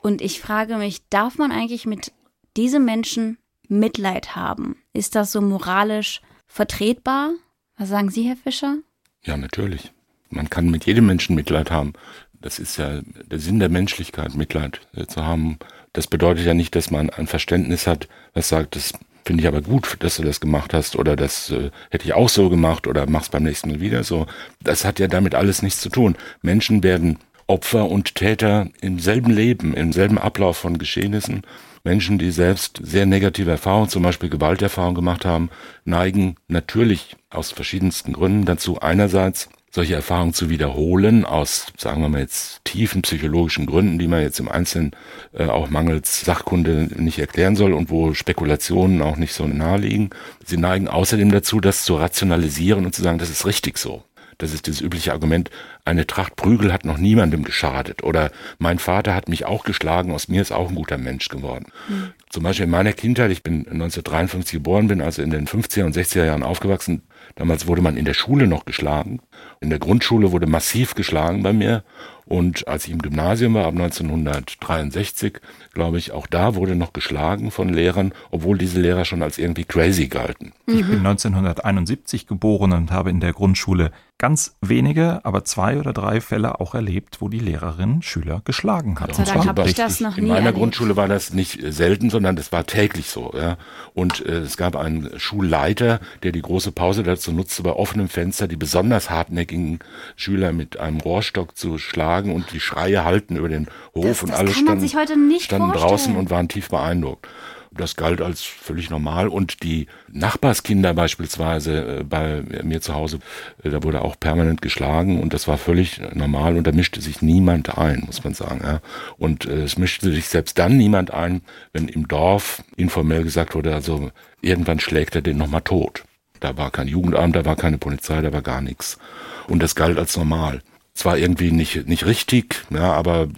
Und 0.09 0.23
ich 0.23 0.41
frage 0.41 0.79
mich, 0.79 1.07
darf 1.11 1.37
man 1.37 1.53
eigentlich 1.53 1.85
mit 1.85 2.13
diesem 2.57 2.87
Menschen 2.87 3.37
Mitleid 3.69 4.35
haben? 4.35 4.77
Ist 4.95 5.15
das 5.15 5.33
so 5.33 5.43
moralisch 5.43 6.23
vertretbar? 6.47 7.33
Was 7.77 7.91
sagen 7.91 8.09
Sie, 8.09 8.23
Herr 8.23 8.39
Fischer? 8.39 8.79
Ja, 9.23 9.37
natürlich. 9.37 9.93
Man 10.31 10.49
kann 10.49 10.71
mit 10.71 10.87
jedem 10.87 11.05
Menschen 11.05 11.37
Mitleid 11.37 11.71
haben. 11.71 11.93
Das 12.41 12.59
ist 12.59 12.79
ja 12.79 13.03
der 13.03 13.39
Sinn 13.39 13.59
der 13.59 13.69
Menschlichkeit, 13.69 14.35
Mitleid 14.35 14.81
äh, 14.97 15.05
zu 15.05 15.27
haben. 15.27 15.59
Das 15.93 16.07
bedeutet 16.07 16.47
ja 16.47 16.55
nicht, 16.55 16.75
dass 16.75 16.91
man 16.91 17.11
ein 17.11 17.27
Verständnis 17.27 17.87
hat, 17.87 18.09
was 18.33 18.49
sagt, 18.49 18.77
das 18.77 18.95
finde 19.27 19.43
ich 19.43 19.47
aber 19.47 19.61
gut, 19.61 19.99
dass 19.99 20.17
du 20.17 20.23
das 20.23 20.41
gemacht 20.41 20.73
hast 20.73 20.97
oder 20.97 21.17
das 21.17 21.51
äh, 21.51 21.71
hätte 21.91 22.07
ich 22.07 22.15
auch 22.15 22.31
so 22.31 22.49
gemacht 22.49 22.87
oder 22.87 23.05
mach's 23.07 23.29
beim 23.29 23.43
nächsten 23.43 23.73
Mal 23.73 23.81
wieder 23.81 24.05
so. 24.05 24.27
Das 24.63 24.87
hat 24.87 25.01
ja 25.01 25.07
damit 25.07 25.35
alles 25.35 25.61
nichts 25.61 25.83
zu 25.83 25.91
tun. 25.91 26.17
Menschen 26.41 26.83
werden 26.83 27.19
Opfer 27.49 27.89
und 27.89 28.15
Täter 28.15 28.69
im 28.81 28.99
selben 28.99 29.31
Leben, 29.31 29.75
im 29.75 29.93
selben 29.93 30.19
Ablauf 30.19 30.59
von 30.59 30.79
Geschehnissen. 30.79 31.43
Menschen, 31.83 32.19
die 32.19 32.31
selbst 32.31 32.79
sehr 32.83 33.07
negative 33.07 33.51
Erfahrungen, 33.51 33.89
zum 33.89 34.03
Beispiel 34.03 34.29
Gewalterfahrungen 34.29 34.95
gemacht 34.95 35.25
haben, 35.25 35.49
neigen 35.85 36.37
natürlich 36.47 37.17
aus 37.31 37.51
verschiedensten 37.51 38.13
Gründen 38.13 38.45
dazu, 38.45 38.81
einerseits 38.81 39.49
solche 39.71 39.95
Erfahrungen 39.95 40.35
zu 40.35 40.51
wiederholen, 40.51 41.25
aus, 41.25 41.67
sagen 41.77 42.03
wir 42.03 42.09
mal 42.09 42.21
jetzt, 42.21 42.65
tiefen 42.65 43.03
psychologischen 43.03 43.67
Gründen, 43.67 43.99
die 43.99 44.09
man 44.09 44.23
jetzt 44.23 44.41
im 44.41 44.49
Einzelnen 44.49 44.93
äh, 45.33 45.47
auch 45.47 45.71
mangels 45.71 46.23
Sachkunde 46.23 46.89
nicht 46.97 47.19
erklären 47.19 47.57
soll 47.57 47.73
und 47.73 47.91
wo 47.91 48.15
Spekulationen 48.15 49.03
auch 49.03 49.17
nicht 49.17 49.35
so 49.35 49.47
nahe 49.47 49.79
liegen. 49.79 50.11
Sie 50.45 50.57
neigen 50.57 50.89
außerdem 50.89 51.31
dazu, 51.31 51.61
das 51.61 51.85
zu 51.85 51.97
rationalisieren 51.97 52.87
und 52.87 52.95
zu 52.95 53.03
sagen, 53.03 53.19
das 53.19 53.31
ist 53.31 53.47
richtig 53.47 53.79
so. 53.79 54.03
Das 54.39 54.55
ist 54.55 54.69
das 54.69 54.81
übliche 54.81 55.13
Argument, 55.13 55.51
eine 55.85 56.07
Tracht 56.07 56.37
Prügel 56.37 56.73
hat 56.73 56.85
noch 56.85 56.97
niemandem 56.97 57.43
geschadet. 57.43 58.05
Oder 58.05 58.31
mein 58.59 58.79
Vater 58.79 59.15
hat 59.15 59.29
mich 59.29 59.45
auch 59.45 59.65
geschlagen, 59.65 60.13
aus 60.13 60.29
mir 60.29 60.41
ist 60.41 60.53
auch 60.53 60.69
ein 60.69 60.77
guter 60.77 60.97
Mensch 60.97 61.29
geworden. 61.29 61.67
Mhm. 61.89 62.13
Zum 62.31 62.45
Beispiel 62.45 62.65
in 62.65 62.71
meiner 62.71 62.93
Kindheit, 62.93 63.33
ich 63.33 63.43
bin 63.43 63.67
1953 63.67 64.53
geboren, 64.53 64.87
bin 64.87 65.01
also 65.01 65.23
in 65.23 65.31
den 65.31 65.49
50er 65.49 65.85
und 65.85 65.97
60er 65.97 66.25
Jahren 66.25 66.45
aufgewachsen. 66.45 67.03
Damals 67.39 67.69
wurde 67.69 67.83
man 67.83 67.97
in 67.97 68.05
der 68.05 68.15
Schule 68.15 68.49
noch 68.49 68.65
geschlagen. 68.65 69.21
In 69.61 69.71
der 69.71 69.79
Grundschule 69.79 70.33
wurde 70.33 70.49
massiv 70.49 70.97
geschlagen 70.97 71.45
bei 71.45 71.53
mir. 71.53 71.85
Und 72.27 72.67
als 72.67 72.85
ich 72.87 72.93
im 72.93 73.01
Gymnasium 73.01 73.55
war, 73.55 73.65
ab 73.65 73.73
1963, 73.73 75.41
glaube 75.73 75.99
ich, 75.99 76.11
auch 76.13 76.27
da 76.27 76.57
wurde 76.57 76.75
noch 76.75 76.93
geschlagen 76.93 77.51
von 77.53 77.71
Lehrern, 77.71 78.13
obwohl 78.33 78.59
diese 78.59 78.81
Lehrer 78.81 79.05
schon 79.05 79.23
als 79.23 79.39
irgendwie 79.39 79.65
crazy 79.65 80.09
galten. 80.09 80.53
Ich 80.67 80.85
bin 80.85 80.99
1971 80.99 82.27
geboren 82.27 82.73
und 82.73 82.91
habe 82.91 83.09
in 83.09 83.21
der 83.21 83.33
Grundschule 83.33 83.93
ganz 84.19 84.57
wenige, 84.61 85.25
aber 85.25 85.45
zwei 85.45 85.79
oder 85.79 85.93
drei 85.93 86.21
Fälle 86.21 86.61
auch 86.61 86.75
erlebt, 86.75 87.21
wo 87.21 87.29
die 87.29 87.39
Lehrerin 87.39 88.03
Schüler 88.03 88.43
geschlagen 88.45 88.99
hat. 89.01 89.17
Gott 89.17 89.27
sei 89.27 89.33
Dank 89.33 89.47
habe 89.47 89.65
ich 89.67 89.75
das 89.75 90.01
noch 90.01 90.19
In 90.19 90.25
nie 90.25 90.31
meiner 90.31 90.41
erlebt. 90.47 90.59
Grundschule 90.59 90.97
war 90.97 91.07
das 91.09 91.33
nicht 91.33 91.61
selten, 91.73 92.11
sondern 92.11 92.35
das 92.37 92.51
war 92.51 92.67
täglich 92.67 93.09
so. 93.09 93.33
Ja. 93.35 93.57
Und 93.95 94.27
äh, 94.27 94.41
es 94.41 94.57
gab 94.57 94.77
einen 94.77 95.19
Schulleiter, 95.19 96.01
der 96.25 96.33
die 96.33 96.43
große 96.43 96.73
Pause 96.73 97.05
dazu 97.05 97.28
nutzte, 97.33 97.63
bei 97.63 97.73
offenem 97.73 98.09
Fenster 98.09 98.49
die 98.49 98.57
besonders 98.57 99.11
hartnäckigen 99.11 99.81
Schüler 100.17 100.53
mit 100.53 100.79
einem 100.79 101.01
Rohrstock 101.01 101.57
zu 101.57 101.79
schlagen 101.79 102.35
und 102.35 102.53
die 102.53 102.61
Schreie 102.61 103.05
halten 103.05 103.37
über 103.37 103.49
den 103.49 103.69
Hof 103.95 104.05
Das- 104.05 104.23
und 104.23 104.31
das 104.31 104.39
alle 104.39 104.51
standen, 104.53 104.81
sich 104.81 104.97
heute 104.97 105.19
nicht 105.19 105.45
standen 105.45 105.69
vorstellen. 105.69 105.89
draußen 105.89 106.17
und 106.17 106.31
waren 106.31 106.49
tief 106.49 106.69
beeindruckt. 106.69 107.27
Das 107.71 107.97
galt 107.97 108.23
als 108.23 108.43
völlig 108.43 108.89
normal. 108.89 109.29
Und 109.29 109.63
die 109.63 109.89
Nachbarskinder 110.11 110.95
beispielsweise 110.95 111.99
äh, 111.99 112.03
bei 112.03 112.43
mir 112.63 112.81
zu 112.81 112.95
Hause, 112.95 113.19
äh, 113.63 113.69
da 113.69 113.83
wurde 113.83 114.01
auch 114.01 114.19
permanent 114.19 114.63
geschlagen 114.63 115.21
und 115.21 115.35
das 115.35 115.47
war 115.49 115.59
völlig 115.59 116.01
normal 116.15 116.57
und 116.57 116.67
da 116.67 116.73
mischte 116.73 117.01
sich 117.03 117.21
niemand 117.21 117.77
ein, 117.77 118.05
muss 118.07 118.25
man 118.25 118.33
sagen. 118.33 118.61
Ja. 118.65 118.81
Und 119.19 119.45
äh, 119.45 119.65
es 119.65 119.77
mischte 119.77 120.11
sich 120.11 120.29
selbst 120.29 120.59
dann 120.59 120.79
niemand 120.79 121.13
ein, 121.13 121.43
wenn 121.75 121.89
im 121.89 122.09
Dorf 122.09 122.65
informell 122.77 123.23
gesagt 123.23 123.55
wurde, 123.55 123.75
also 123.75 124.11
irgendwann 124.41 124.81
schlägt 124.81 125.15
er 125.15 125.23
den 125.23 125.37
nochmal 125.37 125.63
tot. 125.63 126.05
Da 126.41 126.57
war 126.57 126.71
kein 126.71 126.89
Jugendamt, 126.89 127.37
da 127.37 127.45
war 127.45 127.57
keine 127.57 127.79
Polizei, 127.79 128.21
da 128.21 128.33
war 128.33 128.43
gar 128.43 128.61
nichts. 128.61 128.99
Und 129.47 129.63
das 129.63 129.75
galt 129.75 129.99
als 129.99 130.17
normal. 130.17 130.63
Zwar 130.95 131.19
irgendwie 131.19 131.51
nicht, 131.51 131.87
nicht 131.87 132.07
richtig, 132.07 132.65
ja, 132.71 132.93
aber 132.93 133.29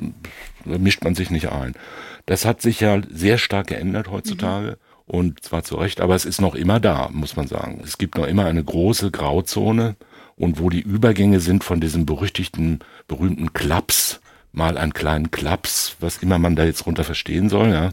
da 0.64 0.78
mischt 0.78 1.04
man 1.04 1.14
sich 1.14 1.30
nicht 1.30 1.50
ein. 1.50 1.74
Das 2.26 2.44
hat 2.44 2.62
sich 2.62 2.80
ja 2.80 3.00
sehr 3.10 3.38
stark 3.38 3.68
geändert 3.68 4.10
heutzutage. 4.10 4.78
Und 5.06 5.42
zwar 5.42 5.64
zu 5.64 5.74
Recht, 5.74 6.00
aber 6.00 6.14
es 6.14 6.24
ist 6.24 6.40
noch 6.40 6.54
immer 6.54 6.78
da, 6.78 7.08
muss 7.12 7.34
man 7.34 7.48
sagen. 7.48 7.82
Es 7.84 7.98
gibt 7.98 8.16
noch 8.16 8.26
immer 8.26 8.44
eine 8.44 8.62
große 8.62 9.10
Grauzone 9.10 9.96
und 10.36 10.60
wo 10.60 10.70
die 10.70 10.80
Übergänge 10.80 11.40
sind 11.40 11.64
von 11.64 11.80
diesem 11.80 12.06
berüchtigten, 12.06 12.78
berühmten 13.08 13.52
Klaps, 13.52 14.19
mal 14.52 14.76
einen 14.76 14.94
kleinen 14.94 15.30
Klaps, 15.30 15.96
was 16.00 16.18
immer 16.18 16.38
man 16.38 16.56
da 16.56 16.64
jetzt 16.64 16.86
runter 16.86 17.04
verstehen 17.04 17.48
soll. 17.48 17.70
Ja. 17.70 17.90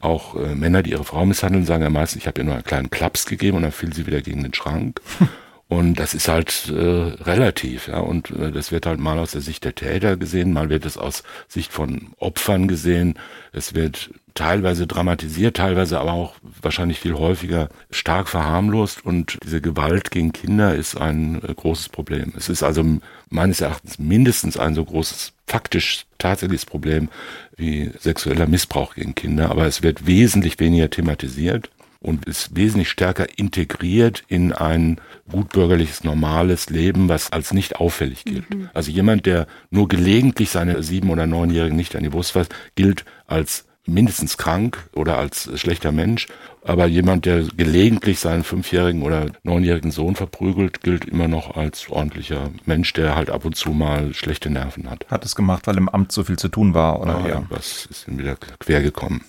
Auch 0.00 0.36
äh, 0.36 0.54
Männer, 0.54 0.82
die 0.82 0.90
ihre 0.90 1.04
Frau 1.04 1.24
misshandeln, 1.24 1.66
sagen 1.66 1.82
ja 1.82 1.90
meistens, 1.90 2.22
ich 2.22 2.26
habe 2.26 2.40
ihr 2.40 2.44
nur 2.44 2.54
einen 2.54 2.64
kleinen 2.64 2.90
Klaps 2.90 3.26
gegeben 3.26 3.56
und 3.56 3.62
dann 3.62 3.72
fiel 3.72 3.92
sie 3.92 4.06
wieder 4.06 4.20
gegen 4.20 4.42
den 4.42 4.54
Schrank. 4.54 5.00
Und 5.70 6.00
das 6.00 6.14
ist 6.14 6.26
halt 6.26 6.68
äh, 6.68 6.72
relativ, 7.22 7.86
ja. 7.86 8.00
Und 8.00 8.30
äh, 8.30 8.50
das 8.50 8.72
wird 8.72 8.86
halt 8.86 8.98
mal 8.98 9.20
aus 9.20 9.30
der 9.30 9.40
Sicht 9.40 9.64
der 9.64 9.76
Täter 9.76 10.16
gesehen, 10.16 10.52
mal 10.52 10.68
wird 10.68 10.84
es 10.84 10.98
aus 10.98 11.22
Sicht 11.46 11.72
von 11.72 12.08
Opfern 12.18 12.66
gesehen. 12.66 13.14
Es 13.52 13.72
wird 13.72 14.10
teilweise 14.34 14.88
dramatisiert, 14.88 15.58
teilweise 15.58 16.00
aber 16.00 16.12
auch 16.12 16.34
wahrscheinlich 16.60 16.98
viel 16.98 17.14
häufiger 17.14 17.68
stark 17.92 18.28
verharmlost. 18.28 19.06
Und 19.06 19.38
diese 19.44 19.60
Gewalt 19.60 20.10
gegen 20.10 20.32
Kinder 20.32 20.74
ist 20.74 20.96
ein 20.96 21.40
äh, 21.44 21.54
großes 21.54 21.90
Problem. 21.90 22.32
Es 22.36 22.48
ist 22.48 22.64
also 22.64 22.84
meines 23.28 23.60
Erachtens 23.60 24.00
mindestens 24.00 24.56
ein 24.56 24.74
so 24.74 24.84
großes 24.84 25.34
faktisch 25.50 26.06
tatsächliches 26.18 26.64
Problem 26.64 27.08
wie 27.56 27.90
sexueller 27.98 28.46
Missbrauch 28.46 28.94
gegen 28.94 29.16
Kinder, 29.16 29.50
aber 29.50 29.66
es 29.66 29.82
wird 29.82 30.06
wesentlich 30.06 30.60
weniger 30.60 30.88
thematisiert 30.88 31.70
und 31.98 32.24
ist 32.24 32.56
wesentlich 32.56 32.88
stärker 32.88 33.26
integriert 33.36 34.22
in 34.28 34.52
ein 34.52 34.98
gutbürgerliches, 35.28 36.04
normales 36.04 36.70
Leben, 36.70 37.08
was 37.08 37.32
als 37.32 37.52
nicht 37.52 37.76
auffällig 37.76 38.24
gilt. 38.24 38.46
Also 38.72 38.92
jemand, 38.92 39.26
der 39.26 39.48
nur 39.70 39.88
gelegentlich 39.88 40.50
seine 40.50 40.82
sieben- 40.84 41.10
oder 41.10 41.26
neunjährigen 41.26 41.76
nicht 41.76 41.96
an 41.96 42.04
die 42.04 42.08
Brust 42.08 42.32
fasst, 42.32 42.54
gilt 42.76 43.04
als 43.26 43.66
mindestens 43.86 44.36
krank 44.36 44.88
oder 44.94 45.18
als 45.18 45.50
schlechter 45.58 45.92
Mensch. 45.92 46.26
Aber 46.62 46.86
jemand, 46.86 47.24
der 47.24 47.44
gelegentlich 47.56 48.20
seinen 48.20 48.44
fünfjährigen 48.44 49.02
oder 49.02 49.26
neunjährigen 49.42 49.90
Sohn 49.90 50.14
verprügelt, 50.14 50.82
gilt 50.82 51.06
immer 51.06 51.26
noch 51.26 51.56
als 51.56 51.88
ordentlicher 51.88 52.50
Mensch, 52.66 52.92
der 52.92 53.16
halt 53.16 53.30
ab 53.30 53.44
und 53.44 53.56
zu 53.56 53.70
mal 53.70 54.12
schlechte 54.12 54.50
Nerven 54.50 54.90
hat. 54.90 55.06
Hat 55.10 55.24
es 55.24 55.34
gemacht, 55.34 55.66
weil 55.66 55.78
im 55.78 55.88
Amt 55.88 56.12
so 56.12 56.22
viel 56.24 56.38
zu 56.38 56.48
tun 56.48 56.74
war, 56.74 57.00
oder? 57.00 57.16
Ah, 57.16 57.20
ja. 57.26 57.34
irgendwas 57.36 57.86
ist 57.90 58.06
ihm 58.08 58.18
wieder 58.18 58.36
quer 58.36 58.82
gekommen. 58.82 59.24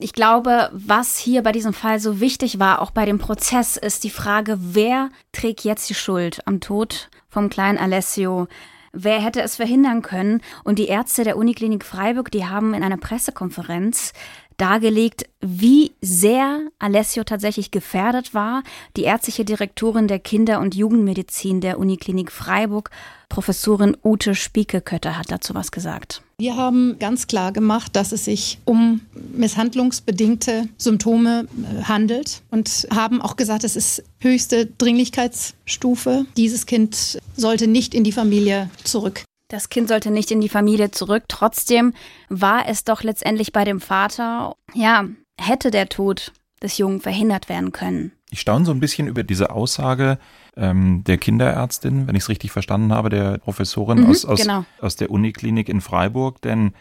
Ich 0.00 0.12
glaube, 0.12 0.70
was 0.72 1.18
hier 1.18 1.42
bei 1.42 1.50
diesem 1.50 1.72
Fall 1.72 1.98
so 1.98 2.20
wichtig 2.20 2.60
war, 2.60 2.80
auch 2.80 2.92
bei 2.92 3.04
dem 3.04 3.18
Prozess, 3.18 3.76
ist 3.76 4.04
die 4.04 4.10
Frage, 4.10 4.56
wer 4.60 5.10
trägt 5.32 5.64
jetzt 5.64 5.90
die 5.90 5.94
Schuld 5.94 6.46
am 6.46 6.60
Tod 6.60 7.10
vom 7.28 7.48
kleinen 7.48 7.78
Alessio? 7.78 8.46
Wer 8.92 9.20
hätte 9.20 9.42
es 9.42 9.56
verhindern 9.56 10.02
können? 10.02 10.40
Und 10.64 10.78
die 10.78 10.88
Ärzte 10.88 11.24
der 11.24 11.36
Uniklinik 11.36 11.84
Freiburg, 11.84 12.30
die 12.30 12.46
haben 12.46 12.74
in 12.74 12.82
einer 12.82 12.96
Pressekonferenz 12.96 14.12
dargelegt, 14.58 15.24
wie 15.40 15.92
sehr 16.02 16.60
Alessio 16.78 17.24
tatsächlich 17.24 17.70
gefährdet 17.70 18.34
war. 18.34 18.62
Die 18.96 19.04
ärztliche 19.04 19.44
Direktorin 19.44 20.08
der 20.08 20.18
Kinder- 20.18 20.60
und 20.60 20.74
Jugendmedizin 20.74 21.60
der 21.60 21.78
Uniklinik 21.78 22.30
Freiburg, 22.30 22.90
Professorin 23.28 23.96
Ute 24.04 24.34
Spiekekötter, 24.34 25.16
hat 25.16 25.30
dazu 25.30 25.54
was 25.54 25.70
gesagt. 25.70 26.22
Wir 26.38 26.56
haben 26.56 26.98
ganz 26.98 27.26
klar 27.26 27.52
gemacht, 27.52 27.96
dass 27.96 28.12
es 28.12 28.24
sich 28.24 28.58
um 28.64 29.00
misshandlungsbedingte 29.32 30.68
Symptome 30.76 31.46
äh, 31.46 31.82
handelt 31.84 32.42
und 32.50 32.86
haben 32.94 33.20
auch 33.20 33.36
gesagt, 33.36 33.64
es 33.64 33.76
ist 33.76 34.04
höchste 34.20 34.66
Dringlichkeitsstufe. 34.66 36.26
Dieses 36.36 36.66
Kind 36.66 37.18
sollte 37.36 37.66
nicht 37.66 37.94
in 37.94 38.04
die 38.04 38.12
Familie 38.12 38.70
zurück. 38.84 39.24
Das 39.48 39.70
Kind 39.70 39.88
sollte 39.88 40.10
nicht 40.10 40.30
in 40.30 40.42
die 40.42 40.50
Familie 40.50 40.90
zurück. 40.90 41.24
Trotzdem 41.28 41.94
war 42.28 42.68
es 42.68 42.84
doch 42.84 43.02
letztendlich 43.02 43.52
bei 43.52 43.64
dem 43.64 43.80
Vater. 43.80 44.54
Ja, 44.74 45.04
hätte 45.40 45.70
der 45.70 45.88
Tod 45.88 46.32
des 46.62 46.76
Jungen 46.76 47.00
verhindert 47.00 47.48
werden 47.48 47.72
können. 47.72 48.12
Ich 48.30 48.40
staune 48.40 48.66
so 48.66 48.72
ein 48.72 48.80
bisschen 48.80 49.08
über 49.08 49.22
diese 49.22 49.50
Aussage 49.50 50.18
ähm, 50.54 51.02
der 51.04 51.16
Kinderärztin, 51.16 52.06
wenn 52.06 52.14
ich 52.14 52.24
es 52.24 52.28
richtig 52.28 52.52
verstanden 52.52 52.92
habe, 52.92 53.08
der 53.08 53.38
Professorin 53.38 54.00
Mhm, 54.00 54.10
aus, 54.10 54.26
aus, 54.26 54.42
genau. 54.42 54.66
aus 54.82 54.96
der 54.96 55.10
Uniklinik 55.10 55.70
in 55.70 55.80
Freiburg, 55.80 56.42
denn 56.42 56.72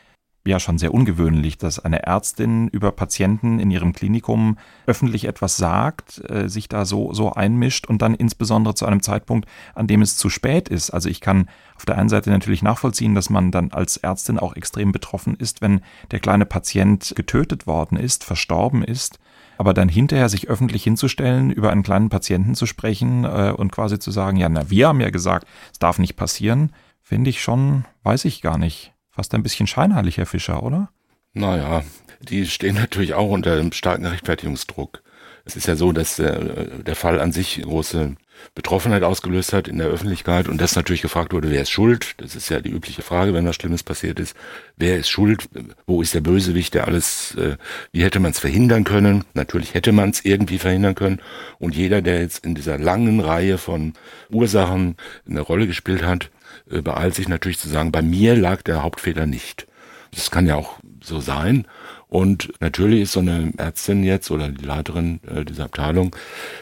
ja 0.48 0.60
schon 0.60 0.78
sehr 0.78 0.94
ungewöhnlich, 0.94 1.58
dass 1.58 1.80
eine 1.80 2.04
Ärztin 2.04 2.68
über 2.70 2.92
Patienten 2.92 3.60
in 3.60 3.70
ihrem 3.70 3.94
Klinikum 3.94 4.58
öffentlich 4.86 5.26
etwas 5.26 5.58
sagt, 5.58 6.22
äh, 6.30 6.48
sich 6.50 6.70
da 6.70 6.86
so, 6.86 7.14
so 7.14 7.34
einmischt 7.34 7.86
und 7.88 8.02
dann 8.02 8.16
insbesondere 8.16 8.74
zu 8.74 8.86
einem 8.86 9.02
Zeitpunkt, 9.02 9.48
an 9.76 9.88
dem 9.88 10.02
es 10.02 10.18
zu 10.18 10.30
spät 10.30 10.70
ist. 10.70 10.90
Also 10.90 11.10
ich 11.10 11.22
kann 11.22 11.50
auf 11.78 11.86
der 11.86 11.98
einen 11.98 12.10
Seite 12.10 12.32
natürlich 12.32 12.64
nachvollziehen, 12.64 13.16
dass 13.16 13.30
man 13.30 13.52
dann 13.52 13.72
als 13.72 13.98
Ärztin 13.98 14.40
auch 14.40 14.56
extrem 14.56 14.92
betroffen 14.92 15.36
ist, 15.36 15.62
wenn 15.62 15.82
der 16.12 16.20
kleine 16.20 16.46
Patient 16.46 17.14
getötet 17.16 17.68
worden 17.68 17.98
ist, 17.98 18.24
verstorben 18.24 18.84
ist. 18.84 19.20
Aber 19.60 19.74
dann 19.74 19.88
hinterher 19.88 20.28
sich 20.28 20.50
öffentlich 20.50 20.84
hinzustellen, 20.84 21.52
über 21.52 21.72
einen 21.72 21.84
kleinen 21.84 22.10
Patienten 22.10 22.56
zu 22.56 22.66
sprechen 22.66 23.24
äh, 23.24 23.54
und 23.56 23.72
quasi 23.72 24.00
zu 24.00 24.12
sagen, 24.12 24.38
ja, 24.38 24.50
na, 24.50 24.70
wir 24.70 24.88
haben 24.88 25.02
ja 25.02 25.12
gesagt, 25.12 25.48
es 25.72 25.80
darf 25.80 26.00
nicht 26.00 26.16
passieren, 26.16 26.74
finde 27.02 27.30
ich 27.30 27.42
schon, 27.42 27.86
weiß 28.04 28.26
ich 28.26 28.42
gar 28.42 28.58
nicht. 28.58 28.94
Fast 29.10 29.34
ein 29.34 29.44
bisschen 29.44 29.68
scheinheilig, 29.68 30.18
Herr 30.18 30.26
Fischer, 30.26 30.62
oder? 30.64 30.90
Naja, 31.34 31.84
die 32.22 32.46
stehen 32.48 32.76
natürlich 32.76 33.14
auch 33.14 33.30
unter 33.30 33.54
einem 33.54 33.72
starken 33.72 34.06
Rechtfertigungsdruck. 34.06 35.04
Es 35.48 35.56
ist 35.56 35.66
ja 35.66 35.78
so, 35.78 35.94
dass 35.94 36.20
äh, 36.20 36.84
der 36.86 36.96
Fall 36.96 37.22
an 37.22 37.32
sich 37.32 37.62
große 37.62 38.16
Betroffenheit 38.54 39.04
ausgelöst 39.04 39.54
hat 39.54 39.70
in 39.70 39.78
der 39.78 39.88
Öffentlichkeit 39.88 40.50
und 40.50 40.60
dass 40.60 40.76
natürlich 40.76 41.02
gefragt 41.02 41.32
wurde, 41.32 41.50
wer 41.50 41.62
ist 41.62 41.70
schuld? 41.70 42.16
Das 42.18 42.36
ist 42.36 42.50
ja 42.50 42.60
die 42.60 42.70
übliche 42.70 43.02
Frage, 43.02 43.34
wenn 43.34 43.46
was 43.46 43.56
Schlimmes 43.56 43.82
passiert 43.82 44.20
ist. 44.20 44.36
Wer 44.76 44.98
ist 44.98 45.10
schuld? 45.10 45.48
Wo 45.86 46.02
ist 46.02 46.14
der 46.14 46.20
Bösewicht, 46.22 46.74
der 46.74 46.86
alles, 46.86 47.34
äh, 47.36 47.56
wie 47.94 48.04
hätte 48.04 48.20
man 48.20 48.32
es 48.32 48.40
verhindern 48.40 48.84
können? 48.84 49.24
Natürlich 49.34 49.74
hätte 49.74 49.94
man 49.94 50.10
es 50.10 50.26
irgendwie 50.26 50.60
verhindern 50.60 50.96
können. 50.96 51.22
Und 51.60 51.76
jeder, 51.76 52.02
der 52.02 52.20
jetzt 52.20 52.46
in 52.46 52.54
dieser 52.54 52.78
langen 52.78 53.22
Reihe 53.22 53.58
von 53.58 53.94
Ursachen 54.30 54.98
eine 55.28 55.42
Rolle 55.42 55.66
gespielt 55.66 56.04
hat, 56.04 56.30
äh, 56.70 56.82
beeilt 56.82 57.16
sich 57.16 57.30
natürlich 57.30 57.60
zu 57.60 57.70
sagen, 57.70 57.94
bei 57.94 58.02
mir 58.02 58.36
lag 58.36 58.64
der 58.64 58.84
Hauptfehler 58.84 59.26
nicht. 59.26 59.66
Das 60.12 60.30
kann 60.30 60.46
ja 60.46 60.56
auch 60.56 60.80
so 61.02 61.20
sein. 61.22 61.68
Und 62.10 62.54
natürlich 62.62 63.02
ist 63.02 63.12
so 63.12 63.20
eine 63.20 63.52
Ärztin 63.58 64.04
jetzt 64.04 64.32
oder 64.32 64.48
die 64.48 64.64
Leiterin 64.64 65.20
äh, 65.28 65.44
dieser 65.44 65.66
Abteilung 65.66 66.16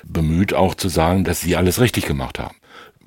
bemüht 0.03 0.53
auch 0.53 0.73
zu 0.73 0.89
sagen, 0.89 1.23
dass 1.23 1.41
sie 1.41 1.55
alles 1.55 1.79
richtig 1.79 2.05
gemacht 2.05 2.39
haben. 2.39 2.55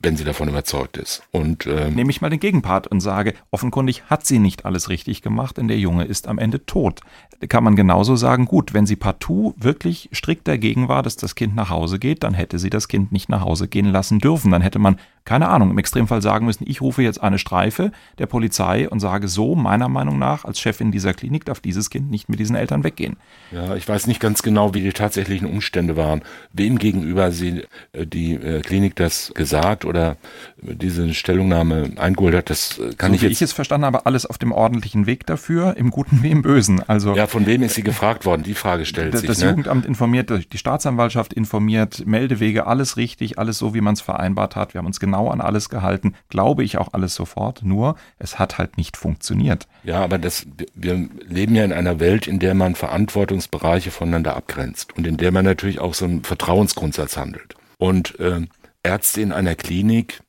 Wenn 0.01 0.17
sie 0.17 0.25
davon 0.25 0.49
überzeugt 0.49 0.97
ist. 0.97 1.23
Und 1.33 1.67
ähm, 1.67 1.95
nehme 1.95 2.11
ich 2.11 2.21
mal 2.21 2.31
den 2.31 2.41
Gegenpart 2.41 2.87
und 2.87 3.01
sage, 3.01 3.35
offenkundig 3.51 4.05
hat 4.05 4.25
sie 4.25 4.39
nicht 4.39 4.65
alles 4.65 4.89
richtig 4.89 5.23
gemacht, 5.23 5.57
denn 5.57 5.69
der 5.69 5.79
Junge 5.79 6.05
ist 6.05 6.29
am 6.29 6.39
Ende 6.39 6.65
tot. 6.65 7.01
Kann 7.49 7.65
man 7.65 7.77
genauso 7.77 8.17
sagen, 8.17 8.47
gut, 8.47 8.75
wenn 8.75 8.87
sie 8.87 8.97
partout 8.97 9.55
wirklich 9.57 10.09
strikt 10.13 10.47
dagegen 10.47 10.89
war, 10.89 11.03
dass 11.03 11.17
das 11.17 11.35
Kind 11.35 11.55
nach 11.55 11.71
Hause 11.71 11.99
geht, 11.99 12.23
dann 12.23 12.35
hätte 12.35 12.59
sie 12.59 12.71
das 12.71 12.89
Kind 12.89 13.13
nicht 13.13 13.29
nach 13.29 13.43
Hause 13.43 13.69
gehen 13.69 13.87
lassen 13.87 14.21
dürfen. 14.21 14.53
Dann 14.53 14.63
hätte 14.63 14.79
man 14.79 14.99
keine 15.29 15.49
Ahnung, 15.49 15.71
im 15.71 15.77
Extremfall 15.77 16.23
sagen 16.23 16.47
müssen, 16.47 16.65
ich 16.67 16.81
rufe 16.81 17.03
jetzt 17.03 17.23
eine 17.23 17.39
Streife 17.39 17.93
der 18.17 18.25
Polizei 18.25 18.89
und 18.89 18.99
sage 18.99 19.29
so, 19.29 19.55
meiner 19.55 19.91
Meinung 19.91 20.19
nach, 20.19 20.47
als 20.47 20.59
Chefin 20.59 20.91
dieser 20.91 21.13
Klinik 21.13 21.45
darf 21.45 21.61
dieses 21.61 21.91
Kind 21.91 22.11
nicht 22.11 22.31
mit 22.31 22.41
diesen 22.41 22.57
Eltern 22.57 22.83
weggehen. 22.83 23.19
Ja, 23.53 23.77
ich 23.77 23.87
weiß 23.87 24.07
nicht 24.07 24.21
ganz 24.21 24.41
genau, 24.41 24.73
wie 24.73 24.81
die 24.81 24.93
tatsächlichen 24.95 25.47
Umstände 25.47 25.97
waren, 25.99 26.23
wem 26.55 26.79
gegenüber 26.79 27.31
sie 27.31 27.65
äh, 27.93 28.07
die 28.07 28.37
äh, 28.37 28.63
Klinik 28.63 28.97
das 28.97 29.31
gesagt 29.35 29.85
oder 29.89 30.16
diese 30.61 31.12
Stellungnahme 31.12 31.91
eingeholt 31.97 32.34
hat, 32.34 32.51
das 32.51 32.78
äh, 32.78 32.95
kann 32.95 33.11
so 33.11 33.16
ich 33.16 33.22
wie 33.22 33.26
jetzt. 33.26 33.36
ich 33.36 33.43
es 33.43 33.53
verstanden 33.53 33.86
habe, 33.86 34.07
alles 34.07 34.24
auf 34.24 34.39
dem 34.39 34.53
ordentlichen 34.53 35.07
Weg 35.07 35.26
dafür, 35.26 35.76
im 35.76 35.91
Guten 35.91 36.22
wie 36.22 36.30
im 36.30 36.43
Bösen. 36.43 36.82
Also 36.86 37.14
ja, 37.14 37.26
von 37.26 37.47
wem 37.47 37.62
ist 37.62 37.74
sie 37.74 37.82
gefragt 37.82 38.24
worden? 38.24 38.45
Die 38.45 38.55
Frage 38.55 38.86
stellt 38.86 39.14
das, 39.14 39.20
sich. 39.20 39.28
Das 39.28 39.41
ne? 39.41 39.51
Jugendamt 39.51 39.84
informiert, 39.84 40.30
die 40.53 40.59
Staatsanwaltschaft 40.59 41.32
informiert, 41.32 42.07
Meldewege, 42.07 42.66
alles 42.66 42.97
richtig, 42.97 43.39
alles 43.39 43.59
so, 43.59 43.74
wie 43.74 43.80
man 43.80 43.95
es 43.95 44.01
vereinbart 44.01 44.57
hat. 44.57 44.74
Wir 44.74 44.78
haben 44.78 44.86
uns 44.86 45.01
genau 45.01 45.09
genau 45.18 45.30
an 45.30 45.41
alles 45.41 45.68
gehalten, 45.68 46.14
glaube 46.28 46.64
ich 46.64 46.78
auch 46.78 46.93
alles 46.93 47.14
sofort, 47.14 47.62
nur 47.62 47.97
es 48.18 48.39
hat 48.39 48.59
halt 48.59 48.76
nicht 48.76 48.97
funktioniert. 48.97 49.66
Ja, 49.84 50.03
aber 50.05 50.18
das, 50.18 50.47
wir 50.74 51.09
leben 51.26 51.55
ja 51.55 51.64
in 51.64 51.72
einer 51.72 51.99
Welt, 51.99 52.26
in 52.26 52.39
der 52.39 52.55
man 52.55 52.74
Verantwortungsbereiche 52.74 53.91
voneinander 53.91 54.36
abgrenzt 54.36 54.97
und 54.97 55.07
in 55.07 55.16
der 55.16 55.32
man 55.32 55.45
natürlich 55.45 55.80
auch 55.80 55.95
so 55.95 56.05
einen 56.05 56.24
Vertrauensgrundsatz 56.24 57.16
handelt. 57.16 57.55
Und 57.78 58.18
äh, 58.20 58.47
Ärzte 58.89 59.20
in 59.20 59.32
einer 59.32 59.55
Klinik, 59.55 60.20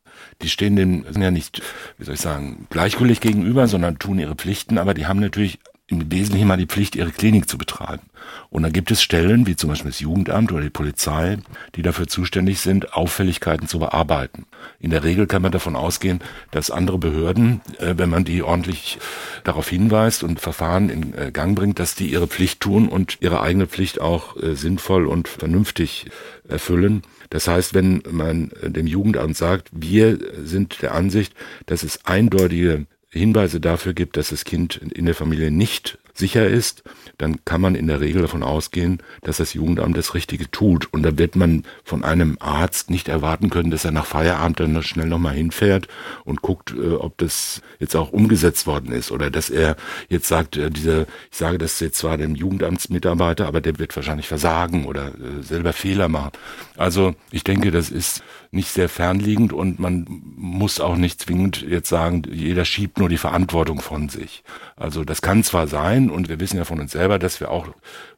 die 0.42 0.50
stehen 0.50 0.76
dem 0.76 1.06
ja 1.18 1.32
nicht, 1.32 1.62
wie 1.98 2.04
soll 2.04 2.16
ich 2.16 2.22
sagen, 2.22 2.68
gleichgültig 2.70 3.22
gegenüber, 3.22 3.68
sondern 3.68 4.00
tun 4.00 4.20
ihre 4.20 4.36
Pflichten, 4.36 4.78
aber 4.78 4.94
die 4.94 5.08
haben 5.08 5.22
natürlich 5.22 5.60
im 5.90 6.12
Wesentlichen 6.12 6.48
mal 6.48 6.58
die 6.58 6.66
Pflicht, 6.66 6.96
ihre 6.96 7.12
Klinik 7.12 7.50
zu 7.50 7.58
betreiben. 7.58 8.04
Und 8.50 8.64
da 8.64 8.70
gibt 8.70 8.92
es 8.92 9.02
Stellen, 9.02 9.48
wie 9.48 9.56
zum 9.56 9.70
Beispiel 9.70 9.92
das 9.92 10.00
Jugendamt 10.00 10.52
oder 10.52 10.62
die 10.62 10.70
Polizei, 10.70 11.38
die 11.76 11.82
dafür 11.82 12.08
zuständig 12.08 12.60
sind, 12.60 12.94
Auffälligkeiten 12.94 13.68
zu 13.68 13.80
bearbeiten. 13.80 14.46
In 14.80 14.92
der 14.92 15.04
Regel 15.04 15.28
kann 15.28 15.42
man 15.42 15.52
davon 15.52 15.76
ausgehen, 15.76 16.20
dass 16.52 16.72
andere 16.72 16.98
Behörden, 16.98 17.62
äh, 17.80 17.96
wenn 17.98 18.10
man 18.10 18.26
die 18.26 18.44
ordentlich 18.44 19.00
darauf 19.44 19.70
hinweist 19.70 20.24
und 20.24 20.40
Verfahren 20.40 20.90
in 20.90 21.14
äh, 21.14 21.32
Gang 21.32 21.56
bringt, 21.56 21.80
dass 21.80 21.96
die 21.96 22.12
ihre 22.12 22.28
Pflicht 22.28 22.60
tun 22.60 22.88
und 22.88 23.18
ihre 23.22 23.42
eigene 23.42 23.68
Pflicht 23.68 24.02
auch 24.02 24.36
äh, 24.42 24.56
sinnvoll 24.56 25.08
und 25.08 25.28
vernünftig 25.28 26.06
erfüllen. 26.48 27.04
Das 27.30 27.48
heißt, 27.48 27.76
wenn 27.76 28.02
man 28.10 28.52
dem 28.64 28.88
Jugendamt 28.88 29.38
sagt, 29.38 29.70
wir 29.72 30.18
sind 30.44 30.82
der 30.82 30.96
Ansicht, 30.96 31.36
dass 31.68 31.84
es 31.84 32.04
eindeutige 32.06 32.88
Hinweise 33.12 33.60
dafür 33.60 33.94
gibt, 33.94 34.18
dass 34.18 34.30
das 34.30 34.46
Kind 34.46 34.78
in 34.78 35.06
der 35.06 35.16
Familie 35.16 35.52
nicht 35.52 35.98
sicher 36.14 36.48
ist, 36.48 36.84
dann 37.18 37.44
kann 37.46 37.62
man 37.62 37.74
in 37.74 37.88
der 37.88 38.02
Regel 38.02 38.22
davon 38.22 38.44
ausgehen, 38.44 39.02
dass 39.22 39.38
das 39.38 39.54
Jugendamt 39.54 39.98
das 39.98 40.14
Richtige 40.14 40.52
tut. 40.52 40.94
Und 40.94 41.04
da 41.04 41.18
wird 41.18 41.36
man 41.36 41.64
von 41.84 42.04
einem 42.04 42.38
Arzt 42.40 42.90
nicht 42.92 43.08
erwarten 43.08 43.50
können, 43.50 43.72
dass 43.72 43.86
er 43.86 43.92
nach 43.92 44.06
Feierabend 44.06 44.60
dann 44.60 44.84
schnell 44.84 45.08
nochmal 45.08 45.34
hinfährt 45.34 45.88
und 46.26 46.42
guckt, 46.42 46.76
äh, 46.78 46.92
ob 46.92 47.18
das 47.18 47.62
jetzt 47.80 47.96
auch 47.96 48.12
umgesetzt 48.12 48.68
worden 48.68 48.92
ist. 48.92 49.12
Oder 49.12 49.32
dass 49.32 49.50
er 49.50 49.76
jetzt 50.10 50.28
sagt, 50.28 50.58
äh, 50.58 50.70
diese, 50.70 51.08
ich 51.32 51.38
sage 51.38 51.58
das 51.58 51.80
jetzt 51.80 51.98
zwar 51.98 52.18
dem 52.18 52.36
Jugendamtsmitarbeiter, 52.36 53.48
aber 53.48 53.62
der 53.62 53.80
wird 53.80 53.96
wahrscheinlich 53.96 54.28
versagen 54.28 54.86
oder 54.86 55.08
äh, 55.08 55.42
selber 55.42 55.74
Fehler 55.74 56.10
machen. 56.10 56.32
Also 56.78 57.16
ich 57.32 57.44
denke, 57.44 57.72
das 57.72 57.90
ist 57.90 58.22
nicht 58.52 58.70
sehr 58.70 58.90
fernliegend 58.90 59.54
und 59.54 59.80
man 59.80 60.06
muss 60.36 60.80
auch 60.80 60.96
nicht 60.96 61.22
zwingend 61.22 61.62
jetzt 61.62 61.90
sagen, 61.90 62.24
jeder 62.32 62.66
schiebt 62.66 62.98
nur 62.98 63.08
die 63.08 63.18
Verantwortung 63.18 63.80
von 63.80 64.10
sich. 64.10 64.44
Also 64.76 65.04
das 65.04 65.22
kann 65.22 65.44
zwar 65.44 65.68
sein 65.68 66.10
und 66.10 66.30
wir 66.30 66.40
wissen 66.40 66.58
ja 66.58 66.66
von 66.66 66.80
uns 66.80 66.94
selber, 66.94 67.20
dass 67.20 67.40
wir 67.40 67.52
auch 67.52 67.68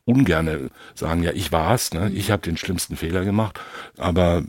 ungerne 0.06 0.70
sagen, 0.96 1.24
ja, 1.24 1.32
ich 1.34 1.52
war's, 1.52 1.94
ne? 1.94 2.10
ich 2.14 2.32
habe 2.32 2.42
den 2.42 2.58
schlimmsten 2.58 2.96
Fehler 2.96 3.26
gemacht, 3.26 3.60
aber 3.98 4.44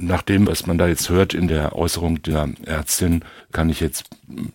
nach 0.00 0.22
dem, 0.22 0.46
was 0.46 0.66
man 0.66 0.78
da 0.78 0.86
jetzt 0.86 1.08
hört 1.08 1.34
in 1.34 1.48
der 1.48 1.74
Äußerung 1.74 2.22
der 2.22 2.50
Ärztin, 2.64 3.24
kann 3.52 3.70
ich 3.70 3.80
jetzt, 3.80 4.04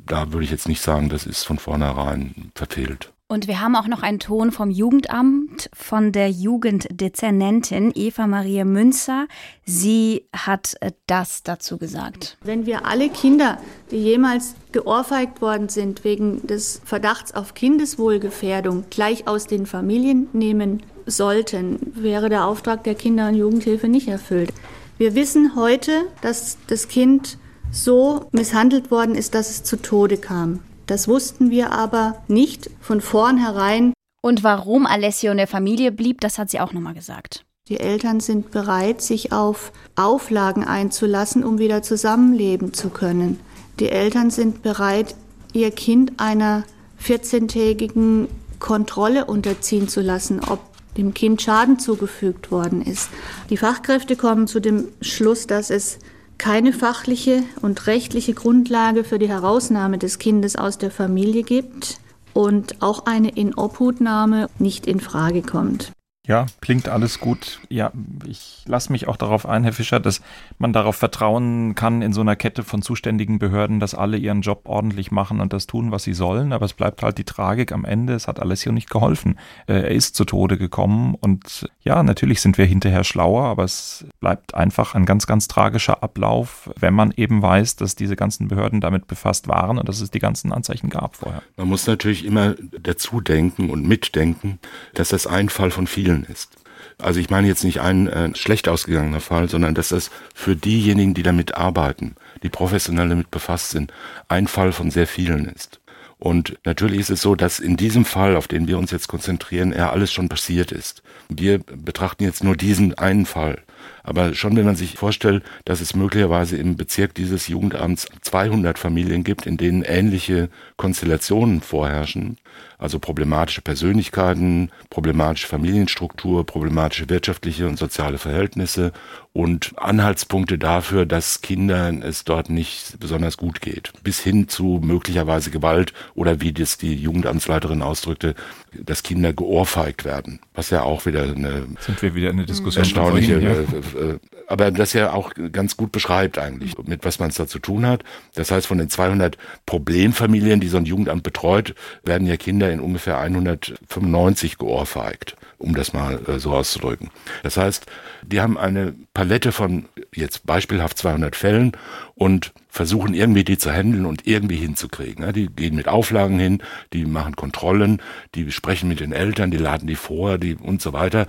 da 0.05 0.31
würde 0.31 0.45
ich 0.45 0.51
jetzt 0.51 0.67
nicht 0.67 0.81
sagen, 0.81 1.09
das 1.09 1.25
ist 1.25 1.43
von 1.43 1.57
vornherein 1.57 2.51
verfehlt. 2.55 3.11
Und 3.29 3.47
wir 3.47 3.59
haben 3.59 3.75
auch 3.75 3.87
noch 3.87 4.03
einen 4.03 4.19
Ton 4.19 4.53
vom 4.53 4.71
Jugendamt 4.71 5.69
von 5.73 6.13
der 6.13 6.29
Jugenddezernentin 6.29 7.91
Eva 7.93 8.25
Maria 8.25 8.63
Münzer. 8.63 9.27
Sie 9.65 10.23
hat 10.33 10.75
äh, 10.79 10.93
das 11.07 11.43
dazu 11.43 11.77
gesagt. 11.77 12.37
Wenn 12.41 12.65
wir 12.65 12.85
alle 12.85 13.09
Kinder, 13.09 13.57
die 13.91 13.97
jemals 13.97 14.55
geohrfeigt 14.71 15.41
worden 15.41 15.67
sind 15.67 16.05
wegen 16.05 16.47
des 16.47 16.81
Verdachts 16.85 17.33
auf 17.33 17.53
Kindeswohlgefährdung, 17.53 18.85
gleich 18.89 19.27
aus 19.27 19.45
den 19.45 19.65
Familien 19.65 20.29
nehmen 20.31 20.83
sollten, 21.05 21.79
wäre 21.95 22.29
der 22.29 22.45
Auftrag 22.45 22.85
der 22.85 22.95
Kinder- 22.95 23.27
und 23.27 23.35
Jugendhilfe 23.35 23.89
nicht 23.89 24.07
erfüllt. 24.07 24.53
Wir 24.97 25.15
wissen 25.15 25.53
heute, 25.57 26.05
dass 26.21 26.57
das 26.67 26.87
Kind 26.87 27.37
so 27.71 28.29
misshandelt 28.31 28.89
worden 28.89 29.15
ist, 29.15 29.35
dass 29.35 29.49
es 29.49 29.63
zu 29.63 29.81
Tode 29.81 30.15
kam. 30.15 30.61
Das 30.87 31.07
wussten 31.07 31.51
wir 31.51 31.73
aber 31.73 32.23
nicht 32.27 32.69
von 32.81 33.01
vornherein. 33.01 33.93
Und 34.21 34.43
warum 34.43 34.85
Alessio 34.85 35.31
in 35.31 35.37
der 35.37 35.47
Familie 35.47 35.91
blieb, 35.91 36.21
das 36.21 36.37
hat 36.37 36.49
sie 36.49 36.59
auch 36.59 36.73
nochmal 36.73 36.93
gesagt. 36.93 37.45
Die 37.67 37.79
Eltern 37.79 38.21
sind 38.21 38.51
bereit, 38.51 39.01
sich 39.01 39.33
auf 39.33 39.73
Auflagen 39.95 40.63
einzulassen, 40.63 41.43
um 41.43 41.59
wieder 41.59 41.83
zusammenleben 41.83 42.73
zu 42.73 42.89
können. 42.89 43.39
Die 43.79 43.89
Eltern 43.89 44.31
sind 44.31 44.63
bereit, 44.63 45.15
ihr 45.51 45.71
Kind 45.71 46.13
einer 46.17 46.63
14-tägigen 47.03 48.27
Kontrolle 48.59 49.25
unterziehen 49.25 49.89
zu 49.89 50.01
lassen, 50.01 50.39
ob 50.39 50.59
dem 50.95 51.13
Kind 51.13 51.41
Schaden 51.41 51.77
zugefügt 51.77 52.49
worden 52.49 52.81
ist. 52.81 53.09
Die 53.49 53.57
Fachkräfte 53.57 54.15
kommen 54.15 54.47
zu 54.47 54.61
dem 54.61 54.87
Schluss, 55.01 55.45
dass 55.45 55.69
es 55.69 55.99
keine 56.37 56.73
fachliche 56.73 57.43
und 57.61 57.87
rechtliche 57.87 58.33
Grundlage 58.33 59.03
für 59.03 59.19
die 59.19 59.29
Herausnahme 59.29 59.97
des 59.97 60.19
Kindes 60.19 60.55
aus 60.55 60.77
der 60.77 60.91
Familie 60.91 61.43
gibt 61.43 61.99
und 62.33 62.81
auch 62.81 63.05
eine 63.05 63.29
Inobhutnahme 63.29 64.49
nicht 64.59 64.85
in 64.85 64.99
Frage 64.99 65.41
kommt. 65.41 65.91
Ja, 66.27 66.45
klingt 66.59 66.89
alles 66.89 67.19
gut. 67.19 67.61
Ja, 67.69 67.91
ich 68.25 68.63
lasse 68.65 68.91
mich 68.91 69.07
auch 69.07 69.15
darauf 69.15 69.45
ein, 69.45 69.63
Herr 69.63 69.71
Fischer, 69.71 70.01
dass 70.01 70.21
man 70.57 70.73
darauf 70.73 70.97
vertrauen 70.97 71.73
kann 71.73 72.01
in 72.01 72.11
so 72.11 72.19
einer 72.19 72.35
Kette 72.35 72.63
von 72.63 72.81
zuständigen 72.81 73.39
Behörden, 73.39 73.79
dass 73.79 73.95
alle 73.95 74.17
ihren 74.17 74.41
Job 74.41 74.63
ordentlich 74.65 75.09
machen 75.09 75.39
und 75.39 75.53
das 75.53 75.67
tun, 75.67 75.91
was 75.91 76.03
sie 76.03 76.13
sollen. 76.13 76.51
Aber 76.51 76.65
es 76.65 76.73
bleibt 76.73 77.01
halt 77.01 77.17
die 77.17 77.23
Tragik 77.23 77.71
am 77.71 77.85
Ende. 77.85 78.13
Es 78.13 78.27
hat 78.27 78.41
Alessio 78.41 78.73
nicht 78.73 78.89
geholfen. 78.89 79.39
Äh, 79.67 79.75
er 79.75 79.91
ist 79.91 80.15
zu 80.15 80.25
Tode 80.25 80.57
gekommen 80.57 81.15
und 81.15 81.69
ja, 81.83 82.03
natürlich 82.03 82.41
sind 82.41 82.57
wir 82.57 82.65
hinterher 82.65 83.05
schlauer, 83.05 83.45
aber 83.45 83.63
es 83.63 84.05
bleibt 84.19 84.53
einfach 84.53 84.95
ein 84.95 85.05
ganz, 85.05 85.27
ganz 85.27 85.47
tragischer 85.47 86.03
Ablauf, 86.03 86.69
wenn 86.77 86.93
man 86.93 87.13
eben 87.15 87.41
weiß, 87.41 87.77
dass 87.77 87.95
diese 87.95 88.17
ganzen 88.17 88.49
Behörden 88.49 88.81
damit 88.81 89.07
befasst 89.07 89.47
waren 89.47 89.77
und 89.77 89.87
dass 89.87 90.01
es 90.01 90.11
die 90.11 90.19
ganzen 90.19 90.51
Anzeichen 90.51 90.89
gab 90.89 91.15
vorher. 91.15 91.41
Man 91.55 91.69
muss 91.69 91.87
natürlich 91.87 92.25
immer 92.25 92.55
dazu 92.81 93.21
denken 93.21 93.69
und 93.69 93.87
mitdenken, 93.87 94.59
dass 94.93 95.09
das 95.09 95.25
ein 95.25 95.47
Fall 95.47 95.71
von 95.71 95.87
vielen 95.87 96.16
Fällen 96.17 96.25
ist. 96.31 96.51
Also 96.99 97.19
ich 97.19 97.29
meine 97.29 97.47
jetzt 97.47 97.63
nicht 97.63 97.81
ein 97.81 98.07
äh, 98.07 98.35
schlecht 98.35 98.67
ausgegangener 98.67 99.19
Fall, 99.19 99.49
sondern 99.49 99.75
dass 99.75 99.89
das 99.89 100.11
für 100.33 100.55
diejenigen, 100.55 101.13
die 101.13 101.23
damit 101.23 101.55
arbeiten, 101.55 102.15
die 102.43 102.49
professionell 102.49 103.09
damit 103.09 103.31
befasst 103.31 103.71
sind, 103.71 103.91
ein 104.27 104.47
Fall 104.47 104.71
von 104.71 104.91
sehr 104.91 105.07
vielen 105.07 105.45
ist. 105.45 105.79
Und 106.19 106.57
natürlich 106.65 107.01
ist 107.01 107.11
es 107.11 107.21
so, 107.21 107.35
dass 107.35 107.59
in 107.59 107.77
diesem 107.77 108.03
Fall, 108.03 108.35
auf 108.35 108.47
den 108.47 108.67
wir 108.67 108.79
uns 108.79 108.89
jetzt 108.89 109.07
konzentrieren, 109.07 109.71
er 109.71 109.91
alles 109.91 110.11
schon 110.11 110.29
passiert 110.29 110.71
ist. 110.71 111.03
Wir 111.29 111.59
betrachten 111.59 112.23
jetzt 112.23 112.43
nur 112.43 112.55
diesen 112.55 112.95
einen 112.95 113.27
Fall. 113.27 113.61
Aber 114.01 114.33
schon 114.33 114.55
wenn 114.55 114.65
man 114.65 114.75
sich 114.75 114.95
vorstellt, 114.95 115.43
dass 115.65 115.81
es 115.81 115.93
möglicherweise 115.93 116.57
im 116.57 116.75
Bezirk 116.75 117.13
dieses 117.13 117.47
Jugendamts 117.47 118.07
200 118.21 118.79
Familien 118.79 119.23
gibt, 119.23 119.45
in 119.45 119.57
denen 119.57 119.83
ähnliche 119.83 120.49
Konstellationen 120.75 121.61
vorherrschen, 121.61 122.37
also 122.77 122.99
problematische 122.99 123.61
Persönlichkeiten, 123.61 124.71
problematische 124.89 125.47
Familienstruktur, 125.47 126.45
problematische 126.45 127.09
wirtschaftliche 127.09 127.67
und 127.67 127.77
soziale 127.77 128.17
Verhältnisse 128.17 128.91
und 129.33 129.73
Anhaltspunkte 129.77 130.57
dafür, 130.57 131.05
dass 131.05 131.41
Kindern 131.41 132.01
es 132.01 132.23
dort 132.23 132.49
nicht 132.49 132.99
besonders 132.99 133.37
gut 133.37 133.61
geht. 133.61 133.93
Bis 134.03 134.19
hin 134.19 134.47
zu 134.47 134.79
möglicherweise 134.83 135.51
Gewalt 135.51 135.93
oder 136.15 136.41
wie 136.41 136.53
das 136.53 136.79
die 136.79 136.95
Jugendamtsleiterin 136.95 137.83
ausdrückte, 137.83 138.33
dass 138.73 139.03
Kinder 139.03 139.33
geohrfeigt 139.33 140.05
werden. 140.05 140.39
Was 140.55 140.71
ja 140.71 140.81
auch 140.81 141.05
wieder 141.05 141.21
eine, 141.21 141.67
Sind 141.79 142.01
wir 142.01 142.15
wieder 142.15 142.29
eine 142.29 142.45
Diskussion 142.45 142.83
erstaunliche, 142.83 143.39
ja. 143.39 143.51
Äh, 143.51 144.11
äh, 144.13 144.19
aber 144.47 144.71
das 144.71 144.93
ja 144.93 145.11
auch 145.13 145.33
ganz 145.51 145.77
gut 145.77 145.91
beschreibt 145.91 146.39
eigentlich, 146.39 146.75
mit 146.85 147.05
was 147.05 147.19
man 147.19 147.29
es 147.29 147.35
da 147.35 147.47
zu 147.47 147.59
tun 147.59 147.85
hat. 147.85 148.03
Das 148.33 148.49
heißt, 148.49 148.65
von 148.65 148.77
den 148.77 148.89
200 148.89 149.37
Problemfamilien, 149.65 150.59
die 150.59 150.67
so 150.67 150.77
ein 150.77 150.85
Jugendamt 150.85 151.23
betreut, 151.23 151.75
werden 152.03 152.25
ja 152.25 152.37
Kinder 152.37 152.46
in 152.47 152.79
ungefähr 152.79 153.19
195 153.19 154.57
geohrfeigt, 154.57 155.35
um 155.57 155.75
das 155.75 155.93
mal 155.93 156.19
äh, 156.27 156.39
so 156.39 156.53
auszudrücken. 156.53 157.09
Das 157.43 157.57
heißt, 157.57 157.85
die 158.23 158.41
haben 158.41 158.57
eine 158.57 158.93
Palette 159.13 159.51
von 159.51 159.85
jetzt 160.13 160.45
beispielhaft 160.45 160.97
200 160.97 161.35
Fällen 161.35 161.73
und 162.15 162.51
versuchen 162.69 163.13
irgendwie 163.13 163.43
die 163.43 163.57
zu 163.57 163.71
handeln 163.71 164.05
und 164.05 164.27
irgendwie 164.27 164.57
hinzukriegen. 164.57 165.23
Ja, 165.23 165.31
die 165.31 165.47
gehen 165.47 165.75
mit 165.75 165.87
Auflagen 165.87 166.37
hin, 166.37 166.61
die 166.93 167.05
machen 167.05 167.35
Kontrollen, 167.35 168.01
die 168.35 168.51
sprechen 168.51 168.87
mit 168.87 168.99
den 168.99 169.13
Eltern, 169.13 169.49
die 169.49 169.57
laden 169.57 169.87
die 169.87 169.95
vor, 169.95 170.37
die 170.37 170.55
und 170.55 170.81
so 170.81 170.93
weiter 170.93 171.25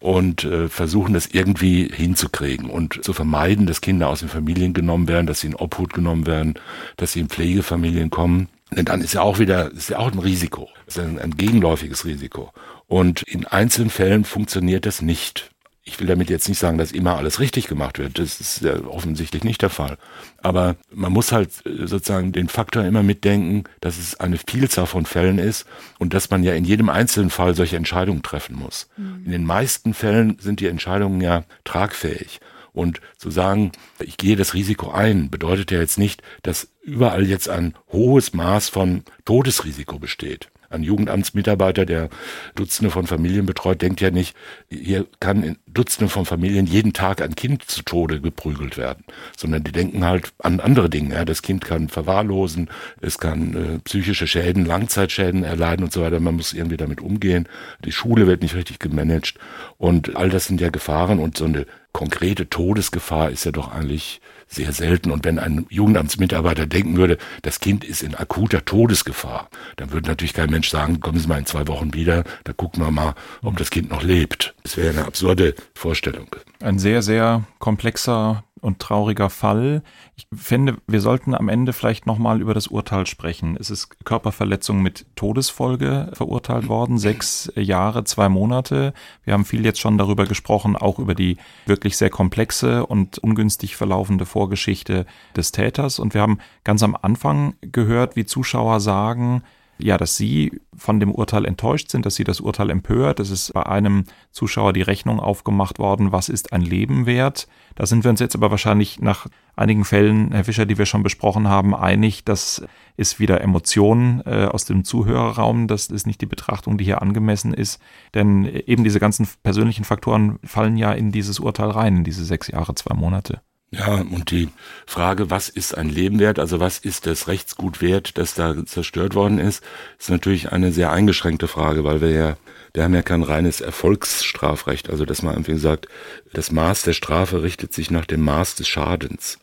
und 0.00 0.44
äh, 0.44 0.68
versuchen 0.68 1.14
das 1.14 1.26
irgendwie 1.26 1.88
hinzukriegen 1.92 2.68
und 2.68 3.02
zu 3.02 3.12
vermeiden, 3.14 3.66
dass 3.66 3.80
Kinder 3.80 4.08
aus 4.08 4.20
den 4.20 4.28
Familien 4.28 4.74
genommen 4.74 5.08
werden, 5.08 5.26
dass 5.26 5.40
sie 5.40 5.48
in 5.48 5.56
Obhut 5.56 5.94
genommen 5.94 6.26
werden, 6.26 6.54
dass 6.96 7.12
sie 7.12 7.20
in 7.20 7.28
Pflegefamilien 7.28 8.10
kommen. 8.10 8.48
Denn 8.76 8.84
dann 8.84 9.00
ist 9.00 9.14
ja 9.14 9.22
auch 9.22 9.38
wieder, 9.38 9.70
ist 9.72 9.90
ja 9.90 9.98
auch 9.98 10.12
ein 10.12 10.18
Risiko. 10.18 10.68
ist 10.86 10.98
ein, 10.98 11.18
ein 11.18 11.36
gegenläufiges 11.36 12.04
Risiko. 12.04 12.52
Und 12.86 13.22
in 13.22 13.46
einzelnen 13.46 13.90
Fällen 13.90 14.24
funktioniert 14.24 14.86
das 14.86 15.02
nicht. 15.02 15.50
Ich 15.84 15.98
will 15.98 16.06
damit 16.06 16.30
jetzt 16.30 16.48
nicht 16.48 16.58
sagen, 16.58 16.78
dass 16.78 16.92
immer 16.92 17.16
alles 17.16 17.40
richtig 17.40 17.66
gemacht 17.66 17.98
wird. 17.98 18.18
Das 18.18 18.40
ist 18.40 18.60
ja 18.60 18.84
offensichtlich 18.84 19.42
nicht 19.42 19.62
der 19.62 19.70
Fall. 19.70 19.98
Aber 20.40 20.76
man 20.92 21.12
muss 21.12 21.32
halt 21.32 21.50
äh, 21.66 21.86
sozusagen 21.86 22.30
den 22.30 22.48
Faktor 22.48 22.84
immer 22.84 23.02
mitdenken, 23.02 23.64
dass 23.80 23.98
es 23.98 24.20
eine 24.20 24.38
Vielzahl 24.38 24.86
von 24.86 25.06
Fällen 25.06 25.38
ist 25.38 25.66
und 25.98 26.14
dass 26.14 26.30
man 26.30 26.44
ja 26.44 26.54
in 26.54 26.64
jedem 26.64 26.88
einzelnen 26.88 27.30
Fall 27.30 27.54
solche 27.54 27.76
Entscheidungen 27.76 28.22
treffen 28.22 28.56
muss. 28.56 28.88
Mhm. 28.96 29.22
In 29.24 29.32
den 29.32 29.44
meisten 29.44 29.92
Fällen 29.92 30.36
sind 30.38 30.60
die 30.60 30.68
Entscheidungen 30.68 31.20
ja 31.20 31.42
tragfähig. 31.64 32.40
Und 32.72 33.00
zu 33.18 33.30
sagen, 33.30 33.72
ich 33.98 34.16
gehe 34.16 34.36
das 34.36 34.54
Risiko 34.54 34.90
ein, 34.90 35.30
bedeutet 35.30 35.70
ja 35.70 35.80
jetzt 35.80 35.98
nicht, 35.98 36.22
dass 36.42 36.68
überall 36.82 37.26
jetzt 37.26 37.48
ein 37.48 37.74
hohes 37.92 38.32
Maß 38.32 38.68
von 38.70 39.02
Todesrisiko 39.24 39.98
besteht. 39.98 40.48
Ein 40.72 40.82
Jugendamtsmitarbeiter, 40.82 41.84
der 41.84 42.08
Dutzende 42.54 42.90
von 42.90 43.06
Familien 43.06 43.44
betreut, 43.44 43.82
denkt 43.82 44.00
ja 44.00 44.10
nicht, 44.10 44.34
hier 44.70 45.06
kann 45.20 45.42
in 45.42 45.58
Dutzenden 45.66 46.08
von 46.08 46.24
Familien 46.24 46.66
jeden 46.66 46.94
Tag 46.94 47.20
ein 47.20 47.34
Kind 47.34 47.64
zu 47.64 47.82
Tode 47.82 48.22
geprügelt 48.22 48.78
werden, 48.78 49.04
sondern 49.36 49.64
die 49.64 49.72
denken 49.72 50.04
halt 50.06 50.32
an 50.38 50.60
andere 50.60 50.88
Dinge. 50.88 51.14
Ja, 51.14 51.26
das 51.26 51.42
Kind 51.42 51.62
kann 51.62 51.90
verwahrlosen, 51.90 52.70
es 53.02 53.18
kann 53.18 53.54
äh, 53.54 53.78
psychische 53.80 54.26
Schäden, 54.26 54.64
Langzeitschäden 54.64 55.44
erleiden 55.44 55.84
und 55.84 55.92
so 55.92 56.00
weiter. 56.00 56.20
Man 56.20 56.36
muss 56.36 56.54
irgendwie 56.54 56.78
damit 56.78 57.02
umgehen. 57.02 57.48
Die 57.84 57.92
Schule 57.92 58.26
wird 58.26 58.40
nicht 58.40 58.54
richtig 58.54 58.78
gemanagt 58.78 59.34
und 59.76 60.16
all 60.16 60.30
das 60.30 60.46
sind 60.46 60.60
ja 60.60 60.70
Gefahren 60.70 61.18
und 61.18 61.36
so 61.36 61.44
eine 61.44 61.66
konkrete 61.92 62.48
Todesgefahr 62.48 63.30
ist 63.30 63.44
ja 63.44 63.52
doch 63.52 63.70
eigentlich 63.70 64.20
sehr 64.48 64.72
selten. 64.72 65.10
Und 65.10 65.24
wenn 65.24 65.38
ein 65.38 65.66
Jugendamtsmitarbeiter 65.70 66.66
denken 66.66 66.96
würde, 66.96 67.18
das 67.42 67.60
Kind 67.60 67.84
ist 67.84 68.02
in 68.02 68.14
akuter 68.14 68.64
Todesgefahr, 68.64 69.48
dann 69.76 69.92
würde 69.92 70.08
natürlich 70.08 70.34
kein 70.34 70.50
Mensch 70.50 70.68
sagen, 70.68 71.00
kommen 71.00 71.18
Sie 71.18 71.28
mal 71.28 71.38
in 71.38 71.46
zwei 71.46 71.66
Wochen 71.68 71.94
wieder, 71.94 72.24
da 72.44 72.52
gucken 72.52 72.82
wir 72.82 72.90
mal, 72.90 73.14
ob 73.42 73.56
das 73.56 73.70
Kind 73.70 73.90
noch 73.90 74.02
lebt. 74.02 74.54
Das 74.62 74.76
wäre 74.76 74.90
eine 74.90 75.06
absurde 75.06 75.54
Vorstellung. 75.74 76.28
Ein 76.60 76.78
sehr, 76.78 77.02
sehr 77.02 77.44
komplexer 77.58 78.44
und 78.62 78.78
trauriger 78.78 79.28
Fall. 79.28 79.82
Ich 80.16 80.26
finde, 80.34 80.78
wir 80.86 81.00
sollten 81.00 81.34
am 81.34 81.48
Ende 81.48 81.72
vielleicht 81.72 82.06
nochmal 82.06 82.40
über 82.40 82.54
das 82.54 82.68
Urteil 82.68 83.06
sprechen. 83.06 83.56
Es 83.58 83.70
ist 83.70 84.04
Körperverletzung 84.04 84.80
mit 84.80 85.04
Todesfolge 85.16 86.10
verurteilt 86.14 86.68
worden, 86.68 86.96
sechs 86.96 87.52
Jahre, 87.56 88.04
zwei 88.04 88.28
Monate. 88.28 88.94
Wir 89.24 89.34
haben 89.34 89.44
viel 89.44 89.64
jetzt 89.64 89.80
schon 89.80 89.98
darüber 89.98 90.24
gesprochen, 90.26 90.76
auch 90.76 90.98
über 91.00 91.14
die 91.14 91.36
wirklich 91.66 91.96
sehr 91.96 92.10
komplexe 92.10 92.86
und 92.86 93.18
ungünstig 93.18 93.76
verlaufende 93.76 94.26
Vorgeschichte 94.26 95.06
des 95.36 95.52
Täters. 95.52 95.98
Und 95.98 96.14
wir 96.14 96.20
haben 96.20 96.38
ganz 96.62 96.82
am 96.84 96.96
Anfang 97.00 97.54
gehört, 97.60 98.14
wie 98.14 98.24
Zuschauer 98.24 98.78
sagen, 98.80 99.42
ja, 99.82 99.98
dass 99.98 100.16
Sie 100.16 100.60
von 100.76 101.00
dem 101.00 101.12
Urteil 101.12 101.44
enttäuscht 101.44 101.90
sind, 101.90 102.06
dass 102.06 102.14
Sie 102.14 102.24
das 102.24 102.40
Urteil 102.40 102.70
empört. 102.70 103.20
Es 103.20 103.30
ist 103.30 103.52
bei 103.52 103.66
einem 103.66 104.04
Zuschauer 104.30 104.72
die 104.72 104.82
Rechnung 104.82 105.20
aufgemacht 105.20 105.78
worden, 105.78 106.12
was 106.12 106.28
ist 106.28 106.52
ein 106.52 106.62
Leben 106.62 107.06
wert. 107.06 107.48
Da 107.74 107.86
sind 107.86 108.04
wir 108.04 108.10
uns 108.10 108.20
jetzt 108.20 108.34
aber 108.34 108.50
wahrscheinlich 108.50 109.00
nach 109.00 109.26
einigen 109.56 109.84
Fällen, 109.84 110.32
Herr 110.32 110.44
Fischer, 110.44 110.66
die 110.66 110.78
wir 110.78 110.86
schon 110.86 111.02
besprochen 111.02 111.48
haben, 111.48 111.74
einig, 111.74 112.24
das 112.24 112.64
ist 112.96 113.20
wieder 113.20 113.40
Emotion 113.40 114.22
äh, 114.26 114.46
aus 114.46 114.64
dem 114.64 114.84
Zuhörerraum. 114.84 115.66
Das 115.66 115.86
ist 115.88 116.06
nicht 116.06 116.20
die 116.20 116.26
Betrachtung, 116.26 116.78
die 116.78 116.84
hier 116.84 117.02
angemessen 117.02 117.54
ist. 117.54 117.80
Denn 118.14 118.44
eben 118.44 118.84
diese 118.84 119.00
ganzen 119.00 119.28
persönlichen 119.42 119.84
Faktoren 119.84 120.38
fallen 120.44 120.76
ja 120.76 120.92
in 120.92 121.12
dieses 121.12 121.40
Urteil 121.40 121.70
rein, 121.70 121.98
in 121.98 122.04
diese 122.04 122.24
sechs 122.24 122.48
Jahre, 122.48 122.74
zwei 122.74 122.94
Monate. 122.94 123.40
Ja, 123.74 123.94
und 123.94 124.30
die 124.30 124.50
Frage, 124.84 125.30
was 125.30 125.48
ist 125.48 125.78
ein 125.78 125.88
Leben 125.88 126.18
wert, 126.18 126.38
also 126.38 126.60
was 126.60 126.78
ist 126.78 127.06
das 127.06 127.26
Rechtsgut 127.26 127.80
wert, 127.80 128.18
das 128.18 128.34
da 128.34 128.66
zerstört 128.66 129.14
worden 129.14 129.38
ist, 129.38 129.64
ist 129.98 130.10
natürlich 130.10 130.52
eine 130.52 130.72
sehr 130.72 130.92
eingeschränkte 130.92 131.48
Frage, 131.48 131.82
weil 131.82 132.02
wir 132.02 132.10
ja, 132.10 132.36
wir 132.74 132.84
haben 132.84 132.94
ja 132.94 133.00
kein 133.00 133.22
reines 133.22 133.62
Erfolgsstrafrecht, 133.62 134.90
also 134.90 135.06
dass 135.06 135.22
man 135.22 135.34
irgendwie 135.34 135.56
sagt, 135.56 135.88
das 136.34 136.52
Maß 136.52 136.82
der 136.82 136.92
Strafe 136.92 137.42
richtet 137.42 137.72
sich 137.72 137.90
nach 137.90 138.04
dem 138.04 138.20
Maß 138.20 138.56
des 138.56 138.68
Schadens, 138.68 139.38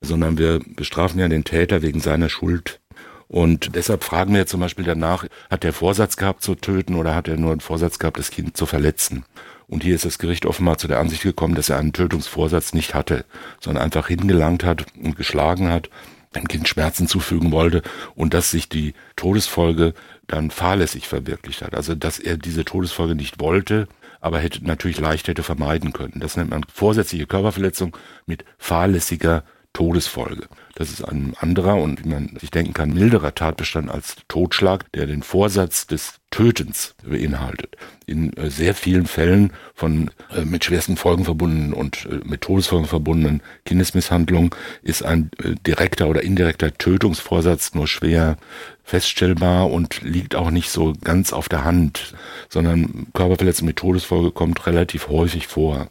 sondern 0.00 0.38
wir 0.38 0.60
bestrafen 0.64 1.18
ja 1.18 1.26
den 1.26 1.42
Täter 1.42 1.82
wegen 1.82 1.98
seiner 1.98 2.28
Schuld. 2.28 2.78
Und 3.26 3.74
deshalb 3.74 4.04
fragen 4.04 4.32
wir 4.34 4.46
zum 4.46 4.60
Beispiel 4.60 4.84
danach, 4.84 5.26
hat 5.50 5.64
er 5.64 5.72
Vorsatz 5.72 6.16
gehabt 6.16 6.44
zu 6.44 6.54
töten 6.54 6.94
oder 6.94 7.16
hat 7.16 7.26
er 7.26 7.36
nur 7.36 7.50
einen 7.50 7.60
Vorsatz 7.60 7.98
gehabt, 7.98 8.18
das 8.18 8.30
Kind 8.30 8.56
zu 8.56 8.66
verletzen? 8.66 9.24
Und 9.72 9.82
hier 9.82 9.94
ist 9.94 10.04
das 10.04 10.18
Gericht 10.18 10.44
offenbar 10.44 10.76
zu 10.76 10.86
der 10.86 11.00
Ansicht 11.00 11.22
gekommen, 11.22 11.54
dass 11.54 11.70
er 11.70 11.78
einen 11.78 11.94
Tötungsvorsatz 11.94 12.74
nicht 12.74 12.92
hatte, 12.92 13.24
sondern 13.58 13.82
einfach 13.82 14.08
hingelangt 14.08 14.64
hat 14.64 14.84
und 15.02 15.16
geschlagen 15.16 15.70
hat, 15.70 15.88
dem 16.34 16.46
Kind 16.46 16.68
Schmerzen 16.68 17.08
zufügen 17.08 17.52
wollte 17.52 17.80
und 18.14 18.34
dass 18.34 18.50
sich 18.50 18.68
die 18.68 18.92
Todesfolge 19.16 19.94
dann 20.26 20.50
fahrlässig 20.50 21.08
verwirklicht 21.08 21.62
hat. 21.62 21.74
Also 21.74 21.94
dass 21.94 22.18
er 22.18 22.36
diese 22.36 22.66
Todesfolge 22.66 23.14
nicht 23.14 23.40
wollte, 23.40 23.88
aber 24.20 24.40
hätte 24.40 24.62
natürlich 24.62 25.00
leicht 25.00 25.26
hätte 25.26 25.42
vermeiden 25.42 25.94
können. 25.94 26.20
Das 26.20 26.36
nennt 26.36 26.50
man 26.50 26.64
vorsätzliche 26.70 27.24
Körperverletzung 27.24 27.96
mit 28.26 28.44
fahrlässiger 28.58 29.42
Todesfolge. 29.72 30.48
Das 30.74 30.90
ist 30.90 31.02
ein 31.02 31.34
anderer 31.38 31.76
und 31.76 32.04
wie 32.04 32.08
man 32.08 32.36
sich 32.40 32.50
denken 32.50 32.72
kann, 32.72 32.94
milderer 32.94 33.34
Tatbestand 33.34 33.90
als 33.90 34.16
Totschlag, 34.28 34.90
der 34.92 35.06
den 35.06 35.22
Vorsatz 35.22 35.86
des 35.86 36.14
Tötens 36.30 36.94
beinhaltet. 37.04 37.76
In 38.06 38.34
äh, 38.36 38.50
sehr 38.50 38.74
vielen 38.74 39.06
Fällen 39.06 39.52
von 39.74 40.10
äh, 40.34 40.46
mit 40.46 40.64
schwersten 40.64 40.96
Folgen 40.96 41.24
verbundenen 41.24 41.74
und 41.74 42.06
äh, 42.06 42.20
mit 42.24 42.40
Todesfolgen 42.40 42.88
verbundenen 42.88 43.42
Kindesmisshandlungen 43.66 44.50
ist 44.82 45.04
ein 45.04 45.30
direkter 45.66 46.08
oder 46.08 46.22
indirekter 46.22 46.72
Tötungsvorsatz 46.72 47.74
nur 47.74 47.86
schwer 47.86 48.38
feststellbar 48.82 49.70
und 49.70 50.00
liegt 50.02 50.34
auch 50.34 50.50
nicht 50.50 50.70
so 50.70 50.94
ganz 51.04 51.32
auf 51.34 51.48
der 51.48 51.64
Hand, 51.64 52.14
sondern 52.48 53.06
Körperverletzung 53.12 53.66
mit 53.66 53.76
Todesfolge 53.76 54.30
kommt 54.30 54.66
relativ 54.66 55.08
häufig 55.08 55.46
vor. 55.46 55.88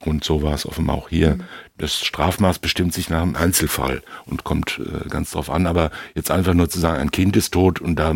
Und 0.00 0.24
so 0.24 0.42
war 0.42 0.54
es 0.54 0.66
offenbar 0.66 0.96
auch 0.96 1.08
hier. 1.08 1.36
Mhm 1.36 1.44
das 1.76 1.98
Strafmaß 1.98 2.60
bestimmt 2.60 2.94
sich 2.94 3.10
nach 3.10 3.22
dem 3.22 3.34
Einzelfall 3.34 4.02
und 4.26 4.44
kommt 4.44 4.80
äh, 4.80 5.08
ganz 5.08 5.32
drauf 5.32 5.50
an. 5.50 5.66
Aber 5.66 5.90
jetzt 6.14 6.30
einfach 6.30 6.54
nur 6.54 6.68
zu 6.70 6.78
sagen, 6.78 7.00
ein 7.00 7.10
Kind 7.10 7.36
ist 7.36 7.52
tot 7.52 7.80
und 7.80 7.96
da 7.96 8.14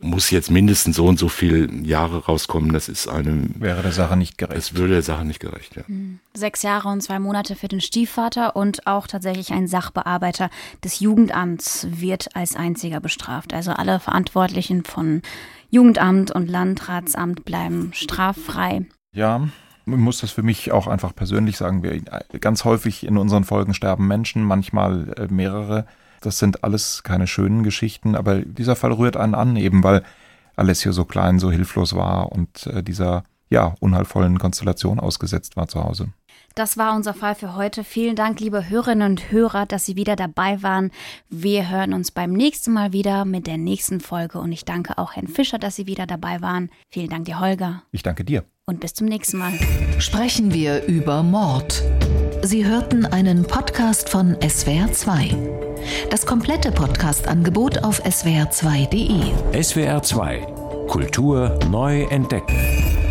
muss 0.00 0.30
jetzt 0.30 0.50
mindestens 0.50 0.96
so 0.96 1.06
und 1.06 1.18
so 1.18 1.28
viel 1.28 1.86
Jahre 1.86 2.24
rauskommen, 2.24 2.72
das 2.72 2.88
ist 2.88 3.06
eine. 3.06 3.48
Wäre 3.58 3.82
der 3.82 3.92
Sache 3.92 4.16
nicht 4.16 4.38
gerecht. 4.38 4.58
Es 4.58 4.74
würde 4.74 4.94
der 4.94 5.02
Sache 5.02 5.24
nicht 5.24 5.38
gerecht, 5.38 5.76
ja. 5.76 5.86
Hm. 5.86 6.18
Sechs 6.34 6.62
Jahre 6.62 6.88
und 6.88 7.00
zwei 7.00 7.20
Monate 7.20 7.54
für 7.54 7.68
den 7.68 7.80
Stiefvater 7.80 8.56
und 8.56 8.86
auch 8.88 9.06
tatsächlich 9.06 9.52
ein 9.52 9.68
Sachbearbeiter 9.68 10.50
des 10.82 10.98
Jugendamts 10.98 11.86
wird 11.90 12.34
als 12.34 12.56
einziger 12.56 12.98
bestraft. 12.98 13.54
Also 13.54 13.70
alle 13.70 14.00
Verantwortlichen 14.00 14.82
von 14.82 15.22
Jugendamt 15.70 16.32
und 16.32 16.48
Landratsamt 16.48 17.44
bleiben 17.44 17.90
straffrei. 17.92 18.86
Ja, 19.12 19.48
muss 19.86 20.20
das 20.20 20.32
für 20.32 20.42
mich 20.42 20.72
auch 20.72 20.86
einfach 20.86 21.14
persönlich 21.14 21.56
sagen. 21.56 21.82
Wir, 21.82 22.00
ganz 22.40 22.64
häufig 22.64 23.06
in 23.06 23.16
unseren 23.16 23.44
Folgen 23.44 23.72
sterben 23.72 24.06
Menschen, 24.06 24.42
manchmal 24.42 25.14
äh, 25.16 25.32
mehrere. 25.32 25.86
Das 26.20 26.38
sind 26.38 26.64
alles 26.64 27.02
keine 27.02 27.26
schönen 27.26 27.62
Geschichten, 27.62 28.16
aber 28.16 28.40
dieser 28.40 28.76
Fall 28.76 28.92
rührt 28.92 29.16
einen 29.16 29.34
an, 29.34 29.56
eben 29.56 29.84
weil 29.84 30.02
Alessio 30.56 30.92
so 30.92 31.04
klein, 31.04 31.38
so 31.38 31.50
hilflos 31.50 31.94
war 31.94 32.32
und 32.32 32.66
äh, 32.66 32.82
dieser 32.82 33.24
ja 33.48 33.74
unheilvollen 33.80 34.38
Konstellation 34.38 34.98
ausgesetzt 34.98 35.56
war 35.56 35.68
zu 35.68 35.84
Hause. 35.84 36.08
Das 36.54 36.78
war 36.78 36.96
unser 36.96 37.12
Fall 37.12 37.34
für 37.34 37.54
heute. 37.54 37.84
Vielen 37.84 38.16
Dank, 38.16 38.40
liebe 38.40 38.68
Hörerinnen 38.68 39.10
und 39.10 39.30
Hörer, 39.30 39.66
dass 39.66 39.84
Sie 39.84 39.94
wieder 39.94 40.16
dabei 40.16 40.62
waren. 40.62 40.90
Wir 41.28 41.68
hören 41.68 41.92
uns 41.92 42.10
beim 42.10 42.32
nächsten 42.32 42.72
Mal 42.72 42.92
wieder 42.94 43.26
mit 43.26 43.46
der 43.46 43.58
nächsten 43.58 44.00
Folge 44.00 44.38
und 44.38 44.50
ich 44.52 44.64
danke 44.64 44.96
auch 44.96 45.14
Herrn 45.14 45.28
Fischer, 45.28 45.58
dass 45.58 45.76
Sie 45.76 45.86
wieder 45.86 46.06
dabei 46.06 46.40
waren. 46.40 46.70
Vielen 46.90 47.10
Dank 47.10 47.26
dir, 47.26 47.40
Holger. 47.40 47.82
Ich 47.92 48.02
danke 48.02 48.24
dir. 48.24 48.44
Und 48.68 48.80
bis 48.80 48.94
zum 48.94 49.06
nächsten 49.06 49.38
Mal. 49.38 49.52
Sprechen 50.00 50.52
wir 50.52 50.86
über 50.86 51.22
Mord. 51.22 51.84
Sie 52.42 52.66
hörten 52.66 53.06
einen 53.06 53.44
Podcast 53.44 54.08
von 54.08 54.34
SWR2. 54.38 55.36
Das 56.10 56.26
komplette 56.26 56.72
Podcast-Angebot 56.72 57.84
auf 57.84 58.04
swr2.de. 58.04 59.32
SWR2 59.52 60.86
Kultur 60.88 61.56
neu 61.70 62.06
entdecken. 62.10 63.05